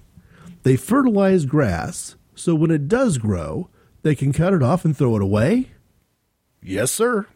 They 0.63 0.75
fertilize 0.75 1.45
grass 1.45 2.15
so 2.39 2.55
when 2.55 2.71
it 2.71 2.88
does 2.88 3.17
grow, 3.17 3.69
they 4.01 4.15
can 4.15 4.32
cut 4.32 4.53
it 4.53 4.63
off 4.63 4.86
and 4.86 4.95
throw 4.95 5.17
it 5.17 5.21
away? 5.21 5.71
Yes, 6.63 6.89
sir. 6.89 7.27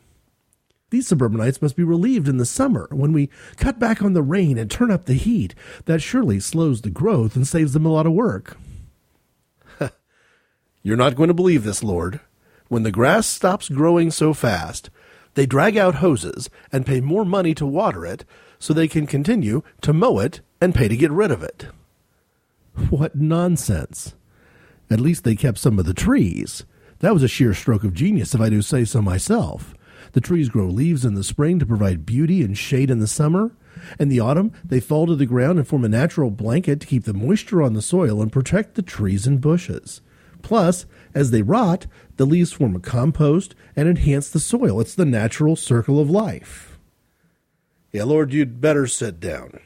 These 0.94 1.08
suburbanites 1.08 1.60
must 1.60 1.76
be 1.76 1.82
relieved 1.82 2.28
in 2.28 2.38
the 2.38 2.46
summer 2.46 2.88
when 2.92 3.14
we 3.14 3.32
cut 3.58 3.80
back 3.80 4.04
on 4.04 4.14
the 4.14 4.22
rain 4.22 4.60
and 4.60 4.70
turn 4.70 4.92
up 4.92 5.06
the 5.06 5.16
heat. 5.16 5.56
That 5.86 6.04
surely 6.04 6.40
slows 6.40 6.82
the 6.82 6.92
growth 6.92 7.36
and 7.36 7.48
saves 7.48 7.74
them 7.74 7.88
a 7.88 7.92
lot 7.92 8.06
of 8.06 8.14
work. 8.14 8.58
You're 10.84 10.96
not 10.96 11.16
going 11.16 11.30
to 11.30 11.34
believe 11.34 11.64
this, 11.64 11.82
Lord. 11.84 12.20
When 12.68 12.84
the 12.84 12.92
grass 12.92 13.26
stops 13.26 13.70
growing 13.70 14.12
so 14.12 14.36
fast, 14.36 14.92
they 15.34 15.48
drag 15.48 15.78
out 15.78 15.96
hoses 15.96 16.48
and 16.72 16.86
pay 16.86 17.02
more 17.02 17.26
money 17.26 17.56
to 17.56 17.66
water 17.66 18.06
it 18.06 18.24
so 18.60 18.72
they 18.72 18.88
can 18.88 19.08
continue 19.08 19.64
to 19.82 19.94
mow 19.94 20.20
it 20.20 20.42
and 20.62 20.76
pay 20.76 20.88
to 20.88 20.96
get 20.96 21.10
rid 21.10 21.32
of 21.32 21.42
it. 21.42 21.70
What 22.92 23.16
nonsense. 23.16 24.14
At 24.92 25.00
least 25.00 25.24
they 25.24 25.36
kept 25.36 25.58
some 25.58 25.80
of 25.80 25.86
the 25.86 25.96
trees. 25.96 26.66
That 27.00 27.16
was 27.16 27.24
a 27.24 27.28
sheer 27.28 27.56
stroke 27.56 27.84
of 27.84 27.96
genius, 27.96 28.36
if 28.36 28.42
I 28.42 28.50
do 28.50 28.62
say 28.62 28.86
so 28.86 29.02
myself. 29.02 29.74
The 30.14 30.22
trees 30.22 30.50
grow 30.50 30.68
leaves 30.68 31.06
in 31.06 31.14
the 31.14 31.24
spring 31.24 31.60
to 31.60 31.66
provide 31.66 32.06
beauty 32.06 32.42
and 32.42 32.58
shade 32.58 32.90
in 32.90 33.00
the 33.00 33.08
summer. 33.08 33.52
In 34.00 34.10
the 34.10 34.20
autumn, 34.20 34.52
they 34.64 34.80
fall 34.80 35.06
to 35.08 35.16
the 35.16 35.26
ground 35.26 35.60
and 35.60 35.68
form 35.68 35.84
a 35.84 35.90
natural 35.90 36.32
blanket 36.32 36.80
to 36.80 36.88
keep 36.88 37.04
the 37.04 37.14
moisture 37.14 37.62
on 37.62 37.74
the 37.74 37.82
soil 37.82 38.22
and 38.22 38.32
protect 38.32 38.76
the 38.76 38.82
trees 38.82 39.28
and 39.28 39.42
bushes. 39.42 40.02
Plus, 40.42 40.86
as 41.14 41.32
they 41.32 41.42
rot, 41.42 41.88
the 42.18 42.26
leaves 42.26 42.52
form 42.52 42.76
a 42.76 42.80
compost 42.80 43.56
and 43.76 43.88
enhance 43.88 44.30
the 44.30 44.40
soil. 44.40 44.80
It's 44.80 44.96
the 44.96 45.06
natural 45.06 45.56
circle 45.56 46.00
of 46.00 46.10
life. 46.10 46.78
Yeah, 47.92 48.04
Lord, 48.04 48.34
you'd 48.34 48.62
better 48.62 48.88
sit 48.88 49.20
down 49.20 49.60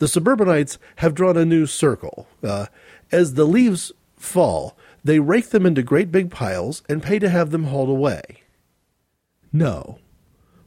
the 0.00 0.08
suburbanites 0.08 0.78
have 0.96 1.14
drawn 1.14 1.36
a 1.36 1.44
new 1.44 1.66
circle. 1.66 2.26
Uh, 2.42 2.66
as 3.12 3.34
the 3.34 3.44
leaves 3.44 3.92
fall, 4.16 4.76
they 5.04 5.20
rake 5.20 5.50
them 5.50 5.64
into 5.64 5.82
great 5.82 6.10
big 6.10 6.30
piles 6.30 6.82
and 6.88 7.02
pay 7.02 7.18
to 7.18 7.28
have 7.28 7.50
them 7.50 7.64
hauled 7.64 7.90
away. 7.90 8.42
No. 9.52 9.98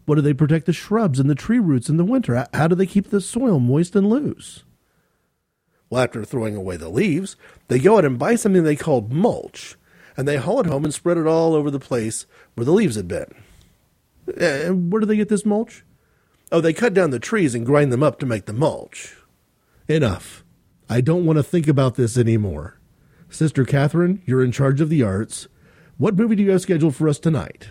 What 0.06 0.16
do 0.16 0.22
they 0.22 0.34
protect 0.34 0.66
the 0.66 0.74
shrubs 0.74 1.20
and 1.20 1.30
the 1.30 1.36
tree 1.36 1.60
roots 1.60 1.90
in 1.90 1.98
the 1.98 2.04
winter? 2.04 2.46
How 2.54 2.68
do 2.68 2.76
they 2.76 2.86
keep 2.86 3.10
the 3.10 3.22
soil 3.22 3.60
moist 3.60 3.96
and 3.96 4.10
loose? 4.10 4.64
Well, 5.90 6.04
after 6.04 6.26
throwing 6.26 6.56
away 6.56 6.76
the 6.78 6.90
leaves, 6.90 7.36
they 7.68 7.80
go 7.80 7.98
out 7.98 8.06
and 8.06 8.20
buy 8.20 8.36
something 8.36 8.64
they 8.64 8.76
call 8.76 9.02
mulch, 9.10 9.76
and 10.18 10.28
they 10.28 10.38
haul 10.38 10.60
it 10.60 10.66
home 10.66 10.84
and 10.84 10.94
spread 10.94 11.18
it 11.18 11.28
all 11.28 11.54
over 11.54 11.70
the 11.70 11.80
place 11.80 12.26
where 12.56 12.66
the 12.66 12.72
leaves 12.72 12.96
had 12.96 13.08
been. 13.08 13.34
And 14.40 14.92
where 14.92 15.00
do 15.00 15.06
they 15.06 15.18
get 15.18 15.30
this 15.30 15.46
mulch? 15.46 15.86
Oh, 16.52 16.62
they 16.62 16.74
cut 16.74 16.94
down 16.94 17.12
the 17.12 17.20
trees 17.20 17.56
and 17.56 17.66
grind 17.66 17.92
them 17.92 18.04
up 18.04 18.20
to 18.20 18.26
make 18.26 18.46
the 18.46 18.54
mulch. 18.54 19.16
Enough. 19.88 20.44
I 20.90 21.02
don't 21.02 21.26
want 21.26 21.38
to 21.38 21.44
think 21.44 21.68
about 21.68 21.96
this 21.96 22.18
anymore. 22.18 22.80
Sister 23.30 23.66
Catherine, 23.66 24.22
you're 24.26 24.44
in 24.44 24.52
charge 24.52 24.82
of 24.82 24.90
the 24.90 25.04
arts. 25.04 25.48
What 25.98 26.16
movie 26.16 26.36
do 26.36 26.44
you 26.44 26.52
have 26.52 26.62
scheduled 26.62 26.96
for 26.96 27.08
us 27.08 27.20
tonight? 27.20 27.70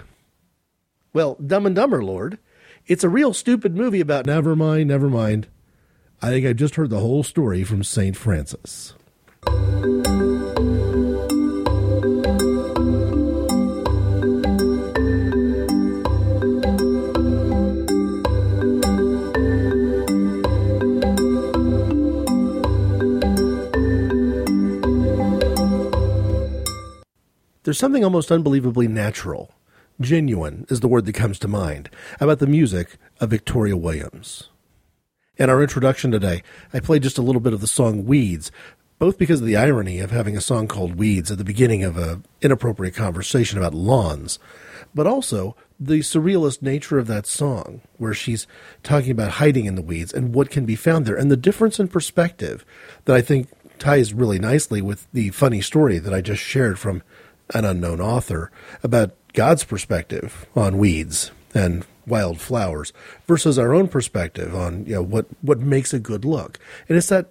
Well, 1.12 1.37
Dumb 1.44 1.66
and 1.66 1.77
Dumber, 1.77 2.03
Lord. 2.03 2.38
It's 2.87 3.05
a 3.05 3.09
real 3.09 3.35
stupid 3.35 3.77
movie 3.77 4.01
about. 4.01 4.27
Never 4.27 4.57
mind, 4.57 4.88
never 4.88 5.09
mind. 5.09 5.46
I 6.22 6.31
think 6.31 6.46
I've 6.46 6.57
just 6.57 6.77
heard 6.77 6.90
the 6.90 7.01
whole 7.01 7.22
story 7.22 7.64
from 7.64 7.85
St. 7.85 8.16
Francis. 8.16 8.94
There's 27.64 27.79
something 27.79 28.03
almost 28.03 28.33
unbelievably 28.33 28.88
natural, 28.88 29.54
genuine 30.03 30.67
is 30.69 30.81
the 30.81 30.88
word 30.88 31.07
that 31.07 31.15
comes 31.15 31.38
to 31.40 31.48
mind, 31.48 31.90
about 32.21 32.38
the 32.38 32.46
music 32.46 32.96
of 33.21 33.31
Victoria 33.31 33.77
Williams. 33.77 34.50
In 35.37 35.48
our 35.48 35.63
introduction 35.63 36.11
today, 36.11 36.42
I 36.73 36.81
played 36.81 37.03
just 37.03 37.19
a 37.19 37.23
little 37.23 37.40
bit 37.40 37.53
of 37.53 37.61
the 37.61 37.67
song 37.67 38.05
Weeds, 38.05 38.53
both 38.98 39.19
because 39.19 39.40
of 39.40 39.46
the 39.46 39.57
irony 39.57 39.98
of 39.98 40.11
having 40.11 40.37
a 40.37 40.40
song 40.40 40.69
called 40.69 40.96
Weeds 40.96 41.31
at 41.31 41.38
the 41.38 41.44
beginning 41.44 41.83
of 41.83 41.96
an 41.96 42.25
inappropriate 42.40 42.94
conversation 42.94 43.59
about 43.59 43.75
lawns, 43.75 44.38
but 44.94 45.07
also 45.07 45.57
the 45.81 46.00
surrealist 46.00 46.63
nature 46.63 46.98
of 46.98 47.09
that 47.09 47.27
song, 47.27 47.81
where 47.96 48.15
she's 48.15 48.46
talking 48.83 49.11
about 49.11 49.33
hiding 49.33 49.65
in 49.65 49.75
the 49.75 49.83
weeds 49.83 50.13
and 50.13 50.35
what 50.35 50.50
can 50.50 50.65
be 50.65 50.77
found 50.77 51.07
there, 51.07 51.17
and 51.17 51.31
the 51.31 51.37
difference 51.37 51.81
in 51.81 51.88
perspective 51.88 52.65
that 53.07 53.17
I 53.17 53.23
think 53.23 53.48
ties 53.79 54.15
really 54.15 54.38
nicely 54.38 54.81
with 54.81 55.09
the 55.13 55.31
funny 55.31 55.61
story 55.61 55.98
that 55.98 56.15
I 56.15 56.21
just 56.21 56.42
shared 56.42 56.79
from 56.79 57.03
an 57.55 57.65
unknown 57.65 58.00
author 58.00 58.53
about 58.83 59.17
God's 59.33 59.64
perspective 59.64 60.46
on 60.54 60.78
weeds 60.78 61.30
and 61.54 61.85
wild 62.06 62.40
flowers 62.40 62.92
versus 63.26 63.58
our 63.58 63.72
own 63.72 63.88
perspective 63.88 64.54
on 64.54 64.85
you 64.87 64.94
know 64.94 65.02
what 65.02 65.26
what 65.40 65.60
makes 65.60 65.94
a 65.94 65.98
good 65.98 66.24
look. 66.24 66.58
And 66.88 66.98
it's 66.98 67.08
that 67.08 67.28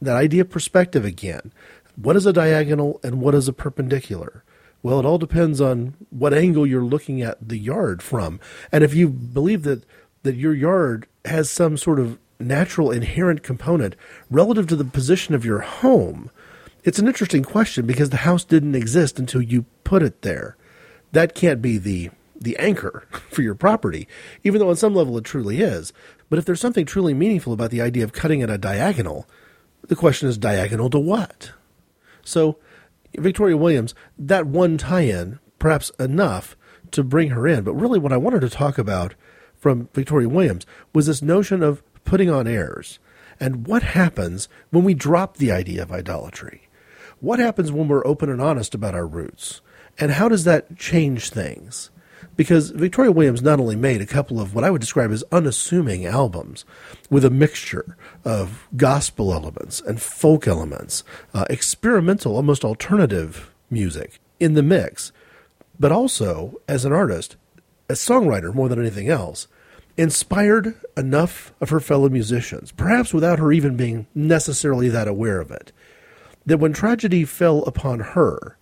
that 0.00 0.16
idea 0.16 0.42
of 0.42 0.50
perspective 0.50 1.04
again. 1.04 1.52
What 1.96 2.16
is 2.16 2.26
a 2.26 2.32
diagonal 2.32 3.00
and 3.02 3.20
what 3.20 3.34
is 3.34 3.48
a 3.48 3.52
perpendicular? 3.52 4.42
Well, 4.82 5.00
it 5.00 5.06
all 5.06 5.18
depends 5.18 5.60
on 5.60 5.94
what 6.10 6.34
angle 6.34 6.66
you're 6.66 6.84
looking 6.84 7.22
at 7.22 7.48
the 7.48 7.58
yard 7.58 8.02
from. 8.02 8.38
And 8.70 8.84
if 8.84 8.94
you 8.94 9.08
believe 9.08 9.62
that 9.62 9.84
that 10.22 10.36
your 10.36 10.54
yard 10.54 11.06
has 11.24 11.48
some 11.48 11.76
sort 11.76 11.98
of 11.98 12.18
natural 12.38 12.90
inherent 12.90 13.42
component 13.42 13.96
relative 14.30 14.66
to 14.68 14.76
the 14.76 14.84
position 14.84 15.34
of 15.34 15.44
your 15.44 15.60
home, 15.60 16.30
it's 16.84 16.98
an 16.98 17.06
interesting 17.06 17.42
question 17.42 17.86
because 17.86 18.10
the 18.10 18.18
house 18.18 18.44
didn't 18.44 18.74
exist 18.74 19.18
until 19.18 19.40
you 19.42 19.64
put 19.84 20.02
it 20.02 20.22
there. 20.22 20.56
That 21.12 21.34
can't 21.34 21.62
be 21.62 21.78
the 21.78 22.10
the 22.38 22.56
anchor 22.58 23.06
for 23.30 23.42
your 23.42 23.54
property, 23.54 24.06
even 24.44 24.60
though 24.60 24.70
on 24.70 24.76
some 24.76 24.94
level 24.94 25.16
it 25.18 25.24
truly 25.24 25.60
is. 25.60 25.92
But 26.28 26.38
if 26.38 26.44
there's 26.44 26.60
something 26.60 26.86
truly 26.86 27.14
meaningful 27.14 27.52
about 27.52 27.70
the 27.70 27.80
idea 27.80 28.04
of 28.04 28.12
cutting 28.12 28.42
at 28.42 28.50
a 28.50 28.58
diagonal, 28.58 29.28
the 29.86 29.96
question 29.96 30.28
is 30.28 30.36
diagonal 30.36 30.90
to 30.90 30.98
what? 30.98 31.52
So, 32.22 32.58
Victoria 33.16 33.56
Williams, 33.56 33.94
that 34.18 34.46
one 34.46 34.76
tie 34.76 35.02
in, 35.02 35.38
perhaps 35.58 35.90
enough 35.98 36.56
to 36.90 37.04
bring 37.04 37.30
her 37.30 37.46
in. 37.46 37.62
But 37.64 37.74
really, 37.74 37.98
what 37.98 38.12
I 38.12 38.16
wanted 38.16 38.40
to 38.40 38.50
talk 38.50 38.78
about 38.78 39.14
from 39.56 39.88
Victoria 39.94 40.28
Williams 40.28 40.66
was 40.92 41.06
this 41.06 41.22
notion 41.22 41.62
of 41.62 41.82
putting 42.04 42.28
on 42.28 42.46
airs 42.46 42.98
and 43.38 43.66
what 43.66 43.82
happens 43.82 44.48
when 44.70 44.84
we 44.84 44.94
drop 44.94 45.36
the 45.36 45.52
idea 45.52 45.82
of 45.82 45.92
idolatry. 45.92 46.68
What 47.20 47.38
happens 47.38 47.72
when 47.72 47.88
we're 47.88 48.06
open 48.06 48.30
and 48.30 48.40
honest 48.40 48.74
about 48.74 48.94
our 48.94 49.06
roots? 49.06 49.60
And 49.98 50.12
how 50.12 50.28
does 50.28 50.44
that 50.44 50.76
change 50.76 51.30
things? 51.30 51.90
because 52.36 52.70
Victoria 52.70 53.10
Williams 53.10 53.42
not 53.42 53.58
only 53.58 53.76
made 53.76 54.00
a 54.00 54.06
couple 54.06 54.40
of 54.40 54.54
what 54.54 54.64
I 54.64 54.70
would 54.70 54.80
describe 54.80 55.10
as 55.10 55.24
unassuming 55.32 56.06
albums 56.06 56.64
with 57.10 57.24
a 57.24 57.30
mixture 57.30 57.96
of 58.24 58.68
gospel 58.76 59.32
elements 59.32 59.80
and 59.80 60.00
folk 60.00 60.46
elements, 60.46 61.02
uh, 61.34 61.46
experimental, 61.48 62.36
almost 62.36 62.64
alternative 62.64 63.52
music 63.70 64.20
in 64.38 64.54
the 64.54 64.62
mix, 64.62 65.12
but 65.80 65.92
also 65.92 66.60
as 66.68 66.84
an 66.84 66.92
artist, 66.92 67.36
a 67.88 67.94
songwriter 67.94 68.54
more 68.54 68.68
than 68.68 68.80
anything 68.80 69.08
else, 69.08 69.48
inspired 69.96 70.74
enough 70.96 71.54
of 71.60 71.70
her 71.70 71.80
fellow 71.80 72.08
musicians, 72.08 72.70
perhaps 72.70 73.14
without 73.14 73.38
her 73.38 73.50
even 73.50 73.76
being 73.76 74.06
necessarily 74.14 74.90
that 74.90 75.08
aware 75.08 75.40
of 75.40 75.50
it, 75.50 75.72
that 76.44 76.58
when 76.58 76.72
tragedy 76.72 77.24
fell 77.24 77.62
upon 77.64 78.00
her, 78.00 78.58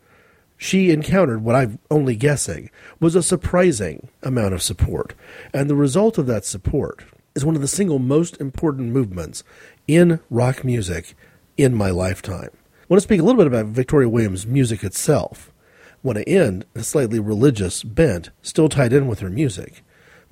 she 0.57 0.91
encountered 0.91 1.43
what 1.43 1.55
I'm 1.55 1.79
only 1.91 2.17
guessing 2.17 2.71
was 3.01 3.15
a 3.15 3.23
surprising 3.23 4.09
amount 4.23 4.55
of 4.55 4.63
support. 4.63 5.15
And 5.53 5.69
the 5.69 5.75
result 5.75 6.19
of 6.19 6.27
that 6.27 6.45
support 6.45 7.05
is 7.35 7.45
one 7.45 7.57
of 7.57 7.61
the 7.61 7.69
single 7.69 7.99
most 7.99 8.41
important 8.41 8.93
movements 8.93 9.43
in 9.89 10.21
rock 10.31 10.65
music 10.65 11.15
in 11.57 11.75
my 11.75 11.91
lifetime. 11.91 12.51
I 12.53 12.87
want 12.89 12.99
to 12.99 13.05
speak 13.05 13.21
a 13.21 13.25
little 13.25 13.39
bit 13.39 13.47
about 13.47 13.67
Victoria 13.67 14.09
Williams' 14.09 14.47
music 14.47 14.85
itself. 14.85 15.53
I 15.93 15.97
want 16.03 16.19
to 16.19 16.29
end 16.29 16.67
a 16.75 16.83
slightly 16.83 17.19
religious 17.19 17.83
bent, 17.83 18.31
still 18.43 18.69
tied 18.69 18.93
in 18.93 19.07
with 19.07 19.21
her 19.21 19.31
music. 19.31 19.83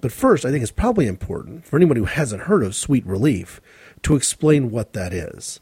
But 0.01 0.13
first, 0.13 0.45
I 0.45 0.51
think 0.51 0.63
it's 0.63 0.73
probably 0.73 1.07
important 1.07 1.65
for 1.65 1.77
anyone 1.77 1.97
who 1.97 2.05
hasn't 2.05 2.43
heard 2.43 2.63
of 2.63 2.75
Sweet 2.75 3.07
Relief 3.07 3.61
to 4.03 4.17
explain 4.17 4.71
what 4.71 4.93
that 4.93 5.13
is. 5.13 5.61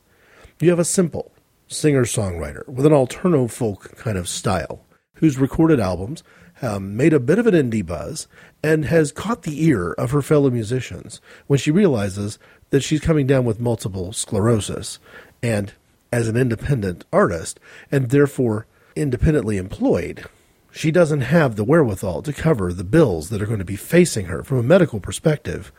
You 0.60 0.70
have 0.70 0.78
a 0.78 0.84
simple, 0.84 1.32
singer 1.70 2.04
songwriter 2.04 2.66
with 2.68 2.84
an 2.84 2.92
alterno 2.92 3.50
folk 3.50 3.96
kind 3.96 4.18
of 4.18 4.28
style 4.28 4.84
who's 5.14 5.38
recorded 5.38 5.78
albums, 5.78 6.22
um, 6.62 6.96
made 6.96 7.12
a 7.12 7.20
bit 7.20 7.38
of 7.38 7.46
an 7.46 7.54
indie 7.54 7.84
buzz, 7.84 8.26
and 8.62 8.86
has 8.86 9.12
caught 9.12 9.42
the 9.42 9.64
ear 9.64 9.92
of 9.92 10.10
her 10.10 10.22
fellow 10.22 10.50
musicians 10.50 11.20
when 11.46 11.58
she 11.58 11.70
realizes 11.70 12.38
that 12.70 12.82
she's 12.82 13.00
coming 13.00 13.26
down 13.26 13.44
with 13.44 13.60
multiple 13.60 14.12
sclerosis 14.12 14.98
and 15.42 15.72
as 16.12 16.26
an 16.26 16.36
independent 16.36 17.04
artist 17.12 17.60
and 17.92 18.10
therefore 18.10 18.66
independently 18.96 19.56
employed. 19.56 20.24
She 20.72 20.90
doesn't 20.90 21.22
have 21.22 21.56
the 21.56 21.64
wherewithal 21.64 22.22
to 22.22 22.32
cover 22.32 22.72
the 22.72 22.84
bills 22.84 23.28
that 23.28 23.42
are 23.42 23.46
going 23.46 23.58
to 23.58 23.64
be 23.64 23.76
facing 23.76 24.26
her 24.26 24.42
from 24.42 24.58
a 24.58 24.62
medical 24.62 25.00
perspective 25.00 25.72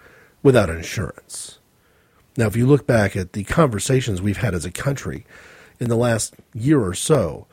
without 0.44 0.70
insurance. 0.70 1.60
Now, 2.38 2.48
if 2.48 2.56
you 2.56 2.66
look 2.66 2.88
back 2.88 3.16
at 3.16 3.34
the 3.34 3.44
conversations 3.44 4.22
we've 4.22 4.38
had 4.38 4.54
as 4.54 4.66
a 4.66 4.72
country 4.72 5.26
in 5.82 5.90
the 5.90 5.98
last 5.98 6.36
year 6.54 6.80
or 6.80 6.94
so 6.94 7.48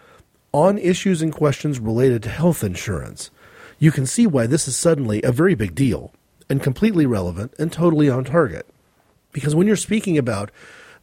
on 0.52 0.78
issues 0.78 1.22
and 1.22 1.32
questions 1.32 1.80
related 1.80 2.22
to 2.22 2.28
health 2.28 2.62
insurance, 2.62 3.30
you 3.78 3.90
can 3.90 4.06
see 4.06 4.26
why 4.26 4.46
this 4.46 4.68
is 4.68 4.76
suddenly 4.76 5.22
a 5.22 5.32
very 5.32 5.54
big 5.54 5.74
deal 5.74 6.12
and 6.48 6.62
completely 6.62 7.06
relevant 7.06 7.52
and 7.58 7.72
totally 7.72 8.08
on 8.08 8.24
target. 8.24 8.66
Because 9.32 9.54
when 9.54 9.66
you're 9.66 9.76
speaking 9.76 10.16
about 10.16 10.50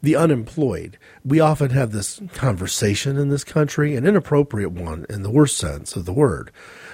the 0.02 0.16
unemployed, 0.16 0.98
we 1.24 1.40
often 1.40 1.72
have 1.72 1.92
this 1.92 2.22
conversation 2.34 3.18
in 3.18 3.30
this 3.30 3.44
country, 3.44 3.96
an 3.96 4.06
inappropriate 4.06 4.72
one 4.72 5.06
in 5.10 5.24
the 5.24 5.32
worst 5.32 5.58
sense 5.58 5.96
of 5.96 6.06
the 6.06 6.14
word, 6.14 6.52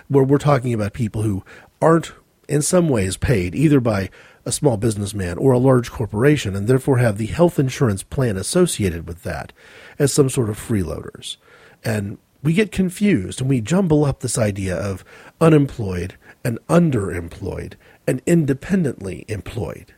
where 0.07 0.23
we're 0.23 0.37
talking 0.37 0.73
about 0.73 0.93
people 0.93 1.23
who 1.23 1.43
aren't 1.81 2.13
in 2.47 2.61
some 2.61 2.89
ways 2.89 3.17
paid 3.17 3.55
either 3.55 3.79
by 3.79 4.09
a 4.45 4.51
small 4.51 4.77
businessman 4.77 5.37
or 5.37 5.51
a 5.51 5.59
large 5.59 5.91
corporation 5.91 6.55
and 6.55 6.67
therefore 6.67 6.97
have 6.97 7.17
the 7.17 7.27
health 7.27 7.59
insurance 7.59 8.03
plan 8.03 8.37
associated 8.37 9.07
with 9.07 9.23
that 9.23 9.53
as 9.99 10.11
some 10.11 10.29
sort 10.29 10.49
of 10.49 10.59
freeloaders. 10.59 11.37
And 11.83 12.17
we 12.43 12.53
get 12.53 12.71
confused 12.71 13.39
and 13.39 13.49
we 13.49 13.61
jumble 13.61 14.03
up 14.03 14.19
this 14.19 14.37
idea 14.37 14.75
of 14.75 15.03
unemployed 15.39 16.15
and 16.43 16.59
underemployed 16.67 17.73
and 18.07 18.21
independently 18.25 19.25
employed. 19.27 19.93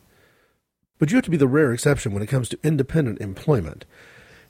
But 0.99 1.11
you 1.11 1.17
have 1.17 1.25
to 1.25 1.31
be 1.31 1.37
the 1.37 1.47
rare 1.47 1.73
exception 1.73 2.13
when 2.13 2.23
it 2.23 2.29
comes 2.29 2.49
to 2.49 2.59
independent 2.63 3.21
employment. 3.21 3.85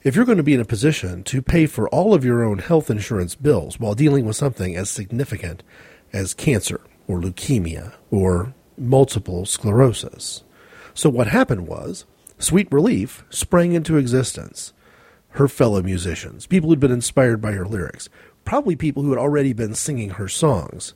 If 0.04 0.16
you're 0.16 0.26
going 0.26 0.38
to 0.38 0.44
be 0.44 0.54
in 0.54 0.60
a 0.60 0.66
position 0.66 1.24
to 1.24 1.42
pay 1.42 1.66
for 1.66 1.88
all 1.90 2.14
of 2.14 2.26
your 2.26 2.44
own 2.44 2.60
health 2.60 2.90
insurance 2.90 3.36
bills 3.36 3.80
while 3.80 3.96
dealing 3.96 4.26
with 4.26 4.36
something 4.36 4.76
as 4.76 4.90
significant 4.90 5.64
as 6.12 6.34
cancer 6.34 6.82
or 7.08 7.20
leukemia 7.20 7.94
or 8.12 8.54
multiple 8.78 9.46
sclerosis. 9.46 10.44
So 10.94 11.10
what 11.10 11.28
happened 11.28 11.68
was 11.68 12.06
Sweet 12.38 12.68
Relief 12.72 13.24
sprang 13.30 13.74
into 13.74 13.98
existence 13.98 14.74
her 15.34 15.48
fellow 15.48 15.82
musicians, 15.82 16.46
people 16.46 16.70
who'd 16.70 16.80
been 16.80 16.92
inspired 16.92 17.42
by 17.42 17.54
her 17.54 17.66
lyrics, 17.66 18.08
probably 18.46 18.76
people 18.76 19.04
who 19.04 19.10
had 19.10 19.20
already 19.20 19.54
been 19.54 19.74
singing 19.74 20.12
her 20.12 20.28
songs, 20.28 20.94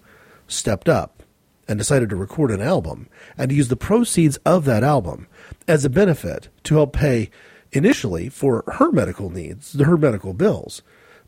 stepped 0.48 0.88
up 0.88 1.24
and 1.68 1.78
decided 1.78 2.10
to 2.10 2.16
record 2.16 2.52
an 2.52 2.62
album 2.62 3.10
and 3.38 3.50
to 3.50 3.56
use 3.56 3.68
the 3.68 3.76
proceeds 3.76 4.38
of 4.46 4.66
that 4.66 4.84
album 4.84 5.28
as 5.68 5.84
a 5.84 5.90
benefit 5.90 6.50
to 6.64 6.76
help 6.76 6.94
pay 6.94 7.30
initially 7.72 8.30
for 8.30 8.64
her 8.74 8.92
medical 8.92 9.30
needs, 9.30 9.80
her 9.80 9.98
medical 9.98 10.34
bills. 10.34 10.82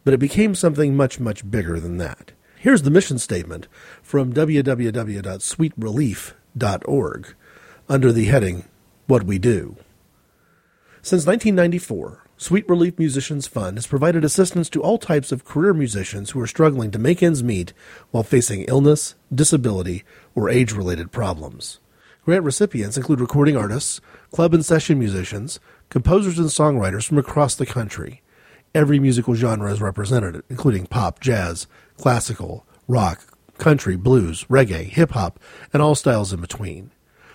But 0.03 0.13
it 0.13 0.19
became 0.19 0.55
something 0.55 0.95
much, 0.95 1.19
much 1.19 1.49
bigger 1.49 1.79
than 1.79 1.97
that. 1.97 2.31
Here's 2.55 2.83
the 2.83 2.91
mission 2.91 3.19
statement 3.19 3.67
from 4.01 4.33
www.sweetrelief.org 6.59 7.35
under 7.87 8.11
the 8.11 8.25
heading 8.25 8.65
What 9.07 9.23
We 9.23 9.39
Do. 9.39 9.77
Since 11.01 11.25
1994, 11.25 12.23
Sweet 12.37 12.69
Relief 12.69 12.97
Musicians 12.99 13.47
Fund 13.47 13.77
has 13.77 13.87
provided 13.87 14.23
assistance 14.23 14.69
to 14.69 14.81
all 14.81 14.97
types 14.97 15.31
of 15.31 15.45
career 15.45 15.73
musicians 15.73 16.31
who 16.31 16.39
are 16.39 16.47
struggling 16.47 16.91
to 16.91 16.99
make 16.99 17.23
ends 17.23 17.43
meet 17.43 17.73
while 18.11 18.23
facing 18.23 18.63
illness, 18.63 19.15
disability, 19.33 20.03
or 20.35 20.49
age 20.49 20.71
related 20.71 21.11
problems. 21.11 21.79
Grant 22.23 22.43
recipients 22.43 22.95
include 22.95 23.19
recording 23.19 23.57
artists, 23.57 24.01
club 24.31 24.53
and 24.53 24.63
session 24.63 24.99
musicians, 24.99 25.59
composers 25.89 26.37
and 26.37 26.49
songwriters 26.49 27.07
from 27.07 27.17
across 27.17 27.55
the 27.55 27.65
country. 27.65 28.21
Every 28.75 28.99
musical 28.99 29.33
genre 29.33 29.71
is 29.71 29.81
represented, 29.81 30.43
including 30.49 30.85
pop, 30.85 31.19
jazz, 31.19 31.65
classical, 31.97 32.65
rock, 32.87 33.28
country, 33.59 33.95
blues, 33.95 34.45
reggae, 34.45 34.85
hip 34.85 35.11
hop, 35.11 35.39
and 35.71 35.81
all 35.81 35.95
styles 35.95 36.33
in 36.33 36.41
between. 36.41 36.91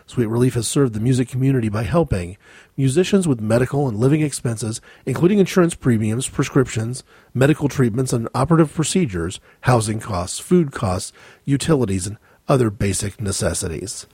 Sweet 0.07 0.27
Relief 0.27 0.55
has 0.55 0.69
served 0.69 0.93
the 0.93 1.01
music 1.01 1.29
community 1.29 1.71
by 1.71 1.85
helping 1.85 2.37
musicians 2.77 3.27
with 3.27 3.41
medical 3.41 3.89
and 3.89 3.99
living 3.99 4.21
expenses, 4.21 4.81
including 5.07 5.39
insurance 5.39 5.75
premiums, 5.75 6.29
prescriptions, 6.29 7.05
medical 7.33 7.69
treatments, 7.69 8.13
and 8.13 8.29
operative 8.35 8.73
procedures, 8.73 9.41
housing 9.63 10.01
costs, 10.01 10.39
food 10.39 10.73
costs, 10.73 11.13
utilities, 11.45 12.07
and 12.07 12.19
other 12.49 12.69
basic 12.69 13.19
necessities. 13.19 14.07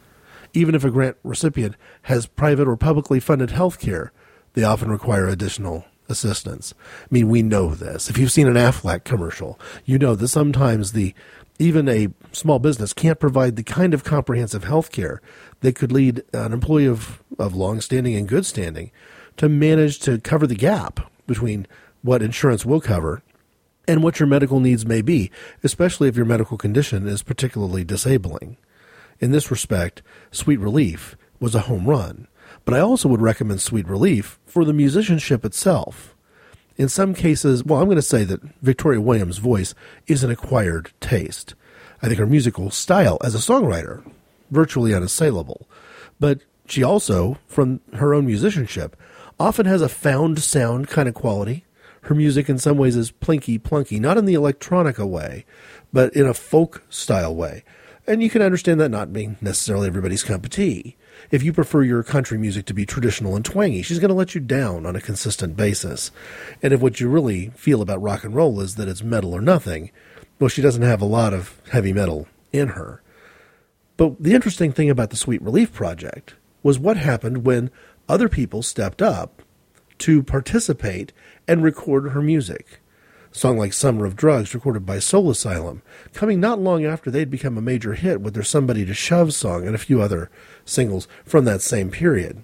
Even 0.53 0.75
if 0.77 0.85
a 0.85 0.91
grant 0.91 1.17
recipient 1.25 1.75
has 2.03 2.27
private 2.27 2.69
or 2.69 2.77
publicly 2.77 3.19
funded 3.19 3.51
health 3.51 3.81
care, 3.81 4.13
they 4.53 4.63
often 4.63 4.91
require 4.91 5.27
additional 5.27 5.85
assistance. 6.11 6.75
I 7.03 7.09
mean, 7.11 7.29
we 7.29 7.43
know 7.43 7.75
this. 7.75 8.11
If 8.11 8.19
you've 8.19 8.33
seen 8.33 8.49
an 8.49 8.55
Aflac 8.55 9.05
commercial, 9.05 9.59
you 9.85 9.99
know 9.99 10.15
that 10.15 10.29
sometimes 10.29 10.93
the 10.93 11.15
even 11.59 11.89
a 11.89 12.09
small 12.33 12.59
business 12.59 12.95
can't 12.95 13.21
provide 13.21 13.57
the 13.57 13.63
kind 13.63 13.93
of 13.93 14.03
comprehensive 14.03 14.65
health 14.65 14.91
care 14.91 15.21
that 15.61 15.75
could 15.75 15.93
lead 15.93 16.23
an 16.33 16.55
employee 16.55 16.87
of, 16.87 17.23
of 17.39 17.55
long 17.55 17.83
standing 17.83 18.17
and 18.17 18.27
good 18.27 18.47
standing 18.47 18.91
to 19.37 19.49
manage 19.49 19.99
to 20.01 20.19
cover 20.19 20.47
the 20.47 20.55
gap 20.55 21.11
between 21.27 21.67
what 22.03 22.23
insurance 22.23 22.65
will 22.65 22.81
cover 22.81 23.23
and 23.87 24.03
what 24.03 24.19
your 24.19 24.27
medical 24.27 24.59
needs 24.59 24.87
may 24.87 25.03
be, 25.03 25.31
especially 25.63 26.09
if 26.09 26.17
your 26.17 26.25
medical 26.25 26.57
condition 26.57 27.07
is 27.07 27.23
particularly 27.23 27.85
disabling. 27.85 28.57
In 29.19 29.33
this 29.33 29.51
respect, 29.51 30.03
Sweet 30.31 30.59
Relief 30.59 31.17
was 31.41 31.55
a 31.55 31.61
home 31.61 31.87
run, 31.87 32.27
but 32.71 32.77
I 32.77 32.83
also 32.83 33.09
would 33.09 33.21
recommend 33.21 33.61
Sweet 33.61 33.89
Relief 33.89 34.39
for 34.47 34.64
the 34.64 34.73
musicianship 34.73 35.45
itself. 35.45 36.14
In 36.77 36.89
some 36.89 37.14
cases, 37.14 37.64
well, 37.64 37.81
I'm 37.81 37.87
going 37.87 37.97
to 37.97 38.03
say 38.03 38.23
that 38.23 38.45
Victoria 38.62 39.01
Williams' 39.01 39.39
voice 39.39 39.75
is 40.07 40.23
an 40.23 40.31
acquired 40.31 40.93
taste. 41.01 41.57
I 42.01 42.07
think 42.07 42.21
her 42.21 42.27
musical 42.27 42.71
style 42.71 43.18
as 43.25 43.35
a 43.35 43.39
songwriter, 43.39 44.09
virtually 44.53 44.95
unassailable. 44.95 45.68
But 46.21 46.43
she 46.64 46.85
also, 46.85 47.39
from 47.49 47.81
her 47.95 48.14
own 48.14 48.25
musicianship, 48.25 48.95
often 49.41 49.66
has 49.66 49.83
a 49.83 49.89
found 49.89 50.39
sound 50.39 50.87
kind 50.87 51.09
of 51.09 51.14
quality. 51.14 51.64
Her 52.03 52.14
music, 52.14 52.49
in 52.49 52.61
some 52.61 52.79
ways, 52.79 52.95
is 52.95 53.11
plinky 53.11 53.59
plunky, 53.59 53.99
not 53.99 54.16
in 54.16 54.27
the 54.27 54.35
electronica 54.35 55.05
way, 55.05 55.45
but 55.93 56.14
in 56.14 56.25
a 56.25 56.35
folk 56.35 56.85
style 56.89 57.35
way. 57.35 57.64
And 58.07 58.23
you 58.23 58.31
can 58.31 58.43
understand 58.43 58.79
that 58.81 58.91
not 58.91 59.12
being 59.12 59.39
necessarily 59.41 59.89
everybody's 59.89 60.23
cup 60.23 60.45
of 60.45 60.51
tea. 60.51 60.97
If 61.31 61.43
you 61.43 61.53
prefer 61.53 61.83
your 61.83 62.03
country 62.03 62.39
music 62.39 62.66
to 62.66 62.75
be 62.75 62.87
traditional 62.87 63.37
and 63.37 63.45
twangy, 63.45 63.83
she's 63.83 63.99
going 63.99 64.11
to 64.11 64.14
let 64.14 64.35
you 64.35 64.41
down 64.41 64.87
on 64.87 64.97
a 64.97 65.01
consistent 65.01 65.57
basis. 65.57 66.11
And 66.62 66.73
if 66.73 66.81
what 66.81 67.01
you 67.01 67.09
really 67.09 67.51
feel 67.51 67.83
about 67.83 68.03
rock 68.03 68.25
and 68.25 68.35
roll 68.35 68.61
is 68.61 68.77
that 68.77 68.89
it's 68.89 69.03
metal 69.03 69.33
or 69.33 69.41
nothing, 69.41 69.91
well, 70.39 70.49
she 70.49 70.62
doesn't 70.62 70.83
have 70.83 71.03
a 71.03 71.07
lot 71.07 71.35
of 71.35 71.61
heavy 71.71 71.93
metal 71.93 72.27
in 72.53 72.68
her. 72.68 73.03
But 73.97 74.23
the 74.23 74.35
interesting 74.35 74.73
thing 74.73 74.89
about 74.89 75.11
the 75.11 75.16
Sweet 75.16 75.43
Relief 75.43 75.73
Project 75.73 76.35
was 76.62 76.79
what 76.79 76.97
happened 76.97 77.45
when 77.45 77.71
other 78.09 78.29
people 78.29 78.62
stepped 78.62 79.03
up 79.03 79.43
to 79.99 80.23
participate 80.23 81.12
and 81.47 81.62
record 81.62 82.11
her 82.11 82.23
music. 82.23 82.80
Song 83.33 83.57
like 83.57 83.72
Summer 83.72 84.07
of 84.07 84.16
Drugs, 84.16 84.55
recorded 84.55 84.85
by 84.85 84.99
Soul 84.99 85.31
Asylum, 85.31 85.83
coming 86.12 86.41
not 86.41 86.59
long 86.59 86.85
after 86.85 87.11
they'd 87.11 87.31
become 87.31 87.57
a 87.57 87.62
major 87.62 87.95
hit 87.95 88.20
with 88.20 88.35
their 88.35 88.43
Somebody 88.43 88.85
to 88.85 88.93
Shove 88.93 89.33
song 89.33 89.66
and 89.66 89.74
a 89.74 89.78
few 89.78 90.03
other 90.03 90.31
singles 90.64 91.07
from 91.24 91.45
that 91.45 91.62
same 91.62 91.91
period. 91.91 92.43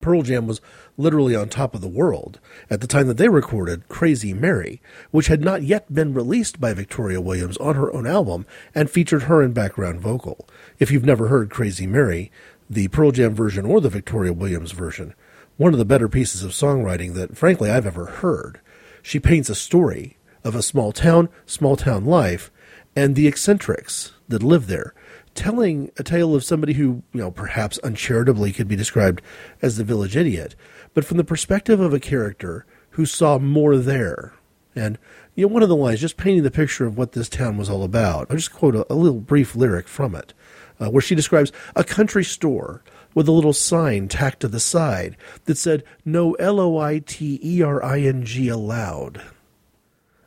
Pearl 0.00 0.22
Jam 0.22 0.46
was 0.46 0.62
literally 0.96 1.36
on 1.36 1.48
top 1.48 1.74
of 1.74 1.82
the 1.82 1.88
world 1.88 2.40
at 2.70 2.80
the 2.80 2.86
time 2.86 3.08
that 3.08 3.18
they 3.18 3.28
recorded 3.28 3.88
Crazy 3.88 4.32
Mary, 4.32 4.80
which 5.10 5.26
had 5.26 5.42
not 5.42 5.62
yet 5.62 5.92
been 5.92 6.14
released 6.14 6.60
by 6.60 6.72
Victoria 6.72 7.20
Williams 7.20 7.58
on 7.58 7.74
her 7.74 7.92
own 7.92 8.06
album 8.06 8.46
and 8.74 8.90
featured 8.90 9.24
her 9.24 9.42
in 9.42 9.52
background 9.52 10.00
vocal. 10.00 10.48
If 10.78 10.90
you've 10.90 11.04
never 11.04 11.28
heard 11.28 11.50
Crazy 11.50 11.86
Mary, 11.86 12.32
the 12.70 12.88
Pearl 12.88 13.10
Jam 13.10 13.34
version 13.34 13.66
or 13.66 13.82
the 13.82 13.90
Victoria 13.90 14.32
Williams 14.32 14.72
version, 14.72 15.14
one 15.58 15.74
of 15.74 15.78
the 15.78 15.84
better 15.84 16.08
pieces 16.08 16.42
of 16.42 16.52
songwriting 16.52 17.14
that, 17.14 17.36
frankly, 17.36 17.68
I've 17.68 17.86
ever 17.86 18.06
heard. 18.06 18.60
She 19.08 19.18
paints 19.18 19.48
a 19.48 19.54
story 19.54 20.18
of 20.44 20.54
a 20.54 20.60
small 20.62 20.92
town, 20.92 21.30
small 21.46 21.76
town 21.76 22.04
life, 22.04 22.50
and 22.94 23.14
the 23.14 23.26
eccentrics 23.26 24.12
that 24.28 24.42
live 24.42 24.66
there 24.66 24.92
telling 25.34 25.90
a 25.96 26.02
tale 26.02 26.34
of 26.34 26.44
somebody 26.44 26.74
who, 26.74 27.02
you 27.14 27.20
know, 27.22 27.30
perhaps 27.30 27.80
uncharitably 27.82 28.52
could 28.52 28.68
be 28.68 28.76
described 28.76 29.22
as 29.62 29.78
the 29.78 29.82
village 29.82 30.14
idiot, 30.14 30.54
but 30.92 31.06
from 31.06 31.16
the 31.16 31.24
perspective 31.24 31.80
of 31.80 31.94
a 31.94 31.98
character 31.98 32.66
who 32.90 33.06
saw 33.06 33.38
more 33.38 33.78
there. 33.78 34.34
And, 34.76 34.98
you 35.34 35.46
know, 35.46 35.54
one 35.54 35.62
of 35.62 35.70
the 35.70 35.74
lines, 35.74 36.02
just 36.02 36.18
painting 36.18 36.42
the 36.42 36.50
picture 36.50 36.84
of 36.84 36.98
what 36.98 37.12
this 37.12 37.30
town 37.30 37.56
was 37.56 37.70
all 37.70 37.84
about. 37.84 38.26
I'll 38.28 38.36
just 38.36 38.52
quote 38.52 38.76
a, 38.76 38.92
a 38.92 38.94
little 38.94 39.20
brief 39.20 39.56
lyric 39.56 39.88
from 39.88 40.14
it, 40.14 40.34
uh, 40.78 40.90
where 40.90 41.00
she 41.00 41.14
describes 41.14 41.50
a 41.74 41.82
country 41.82 42.24
store 42.24 42.82
with 43.14 43.28
a 43.28 43.32
little 43.32 43.52
sign 43.52 44.08
tacked 44.08 44.40
to 44.40 44.48
the 44.48 44.60
side 44.60 45.16
that 45.44 45.58
said, 45.58 45.84
No 46.04 46.34
L 46.34 46.60
O 46.60 46.78
I 46.78 47.00
T 47.00 47.40
E 47.42 47.62
R 47.62 47.82
I 47.82 48.00
N 48.00 48.24
G 48.24 48.48
allowed. 48.48 49.22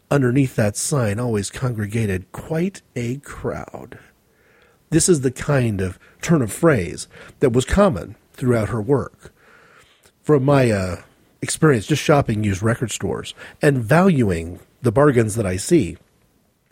Underneath 0.10 0.56
that 0.58 0.76
sign 0.76 1.20
always 1.20 1.50
congregated 1.50 2.32
quite 2.32 2.82
a 2.96 3.18
crowd. 3.18 3.98
This 4.90 5.08
is 5.08 5.22
the 5.22 5.32
kind 5.32 5.80
of 5.80 5.98
turn 6.22 6.42
of 6.42 6.52
phrase 6.52 7.08
that 7.40 7.54
was 7.54 7.64
common 7.64 8.18
throughout 8.34 8.70
her 8.70 8.82
work. 8.82 9.34
From 10.22 10.44
my 10.44 10.70
uh, 10.70 11.02
experience 11.42 11.86
just 11.86 12.04
shopping 12.04 12.44
used 12.44 12.62
record 12.62 12.92
stores 12.92 13.34
and 13.62 13.78
valuing 13.78 14.60
the 14.82 14.92
bargains 14.92 15.36
that 15.36 15.46
I 15.46 15.56
see, 15.56 15.98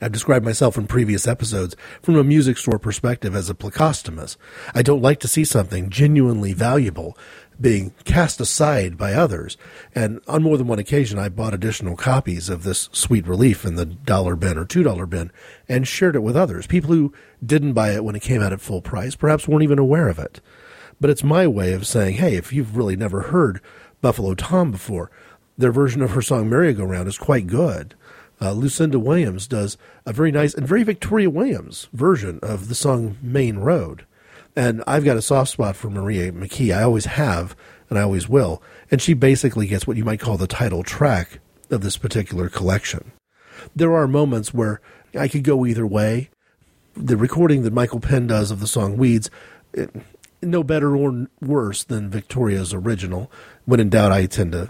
I've 0.01 0.11
described 0.11 0.45
myself 0.45 0.77
in 0.77 0.87
previous 0.87 1.27
episodes 1.27 1.75
from 2.01 2.15
a 2.15 2.23
music 2.23 2.57
store 2.57 2.79
perspective 2.79 3.35
as 3.35 3.49
a 3.49 3.53
plecostomus. 3.53 4.37
I 4.73 4.81
don't 4.81 5.01
like 5.01 5.19
to 5.21 5.27
see 5.27 5.43
something 5.43 5.89
genuinely 5.89 6.53
valuable 6.53 7.17
being 7.59 7.93
cast 8.05 8.39
aside 8.39 8.97
by 8.97 9.13
others. 9.13 9.57
And 9.93 10.21
on 10.27 10.43
more 10.43 10.57
than 10.57 10.67
one 10.67 10.79
occasion, 10.79 11.19
I 11.19 11.29
bought 11.29 11.53
additional 11.53 11.97
copies 11.97 12.49
of 12.49 12.63
this 12.63 12.89
sweet 12.93 13.27
relief 13.27 13.65
in 13.65 13.75
the 13.75 13.85
dollar 13.85 14.35
bin 14.35 14.57
or 14.57 14.65
two 14.65 14.83
dollar 14.83 15.05
bin 15.05 15.31
and 15.67 15.87
shared 15.87 16.15
it 16.15 16.23
with 16.23 16.37
others. 16.37 16.67
People 16.67 16.93
who 16.93 17.13
didn't 17.45 17.73
buy 17.73 17.93
it 17.93 18.03
when 18.03 18.15
it 18.15 18.21
came 18.21 18.41
out 18.41 18.53
at 18.53 18.61
full 18.61 18.81
price 18.81 19.15
perhaps 19.15 19.47
weren't 19.47 19.63
even 19.63 19.79
aware 19.79 20.07
of 20.07 20.19
it. 20.19 20.39
But 21.01 21.09
it's 21.09 21.23
my 21.23 21.47
way 21.47 21.73
of 21.73 21.87
saying, 21.87 22.15
hey, 22.15 22.35
if 22.35 22.51
you've 22.51 22.75
really 22.75 22.95
never 22.95 23.21
heard 23.23 23.61
Buffalo 24.01 24.35
Tom 24.35 24.71
before, 24.71 25.11
their 25.57 25.71
version 25.71 26.01
of 26.01 26.11
her 26.11 26.21
song 26.21 26.49
Merry-Go-Round 26.49 27.07
is 27.07 27.17
quite 27.17 27.47
good. 27.47 27.95
Uh, 28.41 28.53
Lucinda 28.53 28.99
Williams 28.99 29.47
does 29.47 29.77
a 30.05 30.13
very 30.13 30.31
nice 30.31 30.53
and 30.53 30.67
very 30.67 30.83
Victoria 30.83 31.29
Williams 31.29 31.89
version 31.91 32.39
of 32.41 32.69
the 32.69 32.75
song 32.75 33.17
Main 33.21 33.57
Road. 33.57 34.05
And 34.55 34.83
I've 34.87 35.05
got 35.05 35.17
a 35.17 35.21
soft 35.21 35.51
spot 35.51 35.75
for 35.75 35.89
Maria 35.89 36.31
McKee. 36.31 36.75
I 36.75 36.83
always 36.83 37.05
have, 37.05 37.55
and 37.89 37.99
I 37.99 38.03
always 38.03 38.27
will. 38.27 38.61
And 38.89 39.01
she 39.01 39.13
basically 39.13 39.67
gets 39.67 39.85
what 39.85 39.97
you 39.97 40.05
might 40.05 40.19
call 40.19 40.37
the 40.37 40.47
title 40.47 40.83
track 40.83 41.39
of 41.69 41.81
this 41.81 41.97
particular 41.97 42.49
collection. 42.49 43.11
There 43.75 43.93
are 43.93 44.07
moments 44.07 44.53
where 44.53 44.81
I 45.17 45.27
could 45.27 45.43
go 45.43 45.65
either 45.65 45.85
way. 45.85 46.29
The 46.95 47.17
recording 47.17 47.63
that 47.63 47.73
Michael 47.73 47.99
Penn 47.99 48.27
does 48.27 48.51
of 48.51 48.59
the 48.59 48.67
song 48.67 48.97
Weeds, 48.97 49.29
it, 49.73 49.91
no 50.41 50.63
better 50.63 50.95
or 50.95 51.27
worse 51.41 51.83
than 51.83 52.09
Victoria's 52.09 52.73
original. 52.73 53.31
When 53.65 53.79
in 53.79 53.89
doubt, 53.89 54.11
I 54.11 54.25
tend 54.25 54.53
to, 54.53 54.69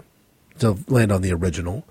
to 0.58 0.78
land 0.88 1.12
on 1.12 1.22
the 1.22 1.32
original. 1.32 1.84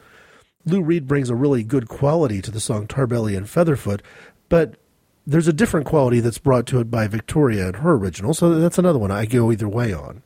Lou 0.65 0.81
Reed 0.81 1.07
brings 1.07 1.29
a 1.29 1.35
really 1.35 1.63
good 1.63 1.87
quality 1.87 2.41
to 2.41 2.51
the 2.51 2.59
song 2.59 2.87
Tarbelly 2.87 3.35
and 3.35 3.47
Featherfoot, 3.47 4.01
but 4.49 4.75
there's 5.25 5.47
a 5.47 5.53
different 5.53 5.85
quality 5.85 6.19
that's 6.19 6.37
brought 6.37 6.65
to 6.67 6.79
it 6.79 6.91
by 6.91 7.07
Victoria 7.07 7.67
and 7.67 7.77
her 7.77 7.93
original, 7.93 8.33
so 8.33 8.59
that's 8.59 8.77
another 8.77 8.99
one 8.99 9.11
I 9.11 9.25
go 9.25 9.51
either 9.51 9.69
way 9.69 9.93
on. 9.93 10.23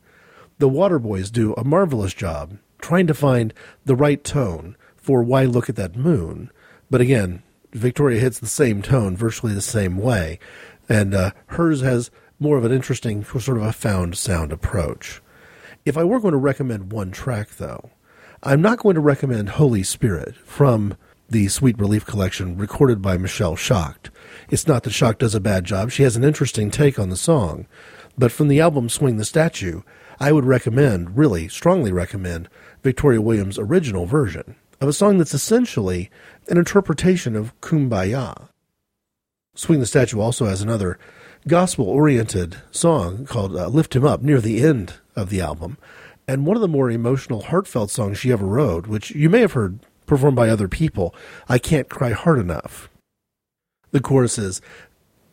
The 0.60 0.70
Waterboys 0.70 1.32
do 1.32 1.54
a 1.54 1.64
marvelous 1.64 2.14
job 2.14 2.58
trying 2.80 3.08
to 3.08 3.14
find 3.14 3.54
the 3.86 3.96
right 3.96 4.24
tone 4.24 4.76
for 4.96 5.24
Why 5.24 5.46
Look 5.46 5.70
at 5.70 5.76
That 5.76 5.96
Moon. 5.96 6.50
But 6.90 7.02
again, 7.02 7.44
Victoria 7.72 8.20
hits 8.20 8.40
the 8.40 8.48
same 8.48 8.82
tone 8.82 9.16
virtually 9.18 9.54
the 9.54 9.62
same 9.62 9.98
way, 9.98 10.40
and 10.88 11.14
uh, 11.14 11.32
hers 11.48 11.82
has 11.82 12.12
more 12.40 12.58
of 12.58 12.66
an 12.66 12.72
interesting, 12.72 13.24
sort 13.24 13.58
of 13.58 13.64
a 13.64 13.74
found 13.74 14.18
sound 14.18 14.52
approach. 14.52 15.22
If 15.86 15.98
I 15.98 16.04
were 16.04 16.20
going 16.20 16.34
to 16.34 16.38
recommend 16.38 16.92
one 16.92 17.12
track, 17.12 17.50
though, 17.58 17.90
I'm 18.46 18.62
not 18.62 18.80
going 18.80 18.96
to 18.96 19.02
recommend 19.02 19.52
Holy 19.52 19.84
Spirit 19.84 20.36
from 20.36 20.98
the 21.30 21.48
Sweet 21.48 21.80
Relief 21.80 22.06
collection 22.06 22.58
recorded 22.58 23.02
by 23.02 23.16
Michelle 23.16 23.56
Shocked. 23.56 24.10
It's 24.50 24.68
not 24.68 24.84
that 24.84 24.92
Shocked 24.92 25.20
does 25.20 25.34
a 25.34 25.40
bad 25.40 25.64
job. 25.64 25.92
She 25.92 26.04
has 26.04 26.18
an 26.18 26.26
interesting 26.26 26.70
take 26.70 27.00
on 27.00 27.08
the 27.08 27.16
song. 27.16 27.68
But 28.18 28.34
from 28.34 28.50
the 28.50 28.60
album 28.60 28.90
Swing 28.90 29.16
the 29.16 29.24
Statue, 29.24 29.84
I 30.20 30.34
would 30.34 30.44
recommend, 30.44 31.18
really 31.18 31.48
strongly 31.48 31.94
recommend, 31.94 32.50
Victoria 32.82 33.22
Williams' 33.22 33.58
original 33.58 34.06
version 34.06 34.58
of 34.82 34.90
a 34.90 34.94
song 34.94 35.20
that's 35.20 35.34
essentially 35.34 36.12
an 36.50 36.58
interpretation 36.58 37.38
of 37.38 37.58
Kumbaya. 37.62 38.50
Swing 39.56 39.80
the 39.80 39.86
Statue 39.86 40.20
also 40.20 40.48
has 40.48 40.62
another 40.62 41.00
gospel 41.48 41.86
oriented 41.86 42.58
song 42.72 43.26
called 43.26 43.56
uh, 43.56 43.70
Lift 43.70 43.96
Him 43.96 44.04
Up 44.04 44.22
near 44.22 44.42
the 44.42 44.62
end 44.62 44.96
of 45.16 45.30
the 45.30 45.40
album. 45.40 45.78
And 46.28 46.46
one 46.46 46.56
of 46.56 46.62
the 46.62 46.68
more 46.68 46.90
emotional, 46.90 47.42
heartfelt 47.42 47.92
songs 47.92 48.18
she 48.18 48.32
ever 48.32 48.46
wrote, 48.46 48.88
which 48.88 49.12
you 49.12 49.30
may 49.30 49.42
have 49.42 49.54
heard 49.54 49.80
performed 50.06 50.36
by 50.36 50.50
other 50.50 50.68
people, 50.68 51.14
I 51.50 51.58
Can't 51.58 51.90
Cry 51.90 52.12
Hard 52.12 52.40
Enough. 52.40 52.90
The 53.92 54.02
chorus 54.02 54.38
is, 54.38 54.62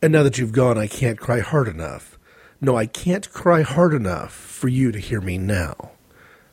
And 0.02 0.12
now 0.12 0.22
that 0.22 0.38
you've 0.38 0.52
gone, 0.52 0.78
I 0.78 0.86
can't 0.86 1.18
cry 1.18 1.40
hard 1.40 1.68
enough. 1.68 2.18
No, 2.60 2.76
I 2.76 2.86
can't 2.86 3.30
cry 3.32 3.62
hard 3.62 3.94
enough 3.94 4.32
for 4.32 4.68
you 4.68 4.92
to 4.92 4.98
hear 4.98 5.20
me 5.20 5.38
now. 5.38 5.92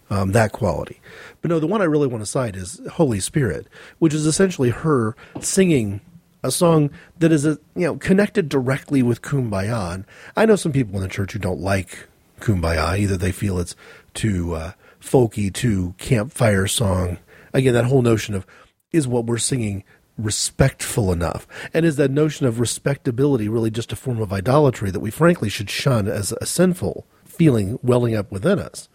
Um, 0.10 0.32
that 0.32 0.54
quality. 0.54 1.02
But 1.42 1.50
no, 1.50 1.60
the 1.60 1.68
one 1.68 1.82
I 1.82 1.86
really 1.86 2.08
want 2.08 2.22
to 2.22 2.26
cite 2.26 2.56
is 2.56 2.80
Holy 2.94 3.20
Spirit, 3.20 3.68
which 4.00 4.14
is 4.14 4.26
essentially 4.26 4.70
her 4.70 5.18
singing 5.42 6.00
a 6.44 6.52
song 6.52 6.92
that 7.20 7.34
is 7.34 7.46
a, 7.46 7.60
you 7.76 7.88
know 7.88 7.98
connected 7.98 8.48
directly 8.48 9.04
with 9.04 9.22
Kumbaya. 9.22 9.96
And 9.96 10.06
I 10.38 10.46
know 10.46 10.56
some 10.56 10.72
people 10.72 10.96
in 10.96 11.02
the 11.02 11.10
church 11.10 11.34
who 11.34 11.40
don't 11.40 11.60
like 11.60 12.08
Kumbaya. 12.40 12.98
Either 12.98 13.18
they 13.18 13.34
feel 13.34 13.60
it's 13.60 13.76
too 14.18 14.54
uh, 14.54 14.72
folky, 15.00 15.54
to 15.54 15.96
campfire 15.98 16.68
song. 16.68 17.20
Again, 17.54 17.74
that 17.74 17.86
whole 17.86 18.02
notion 18.02 18.36
of 18.36 18.46
is 18.92 19.08
what 19.08 19.26
we're 19.26 19.38
singing 19.38 19.84
respectful 20.18 21.12
enough? 21.12 21.48
And 21.74 21.86
is 21.86 21.96
that 21.98 22.12
notion 22.12 22.46
of 22.46 22.60
respectability 22.60 23.48
really 23.48 23.72
just 23.72 23.94
a 23.94 23.96
form 23.96 24.22
of 24.22 24.34
idolatry 24.34 24.92
that 24.92 25.00
we 25.00 25.12
frankly 25.12 25.50
should 25.50 25.70
shun 25.70 26.08
as 26.08 26.34
a 26.42 26.46
sinful 26.46 27.06
feeling 27.24 27.80
welling 27.82 28.16
up 28.16 28.32
within 28.32 28.60
us? 28.60 28.90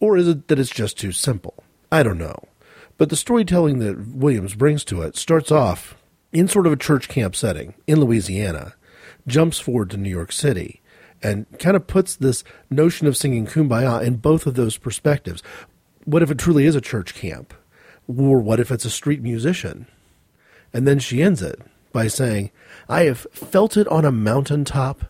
Or 0.00 0.16
is 0.16 0.26
it 0.26 0.48
that 0.48 0.58
it's 0.58 0.70
just 0.70 0.98
too 0.98 1.12
simple? 1.12 1.62
I 1.90 2.02
don't 2.02 2.18
know. 2.18 2.36
But 2.98 3.08
the 3.08 3.16
storytelling 3.16 3.78
that 3.78 4.08
Williams 4.08 4.54
brings 4.54 4.84
to 4.86 5.02
it 5.02 5.16
starts 5.16 5.52
off 5.52 5.96
in 6.32 6.48
sort 6.48 6.66
of 6.66 6.72
a 6.72 6.76
church 6.76 7.08
camp 7.08 7.36
setting 7.36 7.74
in 7.86 8.00
Louisiana, 8.00 8.74
jumps 9.26 9.60
forward 9.60 9.90
to 9.90 9.96
New 9.96 10.10
York 10.10 10.32
City, 10.32 10.81
and 11.22 11.46
kind 11.58 11.76
of 11.76 11.86
puts 11.86 12.16
this 12.16 12.44
notion 12.70 13.06
of 13.06 13.16
singing 13.16 13.46
kumbaya 13.46 14.02
in 14.02 14.16
both 14.16 14.46
of 14.46 14.54
those 14.54 14.76
perspectives. 14.76 15.42
What 16.04 16.22
if 16.22 16.30
it 16.30 16.38
truly 16.38 16.66
is 16.66 16.74
a 16.74 16.80
church 16.80 17.14
camp? 17.14 17.54
Or 18.08 18.40
what 18.40 18.60
if 18.60 18.70
it's 18.70 18.84
a 18.84 18.90
street 18.90 19.22
musician? 19.22 19.86
And 20.72 20.86
then 20.86 20.98
she 20.98 21.22
ends 21.22 21.42
it 21.42 21.60
by 21.92 22.08
saying, 22.08 22.50
I 22.88 23.04
have 23.04 23.26
felt 23.32 23.76
it 23.76 23.86
on 23.88 24.04
a 24.04 24.12
mountaintop 24.12 25.04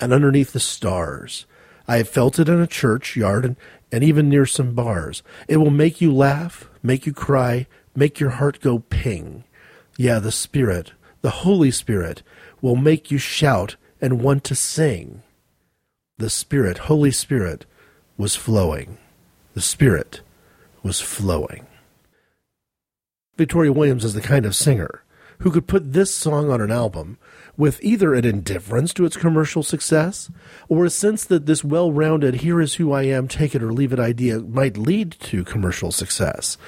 and 0.00 0.12
underneath 0.12 0.52
the 0.52 0.60
stars. 0.60 1.46
I 1.88 1.98
have 1.98 2.08
felt 2.08 2.38
it 2.38 2.48
in 2.48 2.60
a 2.60 2.66
churchyard 2.66 3.44
and, 3.44 3.56
and 3.90 4.04
even 4.04 4.28
near 4.28 4.46
some 4.46 4.74
bars. 4.74 5.22
It 5.48 5.56
will 5.56 5.70
make 5.70 6.00
you 6.00 6.12
laugh, 6.14 6.68
make 6.82 7.06
you 7.06 7.12
cry, 7.12 7.66
make 7.96 8.20
your 8.20 8.30
heart 8.30 8.60
go 8.60 8.80
ping. 8.90 9.44
Yeah, 9.96 10.18
the 10.18 10.30
Spirit, 10.30 10.92
the 11.22 11.30
Holy 11.30 11.70
Spirit, 11.70 12.22
will 12.60 12.76
make 12.76 13.10
you 13.10 13.18
shout 13.18 13.76
and 14.00 14.22
want 14.22 14.44
to 14.44 14.54
sing. 14.54 15.22
The 16.18 16.30
Spirit, 16.30 16.78
Holy 16.78 17.12
Spirit, 17.12 17.64
was 18.16 18.34
flowing. 18.34 18.98
The 19.54 19.60
Spirit 19.60 20.20
was 20.82 21.00
flowing. 21.00 21.66
Victoria 23.36 23.72
Williams 23.72 24.04
is 24.04 24.14
the 24.14 24.20
kind 24.20 24.44
of 24.44 24.56
singer 24.56 25.04
who 25.38 25.52
could 25.52 25.68
put 25.68 25.92
this 25.92 26.12
song 26.12 26.50
on 26.50 26.60
an 26.60 26.72
album 26.72 27.18
with 27.56 27.80
either 27.84 28.14
an 28.14 28.24
indifference 28.24 28.92
to 28.94 29.04
its 29.04 29.16
commercial 29.16 29.62
success 29.62 30.28
or 30.68 30.84
a 30.84 30.90
sense 30.90 31.24
that 31.24 31.46
this 31.46 31.62
well 31.62 31.92
rounded, 31.92 32.36
here 32.36 32.60
is 32.60 32.74
who 32.74 32.90
I 32.90 33.04
am, 33.04 33.28
take 33.28 33.54
it 33.54 33.62
or 33.62 33.72
leave 33.72 33.92
it 33.92 34.00
idea 34.00 34.40
might 34.40 34.76
lead 34.76 35.12
to 35.20 35.44
commercial 35.44 35.92
success. 35.92 36.58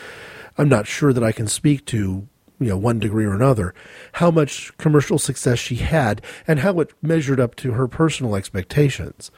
I'm 0.56 0.68
not 0.68 0.86
sure 0.86 1.12
that 1.12 1.24
I 1.24 1.32
can 1.32 1.48
speak 1.48 1.86
to 1.86 2.28
you 2.60 2.68
know 2.68 2.76
one 2.76 2.98
degree 2.98 3.24
or 3.24 3.34
another 3.34 3.74
how 4.12 4.30
much 4.30 4.76
commercial 4.76 5.18
success 5.18 5.58
she 5.58 5.76
had 5.76 6.22
and 6.46 6.60
how 6.60 6.78
it 6.78 6.92
measured 7.02 7.40
up 7.40 7.56
to 7.56 7.72
her 7.72 7.88
personal 7.88 8.36
expectations. 8.36 9.30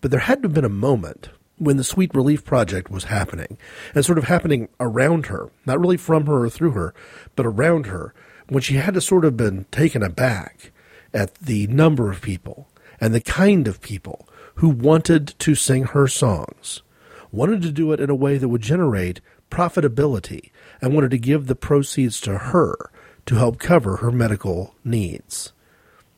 But 0.00 0.10
there 0.10 0.20
had 0.20 0.42
to 0.42 0.48
have 0.48 0.54
been 0.54 0.64
a 0.64 0.70
moment 0.70 1.28
when 1.58 1.76
the 1.76 1.84
Sweet 1.84 2.14
Relief 2.14 2.44
Project 2.44 2.90
was 2.90 3.04
happening 3.04 3.58
and 3.94 4.04
sort 4.04 4.18
of 4.18 4.24
happening 4.24 4.68
around 4.80 5.26
her, 5.26 5.50
not 5.66 5.78
really 5.78 5.96
from 5.96 6.26
her 6.26 6.44
or 6.44 6.50
through 6.50 6.72
her, 6.72 6.94
but 7.36 7.46
around 7.46 7.86
her, 7.86 8.12
when 8.48 8.62
she 8.62 8.74
had 8.74 8.94
to 8.94 9.00
sort 9.00 9.24
of 9.24 9.36
been 9.36 9.66
taken 9.70 10.02
aback 10.02 10.72
at 11.12 11.34
the 11.36 11.66
number 11.68 12.10
of 12.10 12.20
people 12.20 12.68
and 13.00 13.14
the 13.14 13.20
kind 13.20 13.68
of 13.68 13.80
people 13.80 14.28
who 14.56 14.68
wanted 14.68 15.28
to 15.38 15.54
sing 15.54 15.84
her 15.84 16.06
songs, 16.06 16.82
wanted 17.30 17.62
to 17.62 17.72
do 17.72 17.92
it 17.92 18.00
in 18.00 18.10
a 18.10 18.14
way 18.14 18.36
that 18.36 18.48
would 18.48 18.62
generate 18.62 19.20
profitability, 19.50 20.50
and 20.80 20.94
wanted 20.94 21.10
to 21.12 21.18
give 21.18 21.46
the 21.46 21.54
proceeds 21.54 22.20
to 22.22 22.38
her 22.38 22.90
to 23.26 23.36
help 23.36 23.58
cover 23.58 23.96
her 23.96 24.12
medical 24.12 24.74
needs. 24.84 25.52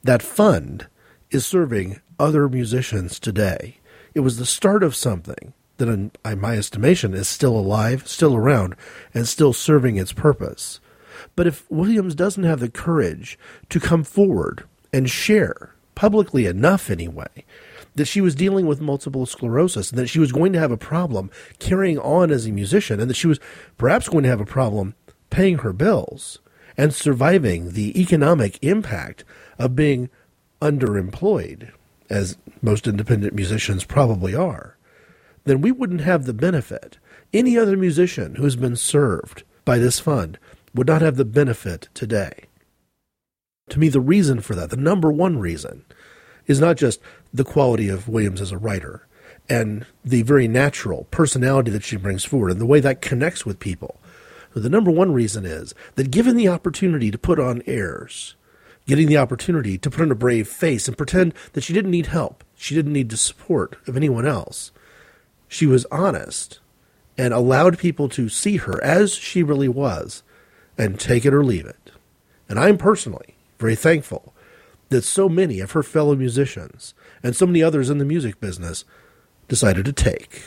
That 0.03 0.23
fund 0.23 0.89
is 1.31 1.47
serving 1.47 2.01
other 2.19 2.49
musicians 2.49 3.19
today. 3.19 3.79
It 4.15 4.21
was 4.21 4.39
the 4.39 4.47
start 4.47 4.83
of 4.83 4.97
something 4.97 5.53
that, 5.77 5.89
in 5.89 6.11
my 6.41 6.57
estimation, 6.57 7.13
is 7.13 7.29
still 7.29 7.57
alive, 7.57 8.09
still 8.09 8.35
around, 8.35 8.77
and 9.13 9.29
still 9.29 9.53
serving 9.53 9.97
its 9.97 10.13
purpose. 10.13 10.81
But 11.35 11.47
if 11.47 11.71
Williams 11.71 12.15
doesn't 12.15 12.45
have 12.45 12.61
the 12.61 12.71
courage 12.71 13.39
to 13.69 13.81
come 13.81 14.05
forward 14.05 14.65
and 14.93 15.11
share, 15.11 15.75
publicly 15.95 16.47
enough 16.47 16.91
anyway, 16.91 17.45
that 17.97 18.07
she 18.07 18.21
was 18.21 18.35
dealing 18.35 18.67
with 18.67 18.81
multiple 18.81 19.27
sclerosis 19.27 19.91
and 19.91 19.99
that 19.99 20.09
she 20.09 20.19
was 20.19 20.33
going 20.33 20.53
to 20.53 20.59
have 20.59 20.71
a 20.71 20.77
problem 20.77 21.31
carrying 21.59 21.99
on 21.99 22.31
as 22.31 22.47
a 22.47 22.53
musician 22.53 23.01
and 23.01 23.11
that 23.11 23.17
she 23.17 23.27
was 23.27 23.41
perhaps 23.77 24.09
going 24.09 24.23
to 24.23 24.31
have 24.31 24.41
a 24.41 24.47
problem 24.47 24.95
paying 25.31 25.59
her 25.59 25.73
bills 25.73 26.39
and 26.77 26.95
surviving 26.95 27.71
the 27.71 28.01
economic 28.01 28.59
impact 28.63 29.25
of 29.59 29.75
being 29.75 30.11
underemployed, 30.61 31.73
as 32.09 32.37
most 32.63 32.87
independent 32.87 33.35
musicians 33.35 33.85
probably 33.85 34.35
are, 34.35 34.77
then 35.45 35.61
we 35.61 35.73
wouldn't 35.73 36.03
have 36.03 36.25
the 36.25 36.35
benefit. 36.35 36.99
Any 37.33 37.59
other 37.59 37.77
musician 37.77 38.37
who's 38.37 38.57
been 38.57 38.77
served 38.77 39.43
by 39.65 39.79
this 39.79 39.99
fund 39.99 40.39
would 40.75 40.87
not 40.87 41.03
have 41.03 41.17
the 41.17 41.25
benefit 41.25 41.89
today. 41.95 42.45
To 43.71 43.79
me, 43.79 43.89
the 43.89 44.01
reason 44.01 44.41
for 44.41 44.55
that, 44.55 44.71
the 44.71 44.77
number 44.77 45.11
one 45.11 45.39
reason, 45.39 45.85
is 46.47 46.61
not 46.61 46.77
just 46.77 47.01
the 47.33 47.45
quality 47.45 47.89
of 47.89 48.09
Williams 48.09 48.41
as 48.41 48.53
a 48.53 48.59
writer 48.59 49.07
and 49.49 49.87
the 50.05 50.23
very 50.23 50.49
natural 50.49 51.07
personality 51.11 51.71
that 51.71 51.85
she 51.85 51.97
brings 51.97 52.25
forward 52.25 52.51
and 52.51 52.61
the 52.61 52.67
way 52.67 52.81
that 52.81 53.01
connects 53.01 53.47
with 53.47 53.61
people. 53.61 54.01
The 54.55 54.71
number 54.71 54.91
one 54.91 55.13
reason 55.13 55.45
is 55.45 55.75
that 55.97 56.11
given 56.11 56.37
the 56.37 56.49
opportunity 56.49 57.11
to 57.11 57.19
put 57.19 57.39
on 57.39 57.63
airs, 57.67 58.35
getting 58.87 59.07
the 59.07 59.19
opportunity 59.19 59.77
to 59.79 59.91
put 59.91 60.01
on 60.01 60.11
a 60.11 60.17
brave 60.17 60.49
face 60.49 60.89
and 60.89 60.97
pretend 60.97 61.35
that 61.53 61.63
she 61.63 61.73
didn't 61.73 61.91
need 61.91 62.07
help, 62.07 62.43
she 62.55 62.75
didn't 62.75 62.93
need 62.93 63.11
the 63.11 63.17
support 63.17 63.77
of 63.87 63.97
anyone 63.97 64.27
else, 64.27 64.73
she 65.49 65.67
was 65.67 65.87
honest 65.91 66.61
and 67.19 67.33
allowed 67.33 67.79
people 67.79 68.09
to 68.09 68.29
see 68.29 68.57
her 68.57 68.83
as 68.83 69.15
she 69.15 69.43
really 69.43 69.69
was 69.69 70.23
and 70.79 70.99
take 70.99 71.25
it 71.25 71.35
or 71.35 71.45
leave 71.45 71.67
it. 71.67 71.91
And 72.49 72.59
I'm 72.59 72.79
personally 72.79 73.35
very 73.59 73.77
thankful 73.77 74.35
that 74.89 75.03
so 75.03 75.29
many 75.29 75.61
of 75.61 75.73
her 75.73 75.83
fellow 75.83 76.15
musicians 76.15 76.95
and 77.27 77.35
so 77.35 77.45
many 77.45 77.61
others 77.61 77.91
in 77.91 77.99
the 77.99 78.05
music 78.05 78.39
business 78.39 78.85
decided 79.49 79.85
to 79.85 79.93
take 79.93 80.45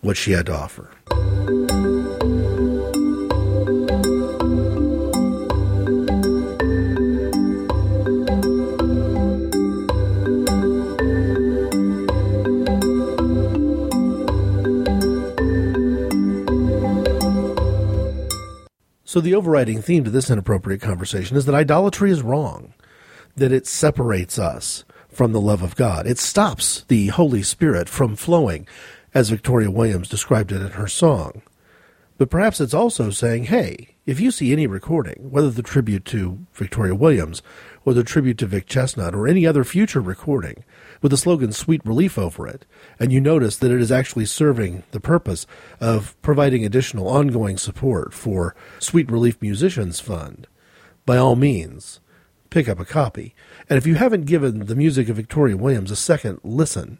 what 0.00 0.16
she 0.16 0.32
had 0.32 0.46
to 0.46 0.52
offer. 0.52 0.90
So, 19.04 19.20
the 19.20 19.36
overriding 19.36 19.80
theme 19.80 20.02
to 20.02 20.10
this 20.10 20.28
inappropriate 20.28 20.80
conversation 20.80 21.36
is 21.36 21.44
that 21.44 21.54
idolatry 21.54 22.10
is 22.10 22.20
wrong, 22.20 22.74
that 23.36 23.52
it 23.52 23.68
separates 23.68 24.40
us 24.40 24.84
from 25.16 25.32
the 25.32 25.40
love 25.40 25.62
of 25.62 25.76
God. 25.76 26.06
It 26.06 26.18
stops 26.18 26.84
the 26.88 27.06
Holy 27.06 27.42
Spirit 27.42 27.88
from 27.88 28.16
flowing, 28.16 28.68
as 29.14 29.30
Victoria 29.30 29.70
Williams 29.70 30.10
described 30.10 30.52
it 30.52 30.60
in 30.60 30.72
her 30.72 30.86
song. 30.86 31.40
But 32.18 32.28
perhaps 32.28 32.60
it's 32.60 32.74
also 32.74 33.08
saying, 33.08 33.44
hey, 33.44 33.94
if 34.04 34.20
you 34.20 34.30
see 34.30 34.52
any 34.52 34.66
recording, 34.66 35.30
whether 35.30 35.50
the 35.50 35.62
tribute 35.62 36.04
to 36.06 36.46
Victoria 36.52 36.94
Williams 36.94 37.42
or 37.86 37.94
the 37.94 38.04
tribute 38.04 38.36
to 38.38 38.46
Vic 38.46 38.66
Chesnutt 38.66 39.14
or 39.14 39.26
any 39.26 39.46
other 39.46 39.64
future 39.64 40.02
recording 40.02 40.64
with 41.00 41.12
the 41.12 41.16
slogan 41.16 41.52
Sweet 41.52 41.80
Relief 41.84 42.18
over 42.18 42.46
it, 42.46 42.66
and 43.00 43.10
you 43.10 43.20
notice 43.20 43.56
that 43.56 43.70
it 43.70 43.80
is 43.80 43.90
actually 43.90 44.26
serving 44.26 44.82
the 44.90 45.00
purpose 45.00 45.46
of 45.80 46.14
providing 46.20 46.62
additional 46.62 47.08
ongoing 47.08 47.56
support 47.56 48.12
for 48.12 48.54
Sweet 48.78 49.10
Relief 49.10 49.40
Musicians 49.40 49.98
Fund, 49.98 50.46
by 51.06 51.16
all 51.16 51.36
means, 51.36 52.00
pick 52.50 52.68
up 52.68 52.80
a 52.80 52.84
copy. 52.84 53.34
And 53.68 53.76
if 53.76 53.86
you 53.86 53.96
haven't 53.96 54.26
given 54.26 54.66
the 54.66 54.76
music 54.76 55.08
of 55.08 55.16
Victoria 55.16 55.56
Williams 55.56 55.90
a 55.90 55.96
second 55.96 56.40
listen, 56.44 56.98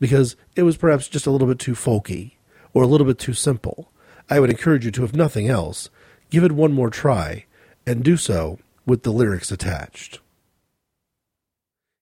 because 0.00 0.36
it 0.56 0.62
was 0.62 0.76
perhaps 0.76 1.08
just 1.08 1.26
a 1.26 1.30
little 1.30 1.46
bit 1.46 1.58
too 1.58 1.72
folky 1.72 2.32
or 2.74 2.82
a 2.82 2.86
little 2.86 3.06
bit 3.06 3.18
too 3.18 3.34
simple, 3.34 3.90
I 4.28 4.40
would 4.40 4.50
encourage 4.50 4.84
you 4.84 4.90
to, 4.92 5.04
if 5.04 5.14
nothing 5.14 5.48
else, 5.48 5.90
give 6.30 6.44
it 6.44 6.52
one 6.52 6.72
more 6.72 6.90
try 6.90 7.46
and 7.86 8.04
do 8.04 8.16
so 8.16 8.58
with 8.84 9.02
the 9.02 9.12
lyrics 9.12 9.50
attached. 9.50 10.20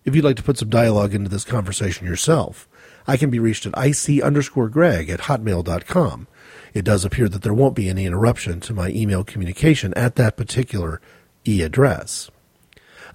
If 0.04 0.14
you'd 0.14 0.24
like 0.24 0.36
to 0.36 0.42
put 0.42 0.58
some 0.58 0.70
dialogue 0.70 1.14
into 1.14 1.28
this 1.28 1.44
conversation 1.44 2.06
yourself, 2.06 2.68
I 3.06 3.16
can 3.16 3.30
be 3.30 3.38
reached 3.38 3.66
at 3.66 3.74
ic 3.76 4.22
underscore 4.22 4.68
greg 4.68 5.10
at 5.10 5.22
hotmail.com. 5.22 6.28
It 6.74 6.84
does 6.84 7.04
appear 7.04 7.28
that 7.28 7.42
there 7.42 7.54
won't 7.54 7.74
be 7.74 7.88
any 7.88 8.06
interruption 8.06 8.60
to 8.60 8.74
my 8.74 8.90
email 8.90 9.24
communication 9.24 9.92
at 9.94 10.14
that 10.16 10.36
particular 10.36 11.00
e 11.46 11.62
address. 11.62 12.30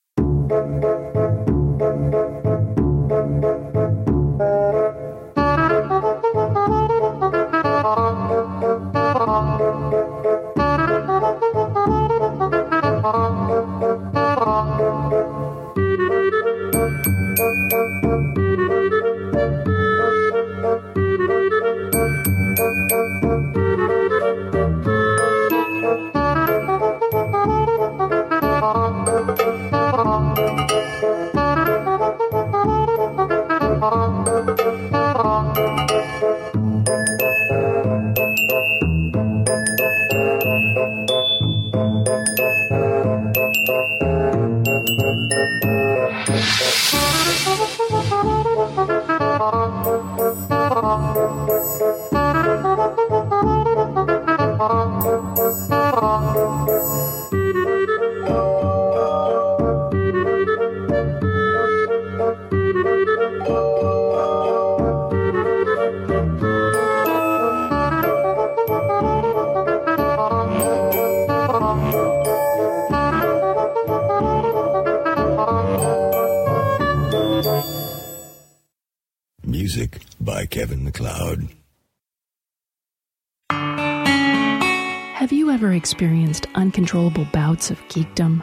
Geekdom? 87.91 88.41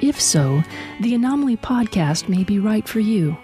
If 0.00 0.20
so, 0.20 0.62
the 1.00 1.14
Anomaly 1.14 1.56
podcast 1.56 2.28
may 2.28 2.44
be 2.44 2.58
right 2.58 2.86
for 2.86 3.00
you. 3.00 3.36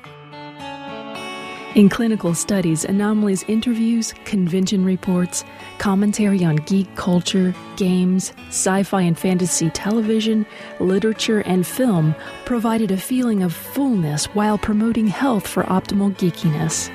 In 1.75 1.91
clinical 1.91 2.33
studies, 2.35 2.87
Anomaly's 2.87 3.43
interviews, 3.49 4.15
convention 4.25 4.83
reports, 4.83 5.45
commentary 5.79 6.43
on 6.43 6.57
geek 6.57 6.95
culture, 6.97 7.55
games, 7.77 8.33
sci 8.49 8.83
fi 8.83 9.03
and 9.03 9.19
fantasy 9.19 9.69
television, 9.69 10.47
literature, 10.81 11.41
and 11.41 11.67
film 11.67 12.15
provided 12.47 12.91
a 12.91 12.97
feeling 12.97 13.43
of 13.43 13.53
fullness 13.53 14.25
while 14.35 14.57
promoting 14.57 15.07
health 15.07 15.47
for 15.47 15.65
optimal 15.65 16.15
geekiness. 16.17 16.89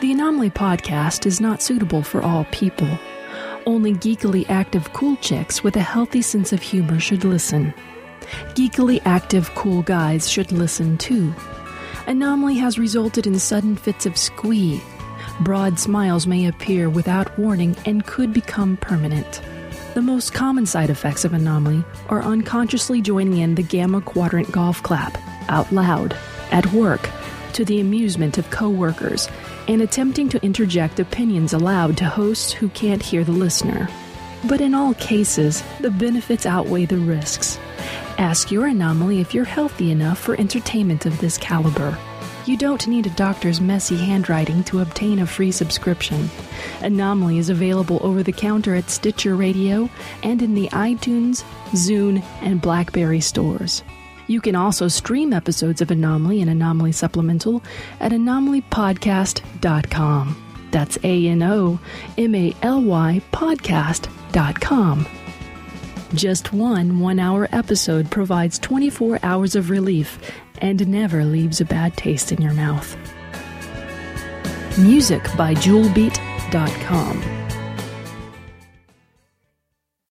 The 0.00 0.10
Anomaly 0.10 0.50
podcast 0.50 1.24
is 1.24 1.40
not 1.40 1.62
suitable 1.62 2.02
for 2.02 2.22
all 2.22 2.44
people. 2.50 2.88
Only 3.68 3.92
geekily 3.92 4.48
active 4.48 4.94
cool 4.94 5.16
chicks 5.16 5.62
with 5.62 5.76
a 5.76 5.82
healthy 5.82 6.22
sense 6.22 6.54
of 6.54 6.62
humor 6.62 6.98
should 6.98 7.22
listen. 7.22 7.74
Geekily 8.54 9.02
active 9.04 9.54
cool 9.54 9.82
guys 9.82 10.26
should 10.26 10.50
listen 10.52 10.96
too. 10.96 11.34
Anomaly 12.06 12.54
has 12.54 12.78
resulted 12.78 13.26
in 13.26 13.38
sudden 13.38 13.76
fits 13.76 14.06
of 14.06 14.16
squee. 14.16 14.80
Broad 15.40 15.78
smiles 15.78 16.26
may 16.26 16.46
appear 16.46 16.88
without 16.88 17.38
warning 17.38 17.76
and 17.84 18.06
could 18.06 18.32
become 18.32 18.78
permanent. 18.78 19.42
The 19.92 20.00
most 20.00 20.32
common 20.32 20.64
side 20.64 20.88
effects 20.88 21.26
of 21.26 21.34
anomaly 21.34 21.84
are 22.08 22.22
unconsciously 22.22 23.02
joining 23.02 23.36
in 23.36 23.54
the 23.54 23.62
gamma 23.62 24.00
quadrant 24.00 24.50
golf 24.50 24.82
clap, 24.82 25.18
out 25.50 25.70
loud, 25.70 26.16
at 26.52 26.72
work, 26.72 27.10
to 27.52 27.66
the 27.66 27.80
amusement 27.80 28.38
of 28.38 28.48
coworkers, 28.48 29.28
and 29.68 29.82
attempting 29.82 30.28
to 30.30 30.42
interject 30.42 30.98
opinions 30.98 31.52
aloud 31.52 31.96
to 31.98 32.06
hosts 32.06 32.50
who 32.50 32.68
can't 32.70 33.02
hear 33.02 33.22
the 33.22 33.32
listener. 33.32 33.88
But 34.48 34.60
in 34.60 34.74
all 34.74 34.94
cases, 34.94 35.62
the 35.80 35.90
benefits 35.90 36.46
outweigh 36.46 36.86
the 36.86 36.96
risks. 36.96 37.58
Ask 38.18 38.50
your 38.50 38.66
anomaly 38.66 39.20
if 39.20 39.34
you're 39.34 39.44
healthy 39.44 39.90
enough 39.90 40.18
for 40.18 40.40
entertainment 40.40 41.06
of 41.06 41.18
this 41.18 41.38
caliber. 41.38 41.96
You 42.46 42.56
don't 42.56 42.86
need 42.86 43.06
a 43.06 43.10
doctor's 43.10 43.60
messy 43.60 43.96
handwriting 43.96 44.64
to 44.64 44.80
obtain 44.80 45.18
a 45.18 45.26
free 45.26 45.52
subscription. 45.52 46.30
Anomaly 46.80 47.36
is 47.36 47.50
available 47.50 47.98
over 48.02 48.22
the 48.22 48.32
counter 48.32 48.74
at 48.74 48.88
Stitcher 48.88 49.36
Radio 49.36 49.90
and 50.22 50.40
in 50.40 50.54
the 50.54 50.68
iTunes, 50.68 51.44
Zune, 51.72 52.24
and 52.40 52.62
Blackberry 52.62 53.20
stores. 53.20 53.82
You 54.28 54.40
can 54.40 54.54
also 54.54 54.86
stream 54.88 55.32
episodes 55.32 55.80
of 55.80 55.90
Anomaly 55.90 56.40
and 56.40 56.48
Anomaly 56.50 56.92
Supplemental 56.92 57.64
at 57.98 58.12
anomalypodcast.com. 58.12 60.44
That's 60.70 60.98
A 61.02 61.26
N 61.28 61.42
O 61.42 61.80
M 62.16 62.34
A 62.34 62.54
L 62.62 62.82
Y 62.82 63.20
podcast.com. 63.32 65.06
Just 66.14 66.52
one 66.52 67.00
one 67.00 67.18
hour 67.18 67.48
episode 67.52 68.10
provides 68.10 68.58
24 68.58 69.18
hours 69.22 69.56
of 69.56 69.70
relief 69.70 70.18
and 70.58 70.86
never 70.88 71.24
leaves 71.24 71.60
a 71.60 71.64
bad 71.64 71.96
taste 71.96 72.32
in 72.32 72.42
your 72.42 72.54
mouth. 72.54 72.96
Music 74.78 75.22
by 75.36 75.54
JewelBeat.com. 75.54 77.37